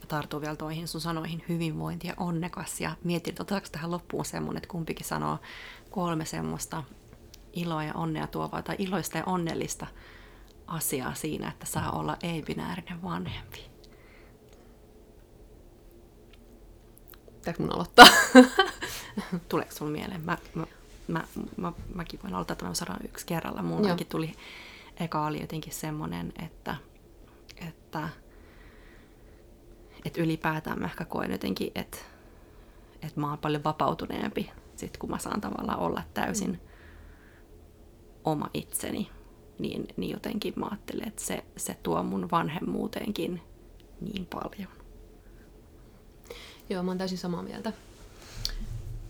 Mä 0.00 0.06
tartun 0.08 0.40
vielä 0.40 0.56
toihin 0.56 0.88
sun 0.88 1.00
sanoihin 1.00 1.44
hyvinvointi 1.48 2.08
ja 2.08 2.14
onnekas 2.16 2.80
ja 2.80 2.96
mietin, 3.04 3.30
että 3.30 3.42
otetaanko 3.42 3.68
tähän 3.72 3.90
loppuun 3.90 4.24
semmoinen, 4.24 4.58
että 4.58 4.68
kumpikin 4.68 5.06
sanoo 5.06 5.38
kolme 5.90 6.24
semmoista 6.24 6.82
iloa 7.52 7.84
ja 7.84 7.94
onnea 7.94 8.26
tuovaa 8.26 8.62
tai 8.62 8.76
iloista 8.78 9.18
ja 9.18 9.24
onnellista 9.26 9.86
asiaa 10.66 11.14
siinä, 11.14 11.48
että 11.48 11.66
saa 11.66 11.92
olla 11.92 12.16
ei-binäärinen 12.22 13.02
vanhempi. 13.02 13.70
Pitääkö 17.34 17.62
mun 17.62 17.74
aloittaa? 17.74 18.06
Tuleeko 19.48 19.72
sun 19.72 19.90
mieleen? 19.90 20.20
Mä, 20.20 20.38
mä, 20.54 20.66
mä, 21.08 21.24
mä, 21.56 21.72
mäkin 21.94 22.20
voin 22.22 22.34
aloittaa 22.34 22.56
tämän 22.56 22.74
sanan 22.74 23.00
yksi 23.04 23.26
kerralla. 23.26 23.62
Mullakin 23.62 24.06
tuli, 24.06 24.34
eka 25.00 25.26
oli 25.26 25.40
jotenkin 25.40 25.72
semmoinen, 25.72 26.32
että, 26.44 26.76
että, 27.68 28.08
että 30.04 30.22
ylipäätään 30.22 30.78
mä 30.78 30.86
ehkä 30.86 31.04
koen 31.04 31.32
jotenkin, 31.32 31.72
että, 31.74 31.98
että 33.02 33.20
mä 33.20 33.28
oon 33.28 33.38
paljon 33.38 33.64
vapautuneempi 33.64 34.50
sit 34.76 34.96
kun 34.96 35.10
mä 35.10 35.18
saan 35.18 35.40
tavallaan 35.40 35.78
olla 35.78 36.02
täysin 36.14 36.50
mm. 36.50 36.58
oma 38.24 38.50
itseni. 38.54 39.10
Niin, 39.58 39.88
niin 39.96 40.10
jotenkin 40.10 40.52
mä 40.56 40.66
ajattelen, 40.70 41.08
että 41.08 41.24
se, 41.24 41.44
se 41.56 41.76
tuo 41.82 42.02
mun 42.02 42.28
vanhemmuuteenkin 42.30 43.42
niin 44.00 44.26
paljon. 44.26 44.68
Joo, 46.70 46.82
mä 46.82 46.90
oon 46.90 46.98
täysin 46.98 47.18
samaa 47.18 47.42
mieltä. 47.42 47.72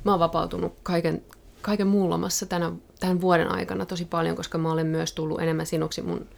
Mä 0.04 0.10
oon 0.10 0.20
vapautunut 0.20 0.74
kaiken, 0.82 1.24
kaiken 1.62 1.86
muun 1.86 2.10
lomassa 2.10 2.46
tänä, 2.46 2.72
tämän 3.00 3.20
vuoden 3.20 3.48
aikana 3.48 3.86
tosi 3.86 4.04
paljon, 4.04 4.36
koska 4.36 4.58
mä 4.58 4.72
olen 4.72 4.86
myös 4.86 5.12
tullut 5.12 5.40
enemmän 5.40 5.66
sinuksi 5.66 6.02
mun, 6.02 6.28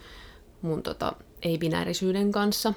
mun 0.63 0.83
tota, 0.83 1.13
ei-binäärisyyden 1.43 2.33
kanssa. 2.33 2.75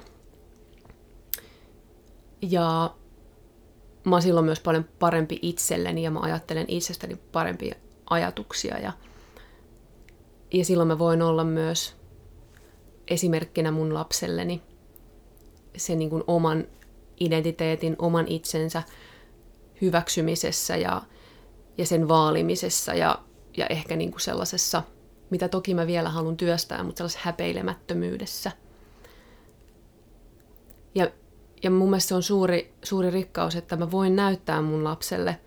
Ja 2.42 2.94
mä 4.04 4.14
oon 4.14 4.22
silloin 4.22 4.46
myös 4.46 4.60
paljon 4.60 4.84
parempi 4.98 5.38
itselleni 5.42 6.02
ja 6.02 6.10
mä 6.10 6.20
ajattelen 6.20 6.64
itsestäni 6.68 7.16
parempia 7.32 7.74
ajatuksia. 8.10 8.78
Ja, 8.78 8.92
ja 10.52 10.64
silloin 10.64 10.88
mä 10.88 10.98
voin 10.98 11.22
olla 11.22 11.44
myös 11.44 11.96
esimerkkinä 13.08 13.70
mun 13.70 13.94
lapselleni 13.94 14.62
sen 15.76 15.98
niin 15.98 16.10
kuin 16.10 16.24
oman 16.26 16.64
identiteetin, 17.20 17.96
oman 17.98 18.28
itsensä 18.28 18.82
hyväksymisessä 19.80 20.76
ja, 20.76 21.02
ja 21.78 21.86
sen 21.86 22.08
vaalimisessa 22.08 22.94
ja, 22.94 23.18
ja 23.56 23.66
ehkä 23.66 23.96
niin 23.96 24.10
kuin 24.10 24.20
sellaisessa, 24.20 24.82
mitä 25.30 25.48
toki 25.48 25.74
mä 25.74 25.86
vielä 25.86 26.08
haluan 26.08 26.36
työstää, 26.36 26.82
mutta 26.82 26.98
sellaisessa 26.98 27.24
häpeilemättömyydessä. 27.24 28.52
Ja, 30.94 31.10
ja 31.62 31.70
mun 31.70 31.90
mielestä 31.90 32.08
se 32.08 32.14
on 32.14 32.22
suuri, 32.22 32.74
suuri 32.82 33.10
rikkaus, 33.10 33.56
että 33.56 33.76
mä 33.76 33.90
voin 33.90 34.16
näyttää 34.16 34.62
mun 34.62 34.84
lapselle 34.84 35.40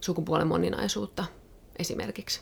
sukupuolen 0.00 0.46
moninaisuutta 0.46 1.24
esimerkiksi. 1.78 2.40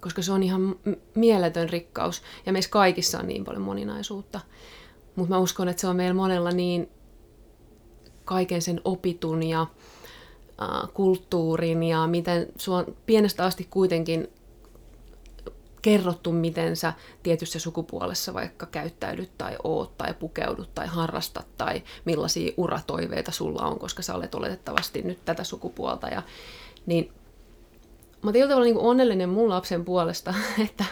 Koska 0.00 0.22
se 0.22 0.32
on 0.32 0.42
ihan 0.42 0.76
mieletön 1.14 1.70
rikkaus, 1.70 2.22
ja 2.46 2.52
meissä 2.52 2.70
kaikissa 2.70 3.18
on 3.18 3.26
niin 3.26 3.44
paljon 3.44 3.62
moninaisuutta. 3.62 4.40
Mutta 5.16 5.34
mä 5.34 5.38
uskon, 5.38 5.68
että 5.68 5.80
se 5.80 5.86
on 5.86 5.96
meillä 5.96 6.14
monella 6.14 6.50
niin 6.50 6.88
kaiken 8.24 8.62
sen 8.62 8.80
opitun 8.84 9.42
ja 9.42 9.66
kulttuurin 10.94 11.82
ja 11.82 12.06
miten 12.06 12.46
sua 12.56 12.76
on 12.76 12.96
pienestä 13.06 13.44
asti 13.44 13.66
kuitenkin 13.70 14.28
kerrottu, 15.82 16.32
miten 16.32 16.76
sä 16.76 16.92
tietyssä 17.22 17.58
sukupuolessa 17.58 18.34
vaikka 18.34 18.66
käyttäydyt 18.66 19.30
tai 19.38 19.56
oot 19.64 19.98
tai 19.98 20.14
pukeudut 20.14 20.74
tai 20.74 20.86
harrastat 20.86 21.46
tai 21.58 21.82
millaisia 22.04 22.52
uratoiveita 22.56 23.32
sulla 23.32 23.62
on, 23.62 23.78
koska 23.78 24.02
sä 24.02 24.14
olet 24.14 24.34
oletettavasti 24.34 25.02
nyt 25.02 25.18
tätä 25.24 25.44
sukupuolta. 25.44 26.08
Ja, 26.08 26.22
niin 26.86 27.12
mä 28.22 28.30
oon 28.30 28.48
tavalla 28.48 28.64
niin 28.64 28.78
onnellinen 28.78 29.28
mun 29.28 29.48
lapsen 29.48 29.84
puolesta, 29.84 30.34
että, 30.66 30.84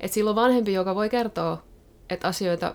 että 0.00 0.14
sillä 0.14 0.30
on 0.30 0.36
vanhempi, 0.36 0.72
joka 0.72 0.94
voi 0.94 1.08
kertoa, 1.08 1.62
että 2.10 2.28
asioita 2.28 2.74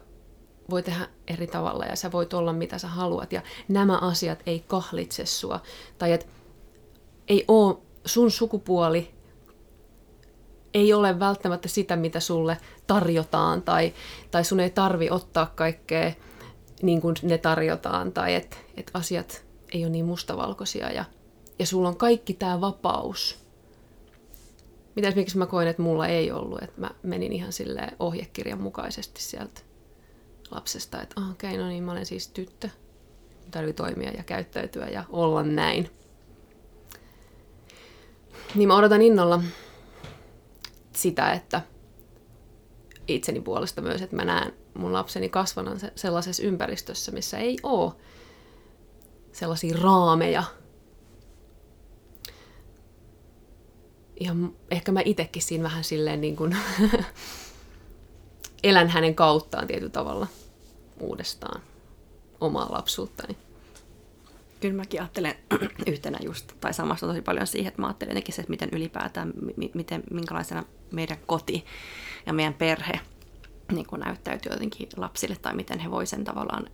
voi 0.70 0.84
tehdä 0.84 1.07
eri 1.28 1.47
tavalla 1.47 1.86
ja 1.86 1.95
sä 1.95 2.12
voit 2.12 2.34
olla 2.34 2.53
mitä 2.53 2.78
sä 2.78 2.88
haluat 2.88 3.34
ja 3.34 3.41
nämä 3.68 3.97
asiat 3.97 4.39
ei 4.45 4.64
kahlitse 4.68 5.26
sua. 5.26 5.59
Tai 5.97 6.12
että 6.12 6.26
ei 7.28 7.45
oo 7.47 7.82
sun 8.05 8.32
sukupuoli 8.32 9.12
ei 10.74 10.93
ole 10.93 11.20
välttämättä 11.20 11.68
sitä, 11.68 11.95
mitä 11.95 12.20
sulle 12.20 12.57
tarjotaan, 12.88 13.62
tai, 13.62 13.93
tai 14.32 14.43
sun 14.43 14.59
ei 14.59 14.70
tarvi 14.70 15.09
ottaa 15.09 15.45
kaikkea 15.45 16.12
niin 16.82 17.01
kuin 17.01 17.16
ne 17.22 17.38
tarjotaan, 17.38 18.12
tai 18.12 18.36
että 18.36 18.57
et 18.78 18.91
asiat 18.93 19.45
ei 19.74 19.84
ole 19.84 19.91
niin 19.91 20.05
mustavalkoisia, 20.05 20.91
ja, 20.91 21.05
ja 21.59 21.66
sulla 21.66 21.88
on 21.88 21.97
kaikki 21.97 22.34
tämä 22.34 22.62
vapaus. 22.62 23.39
Mitä 24.95 25.07
esimerkiksi 25.07 25.38
mä 25.38 25.45
koin, 25.45 25.68
että 25.68 25.82
mulla 25.82 26.07
ei 26.07 26.32
ollut, 26.32 26.64
että 26.64 26.82
mä 26.82 26.91
menin 27.03 27.34
ihan 27.34 27.53
sille 27.53 27.88
ohjekirjan 27.99 28.62
mukaisesti 28.62 29.22
sieltä 29.22 29.62
lapsesta, 30.51 31.01
että 31.01 31.21
ah, 31.21 31.31
okei, 31.31 31.49
okay, 31.49 31.63
no 31.63 31.69
niin, 31.69 31.83
mä 31.83 31.91
olen 31.91 32.05
siis 32.05 32.27
tyttö. 32.27 32.69
Tarvii 33.51 33.73
toimia 33.73 34.11
ja 34.11 34.23
käyttäytyä 34.23 34.87
ja 34.87 35.03
olla 35.09 35.43
näin. 35.43 35.89
Niin 38.55 38.67
mä 38.67 38.77
odotan 38.77 39.01
innolla 39.01 39.43
sitä, 40.95 41.33
että 41.33 41.61
itseni 43.07 43.41
puolesta 43.41 43.81
myös, 43.81 44.01
että 44.01 44.15
mä 44.15 44.25
näen 44.25 44.53
mun 44.73 44.93
lapseni 44.93 45.29
kasvanan 45.29 45.79
sellaisessa 45.95 46.43
ympäristössä, 46.43 47.11
missä 47.11 47.37
ei 47.37 47.57
ole 47.63 47.93
sellaisia 49.31 49.77
raameja. 49.81 50.43
Ja 54.19 54.35
ehkä 54.71 54.91
mä 54.91 55.01
itekin 55.05 55.41
siinä 55.41 55.63
vähän 55.63 55.83
silleen 55.83 56.21
niin 56.21 56.35
kuin 56.35 56.57
elän 58.63 58.89
hänen 58.89 59.15
kauttaan 59.15 59.67
tietyllä 59.67 59.91
tavalla 59.91 60.27
uudestaan 61.01 61.61
omaa 62.39 62.71
lapsuuttani. 62.71 63.37
Kyllä 64.59 64.75
mäkin 64.75 65.01
ajattelen 65.01 65.35
yhtenä 65.91 66.17
just, 66.23 66.51
tai 66.61 66.73
samasta 66.73 67.07
tosi 67.07 67.21
paljon 67.21 67.47
siihen, 67.47 67.67
että 67.67 67.81
mä 67.81 67.87
ajattelen 67.87 68.23
se, 68.29 68.41
että 68.41 68.49
miten 68.49 68.69
ylipäätään, 68.71 69.33
miten, 69.73 70.03
minkälaisena 70.11 70.63
meidän 70.91 71.17
koti 71.25 71.65
ja 72.25 72.33
meidän 72.33 72.53
perhe 72.53 72.99
niin 73.71 73.85
kuin 73.85 73.99
näyttäytyy 73.99 74.51
jotenkin 74.51 74.89
lapsille, 74.97 75.35
tai 75.35 75.55
miten 75.55 75.79
he 75.79 75.91
voi 75.91 76.05
sen 76.05 76.23
tavallaan 76.23 76.67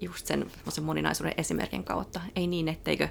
just 0.00 0.26
sen, 0.26 0.50
sen 0.68 0.84
moninaisuuden 0.84 1.34
esimerkin 1.36 1.84
kautta. 1.84 2.20
Ei 2.36 2.46
niin, 2.46 2.68
etteikö 2.68 3.08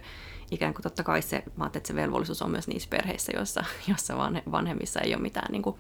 ikään 0.54 0.74
kuin 0.74 0.84
totta 0.84 1.04
kai 1.04 1.22
se, 1.22 1.44
mä 1.56 1.66
että 1.66 1.88
se 1.88 1.96
velvollisuus 1.96 2.42
on 2.42 2.52
myös 2.52 2.68
niissä 2.68 2.90
perheissä, 2.90 3.32
joissa, 3.36 3.64
joissa 3.90 4.18
vanhe, 4.18 4.44
vanhemmissa 4.52 5.02
ei 5.02 5.14
ole 5.14 5.22
mitään 5.22 5.52
niin 5.52 5.62
kuin 5.62 5.76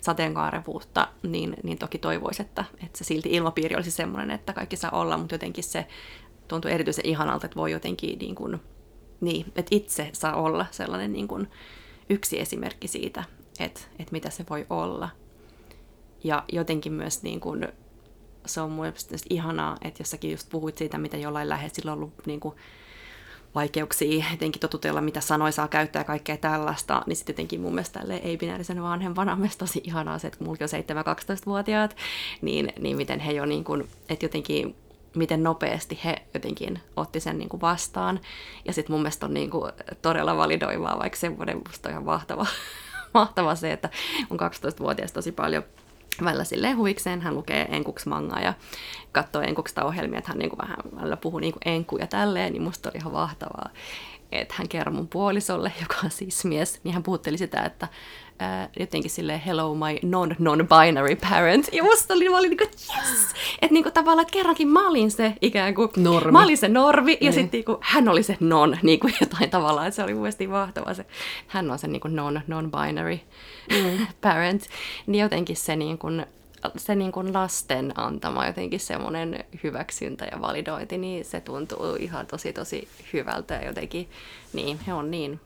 sateenkaarevuutta, 0.00 1.08
niin, 1.22 1.56
niin 1.62 1.78
toki 1.78 1.98
toivoisi, 1.98 2.42
että, 2.42 2.64
että 2.84 2.98
se 2.98 3.04
silti 3.04 3.28
ilmapiiri 3.32 3.76
olisi 3.76 3.90
semmoinen, 3.90 4.30
että 4.30 4.52
kaikki 4.52 4.76
saa 4.76 4.90
olla, 4.90 5.18
mutta 5.18 5.34
jotenkin 5.34 5.64
se 5.64 5.86
tuntuu 6.48 6.70
erityisen 6.70 7.06
ihanalta, 7.06 7.46
että 7.46 7.56
voi 7.56 7.72
jotenkin 7.72 8.18
niin 8.18 8.34
kuin, 8.34 8.60
niin, 9.20 9.52
että 9.56 9.74
itse 9.74 10.10
saa 10.12 10.34
olla 10.34 10.66
sellainen 10.70 11.12
niin 11.12 11.28
kuin 11.28 11.50
yksi 12.10 12.40
esimerkki 12.40 12.88
siitä, 12.88 13.24
että, 13.60 13.80
että 13.98 14.12
mitä 14.12 14.30
se 14.30 14.44
voi 14.50 14.66
olla. 14.70 15.08
Ja 16.24 16.44
jotenkin 16.52 16.92
myös 16.92 17.22
niin 17.22 17.40
kuin, 17.40 17.68
se 18.46 18.60
on 18.60 18.70
mun 18.70 18.86
ihanaa, 19.30 19.76
että 19.82 20.00
jossakin 20.00 20.30
just 20.30 20.50
puhuit 20.50 20.78
siitä, 20.78 20.98
mitä 20.98 21.16
jollain 21.16 21.48
läheisillä 21.48 21.92
on 21.92 21.98
ollut 21.98 22.26
niin 22.26 22.40
kuin, 22.40 22.54
vaikeuksia 23.56 24.24
etenkin 24.34 24.60
totutella, 24.60 25.00
mitä 25.00 25.20
sanoja 25.20 25.52
saa 25.52 25.68
käyttää 25.68 26.00
ja 26.00 26.04
kaikkea 26.04 26.36
tällaista, 26.36 27.02
niin 27.06 27.16
sitten 27.16 27.32
jotenkin 27.32 27.60
mun 27.60 27.74
mielestä 27.74 28.00
ei-binäärisen 28.22 28.82
vanhempana 28.82 29.32
on 29.32 29.48
tosi 29.58 29.80
ihanaa 29.84 30.18
se, 30.18 30.26
että 30.26 30.38
kun 30.38 30.48
on 30.48 30.56
7-12-vuotiaat, 30.56 31.96
niin, 32.42 32.72
niin 32.80 32.96
miten 32.96 33.20
he 33.20 33.32
jo 33.32 33.46
niin 33.46 33.64
kuin, 33.64 33.88
että 34.08 34.24
jotenkin 34.24 34.76
miten 35.14 35.42
nopeasti 35.42 35.98
he 36.04 36.16
jotenkin 36.34 36.80
otti 36.96 37.20
sen 37.20 37.38
niin 37.38 37.48
kuin 37.48 37.60
vastaan. 37.60 38.20
Ja 38.64 38.72
sitten 38.72 38.92
mun 38.94 39.00
mielestä 39.02 39.26
on 39.26 39.34
niin 39.34 39.50
kuin 39.50 39.72
todella 40.02 40.36
validoivaa, 40.36 40.98
vaikka 40.98 41.18
semmoinen 41.18 41.62
musta 41.66 41.88
on 41.88 41.92
ihan 41.92 42.04
mahtava, 42.04 42.46
mahtava 43.14 43.54
se, 43.54 43.72
että 43.72 43.90
on 44.30 44.38
12-vuotias 44.40 45.12
tosi 45.12 45.32
paljon 45.32 45.62
välillä 46.24 46.44
silleen 46.44 46.76
huikseen, 46.76 47.20
hän 47.20 47.34
lukee 47.34 47.66
enkuksi 47.70 48.08
mangaa 48.08 48.40
ja 48.40 48.54
katsoo 49.12 49.42
enkuksista 49.42 49.84
ohjelmia, 49.84 50.18
että 50.18 50.30
hän 50.30 50.38
niin 50.38 50.50
kuin 50.50 50.58
vähän 50.58 50.76
välillä 50.96 51.16
puhuu 51.16 51.38
niin 51.38 51.52
kuin 51.52 51.62
enku 51.74 51.96
ja 51.96 52.06
tälleen, 52.06 52.52
niin 52.52 52.62
musta 52.62 52.88
oli 52.88 52.98
ihan 52.98 53.12
mahtavaa, 53.12 53.70
että 54.32 54.54
hän 54.58 54.68
kerran 54.68 54.94
mun 54.94 55.08
puolisolle, 55.08 55.72
joka 55.82 55.96
on 56.04 56.10
siis 56.10 56.44
mies, 56.44 56.80
niin 56.84 56.94
hän 56.94 57.02
puhutteli 57.02 57.38
sitä, 57.38 57.62
että 57.62 57.88
ää, 58.38 58.68
jotenkin 58.78 59.10
sille 59.10 59.42
hello 59.46 59.74
my 59.74 59.98
non-non-binary 60.02 61.16
parent. 61.30 61.68
Ja 61.72 61.82
musta 61.82 62.14
oli, 62.14 62.28
mä 62.28 62.38
olin 62.38 62.50
niin 62.50 62.58
kuin, 62.58 62.70
yes! 62.70 63.34
Että 63.62 63.72
niin 63.72 63.92
tavallaan, 63.94 64.22
että 64.22 64.32
kerrankin 64.32 64.68
mä 64.68 64.88
olin 64.88 65.10
se 65.10 65.34
ikään 65.40 65.74
kuin, 65.74 65.90
normi. 65.96 66.32
mä 66.32 66.42
olin 66.42 66.58
se 66.58 66.68
norvi, 66.68 67.12
ja 67.12 67.18
niin. 67.20 67.32
sitten 67.32 67.64
niin 67.66 67.78
hän 67.80 68.08
oli 68.08 68.22
se 68.22 68.36
non, 68.40 68.78
niin 68.82 69.00
kuin 69.00 69.14
jotain 69.20 69.50
tavallaan, 69.50 69.86
että 69.86 69.96
se 69.96 70.02
oli 70.02 70.14
mielestäni 70.14 70.48
mahtavaa 70.48 70.94
se, 70.94 71.06
hän 71.46 71.70
on 71.70 71.78
se 71.78 71.88
niin 71.88 72.00
kuin 72.00 72.16
non, 72.16 72.40
non-binary 72.46 73.18
mm. 73.70 74.06
parent. 74.20 74.62
Niin 75.06 75.22
jotenkin 75.22 75.56
se 75.56 75.76
niin 75.76 75.98
kuin, 75.98 76.26
se 76.76 76.94
niin 76.94 77.12
kuin 77.12 77.32
lasten 77.32 77.92
antama 77.96 78.46
jotenkin 78.46 78.80
semmoinen 78.80 79.44
hyväksyntä 79.62 80.24
ja 80.32 80.40
validointi, 80.40 80.98
niin 80.98 81.24
se 81.24 81.40
tuntuu 81.40 81.96
ihan 81.98 82.26
tosi 82.26 82.52
tosi 82.52 82.88
hyvältä 83.12 83.54
ja 83.54 83.66
jotenkin, 83.66 84.08
niin 84.52 84.78
he 84.86 84.94
on 84.94 85.10
niin 85.10 85.40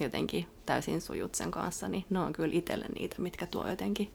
jotenkin 0.00 0.46
täysin 0.66 1.00
sujut 1.00 1.34
sen 1.34 1.50
kanssa, 1.50 1.88
niin 1.88 2.04
ne 2.10 2.18
on 2.18 2.32
kyllä 2.32 2.54
itselle 2.54 2.86
niitä, 2.98 3.16
mitkä 3.18 3.46
tuo 3.46 3.68
jotenkin 3.68 4.10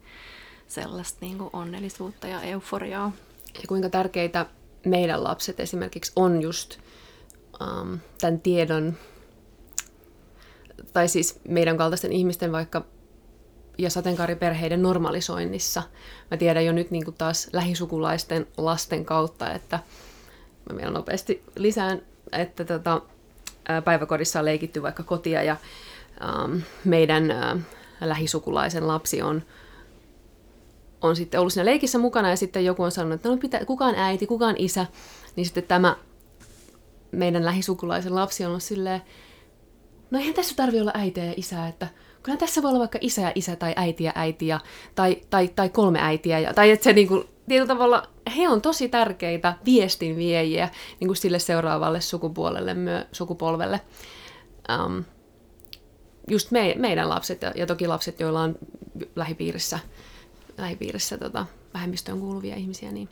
sellaista 0.68 1.18
niin 1.22 1.38
kuin 1.38 1.49
onnellisuutta 1.53 2.28
ja 2.28 2.41
euforiaa. 2.41 3.12
Ja 3.53 3.68
kuinka 3.68 3.89
tärkeitä 3.89 4.45
meidän 4.86 5.24
lapset 5.24 5.60
esimerkiksi 5.60 6.12
on 6.16 6.41
just 6.41 6.78
um, 7.62 7.99
tämän 8.22 8.39
tiedon, 8.41 8.97
tai 10.93 11.07
siis 11.07 11.39
meidän 11.47 11.78
kaltaisten 11.78 12.12
ihmisten 12.12 12.51
vaikka 12.51 12.86
ja 13.80 13.89
sateenkaariperheiden 13.89 14.82
normalisoinnissa. 14.82 15.84
Mä 16.32 16.38
tiedän 16.38 16.65
jo 16.65 16.71
nyt 16.71 16.91
niin 16.91 17.05
kuin 17.05 17.15
taas 17.17 17.49
lähisukulaisten 17.53 18.47
lasten 18.57 19.05
kautta, 19.05 19.53
että 19.53 19.80
mä 20.69 20.77
vielä 20.77 20.91
nopeasti 20.91 21.43
lisään, 21.55 22.01
että 22.32 22.65
tota, 22.65 23.01
päiväkodissa 23.86 24.39
on 24.39 24.45
leikitty 24.45 24.82
vaikka 24.82 25.03
kotia 25.03 25.43
ja 25.43 25.57
ähm, 26.23 26.57
meidän 26.86 27.32
äh, 27.32 27.57
lähisukulaisen 28.01 28.88
lapsi 28.88 29.21
on, 29.21 29.43
on 31.01 31.15
sitten 31.15 31.39
ollut 31.39 31.53
siinä 31.53 31.65
leikissä 31.65 31.97
mukana 31.97 32.30
ja 32.30 32.36
sitten 32.36 32.65
joku 32.65 32.84
on 32.84 32.91
sanonut, 32.91 33.15
että 33.15 33.30
no 33.30 33.38
pitää, 33.38 33.65
kuka 33.65 33.86
on 33.86 33.95
äiti, 33.95 34.27
kuka 34.27 34.47
on 34.47 34.55
isä, 34.57 34.86
niin 35.36 35.45
sitten 35.45 35.63
tämä 35.63 35.95
meidän 37.11 37.45
lähisukulaisen 37.45 38.15
lapsi 38.15 38.43
on 38.43 38.49
ollut 38.49 38.63
silleen, 38.63 39.01
no 40.11 40.19
eihän 40.19 40.34
tässä 40.34 40.55
tarvi 40.55 40.82
olla 40.82 40.91
äitiä 40.93 41.25
ja 41.25 41.34
isää, 41.38 41.67
että 41.67 41.88
kyllä 42.24 42.38
tässä 42.38 42.61
voi 42.61 42.70
olla 42.70 42.80
vaikka 42.80 42.99
isä 43.01 43.22
ja 43.22 43.32
isä 43.36 43.55
tai 43.55 43.74
äiti 43.76 44.03
ja 44.03 44.11
äiti 44.15 44.47
ja, 44.47 44.59
tai, 44.95 45.17
tai, 45.30 45.47
tai 45.47 45.70
kolme 45.70 45.99
äitiä. 46.01 46.39
Ja, 46.39 46.53
tai 46.53 46.72
että 46.72 46.84
se 46.84 46.93
niin 46.93 47.07
kuin, 47.07 47.24
tietyllä 47.47 47.67
tavalla, 47.67 48.07
he 48.38 48.49
on 48.49 48.61
tosi 48.61 48.89
tärkeitä 48.89 49.53
viestinviejiä 49.65 50.70
niin 50.99 51.07
kuin 51.07 51.17
sille 51.17 51.39
seuraavalle 51.39 52.01
sukupuolelle, 52.01 52.74
myö, 52.74 53.05
sukupolvelle. 53.11 53.82
Um, 54.86 55.03
just 56.28 56.51
me, 56.51 56.76
meidän 56.78 57.09
lapset 57.09 57.41
ja, 57.41 57.51
ja 57.55 57.65
toki 57.65 57.88
lapset, 57.88 58.20
joilla 58.20 58.41
on 58.41 58.55
lähipiirissä, 59.15 59.80
lähipiirissä 60.57 61.17
tota, 61.17 61.45
vähemmistöön 61.74 62.20
kuuluvia 62.20 62.55
ihmisiä, 62.55 62.91
niin 62.91 63.09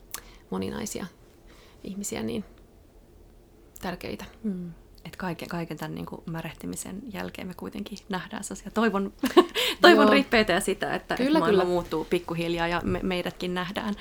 moninaisia 0.49 1.05
ihmisiä, 1.83 2.23
niin 2.23 2.45
tärkeitä. 3.81 4.25
Mm 4.43 4.71
että 5.07 5.17
kaiken, 5.17 5.47
kaiken 5.47 5.77
tämän 5.77 5.95
niin 5.95 6.05
kuin 6.05 6.21
märehtimisen 6.25 7.01
jälkeen 7.13 7.47
me 7.47 7.53
kuitenkin 7.53 7.97
nähdään 8.09 8.43
sellaisia 8.43 8.71
toivon, 8.71 9.13
toivon 9.81 10.09
rippeitä 10.09 10.53
ja 10.53 10.59
sitä, 10.59 10.95
että, 10.95 11.15
kyllä, 11.15 11.27
että 11.27 11.39
maailma 11.39 11.61
kyllä. 11.61 11.73
muuttuu 11.73 12.05
pikkuhiljaa 12.05 12.67
ja 12.67 12.81
me, 12.85 12.99
meidätkin 13.03 13.53
nähdään, 13.53 13.93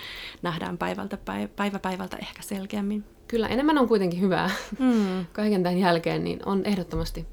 nähdään 0.42 0.78
päivältä, 0.78 1.18
päivä 1.56 1.78
päivältä 1.78 2.16
ehkä 2.16 2.42
selkeämmin. 2.42 3.04
Kyllä, 3.28 3.48
enemmän 3.48 3.78
on 3.78 3.88
kuitenkin 3.88 4.20
hyvää. 4.20 4.50
Mm. 4.78 5.26
Kaiken 5.32 5.62
tämän 5.62 5.78
jälkeen 5.78 6.24
niin 6.24 6.40
on 6.46 6.64
ehdottomasti, 6.64 7.26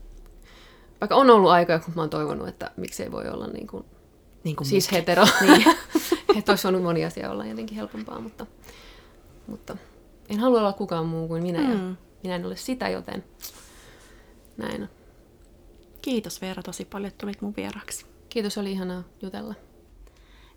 vaikka 1.01 1.15
on 1.15 1.29
ollut 1.29 1.51
aikoja, 1.51 1.79
kun 1.79 1.93
mä 1.95 2.01
oon 2.01 2.09
toivonut, 2.09 2.47
että 2.47 2.71
miksei 2.77 3.11
voi 3.11 3.29
olla 3.29 3.47
niin 3.47 3.67
kuin, 3.67 3.85
niin 4.43 4.55
kuin 4.55 4.67
siis 4.67 4.91
hetero. 4.91 5.25
niin. 5.41 5.75
että 6.37 6.51
olisi 6.51 6.63
voinut 6.63 6.83
moni 6.83 7.05
asia 7.05 7.31
olla 7.31 7.45
jotenkin 7.45 7.77
helpompaa, 7.77 8.19
mutta, 8.19 8.45
mutta 9.47 9.77
en 10.29 10.39
halua 10.39 10.59
olla 10.59 10.73
kukaan 10.73 11.05
muu 11.05 11.27
kuin 11.27 11.43
minä 11.43 11.59
mm. 11.59 11.71
ja 11.71 11.95
minä 12.23 12.35
en 12.35 12.45
ole 12.45 12.55
sitä, 12.55 12.89
joten 12.89 13.23
näin 14.57 14.89
Kiitos 16.01 16.41
Veera 16.41 16.63
tosi 16.63 16.85
paljon, 16.85 17.07
että 17.07 17.17
tulit 17.17 17.41
mun 17.41 17.53
vieraksi. 17.57 18.05
Kiitos, 18.29 18.57
oli 18.57 18.71
ihanaa 18.71 19.03
jutella. 19.21 19.53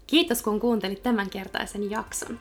Kiitos 0.06 0.42
kun 0.42 0.60
kuuntelit 0.60 1.02
tämänkertaisen 1.02 1.90
jakson. 1.90 2.38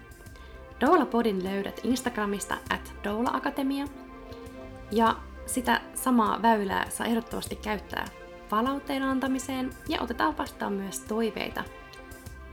Doula 0.82 1.06
Podin 1.06 1.44
löydät 1.44 1.82
Instagramista 1.84 2.58
at 2.70 2.94
Doula 3.04 3.30
Akatemia. 3.34 3.86
Ja 4.92 5.16
sitä 5.46 5.82
samaa 5.94 6.42
väylää 6.42 6.90
saa 6.90 7.08
ehdottomasti 7.08 7.56
käyttää 7.56 8.06
palautteen 8.50 9.04
antamiseen 9.04 9.70
ja 9.90 10.02
otetaan 10.02 10.38
vastaan 10.38 10.74
myös 10.74 11.00
toiveita 11.00 11.64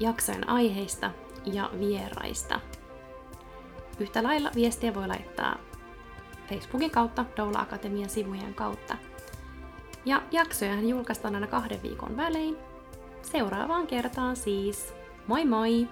jaksojen 0.00 0.48
aiheista 0.48 1.10
ja 1.44 1.70
vieraista. 1.78 2.60
Yhtä 4.00 4.22
lailla 4.22 4.50
viestiä 4.54 4.94
voi 4.94 5.08
laittaa 5.08 5.58
Facebookin 6.52 6.90
kautta 6.90 7.24
Doula 7.36 7.60
Akatemian 7.60 8.10
sivujen 8.10 8.54
kautta. 8.54 8.96
Ja 10.04 10.22
jaksoja 10.30 10.80
julkaistaan 10.80 11.34
aina 11.34 11.46
kahden 11.46 11.82
viikon 11.82 12.16
välein, 12.16 12.56
seuraavaan 13.22 13.86
kertaan 13.86 14.36
siis. 14.36 14.94
Moi 15.26 15.44
moi! 15.44 15.88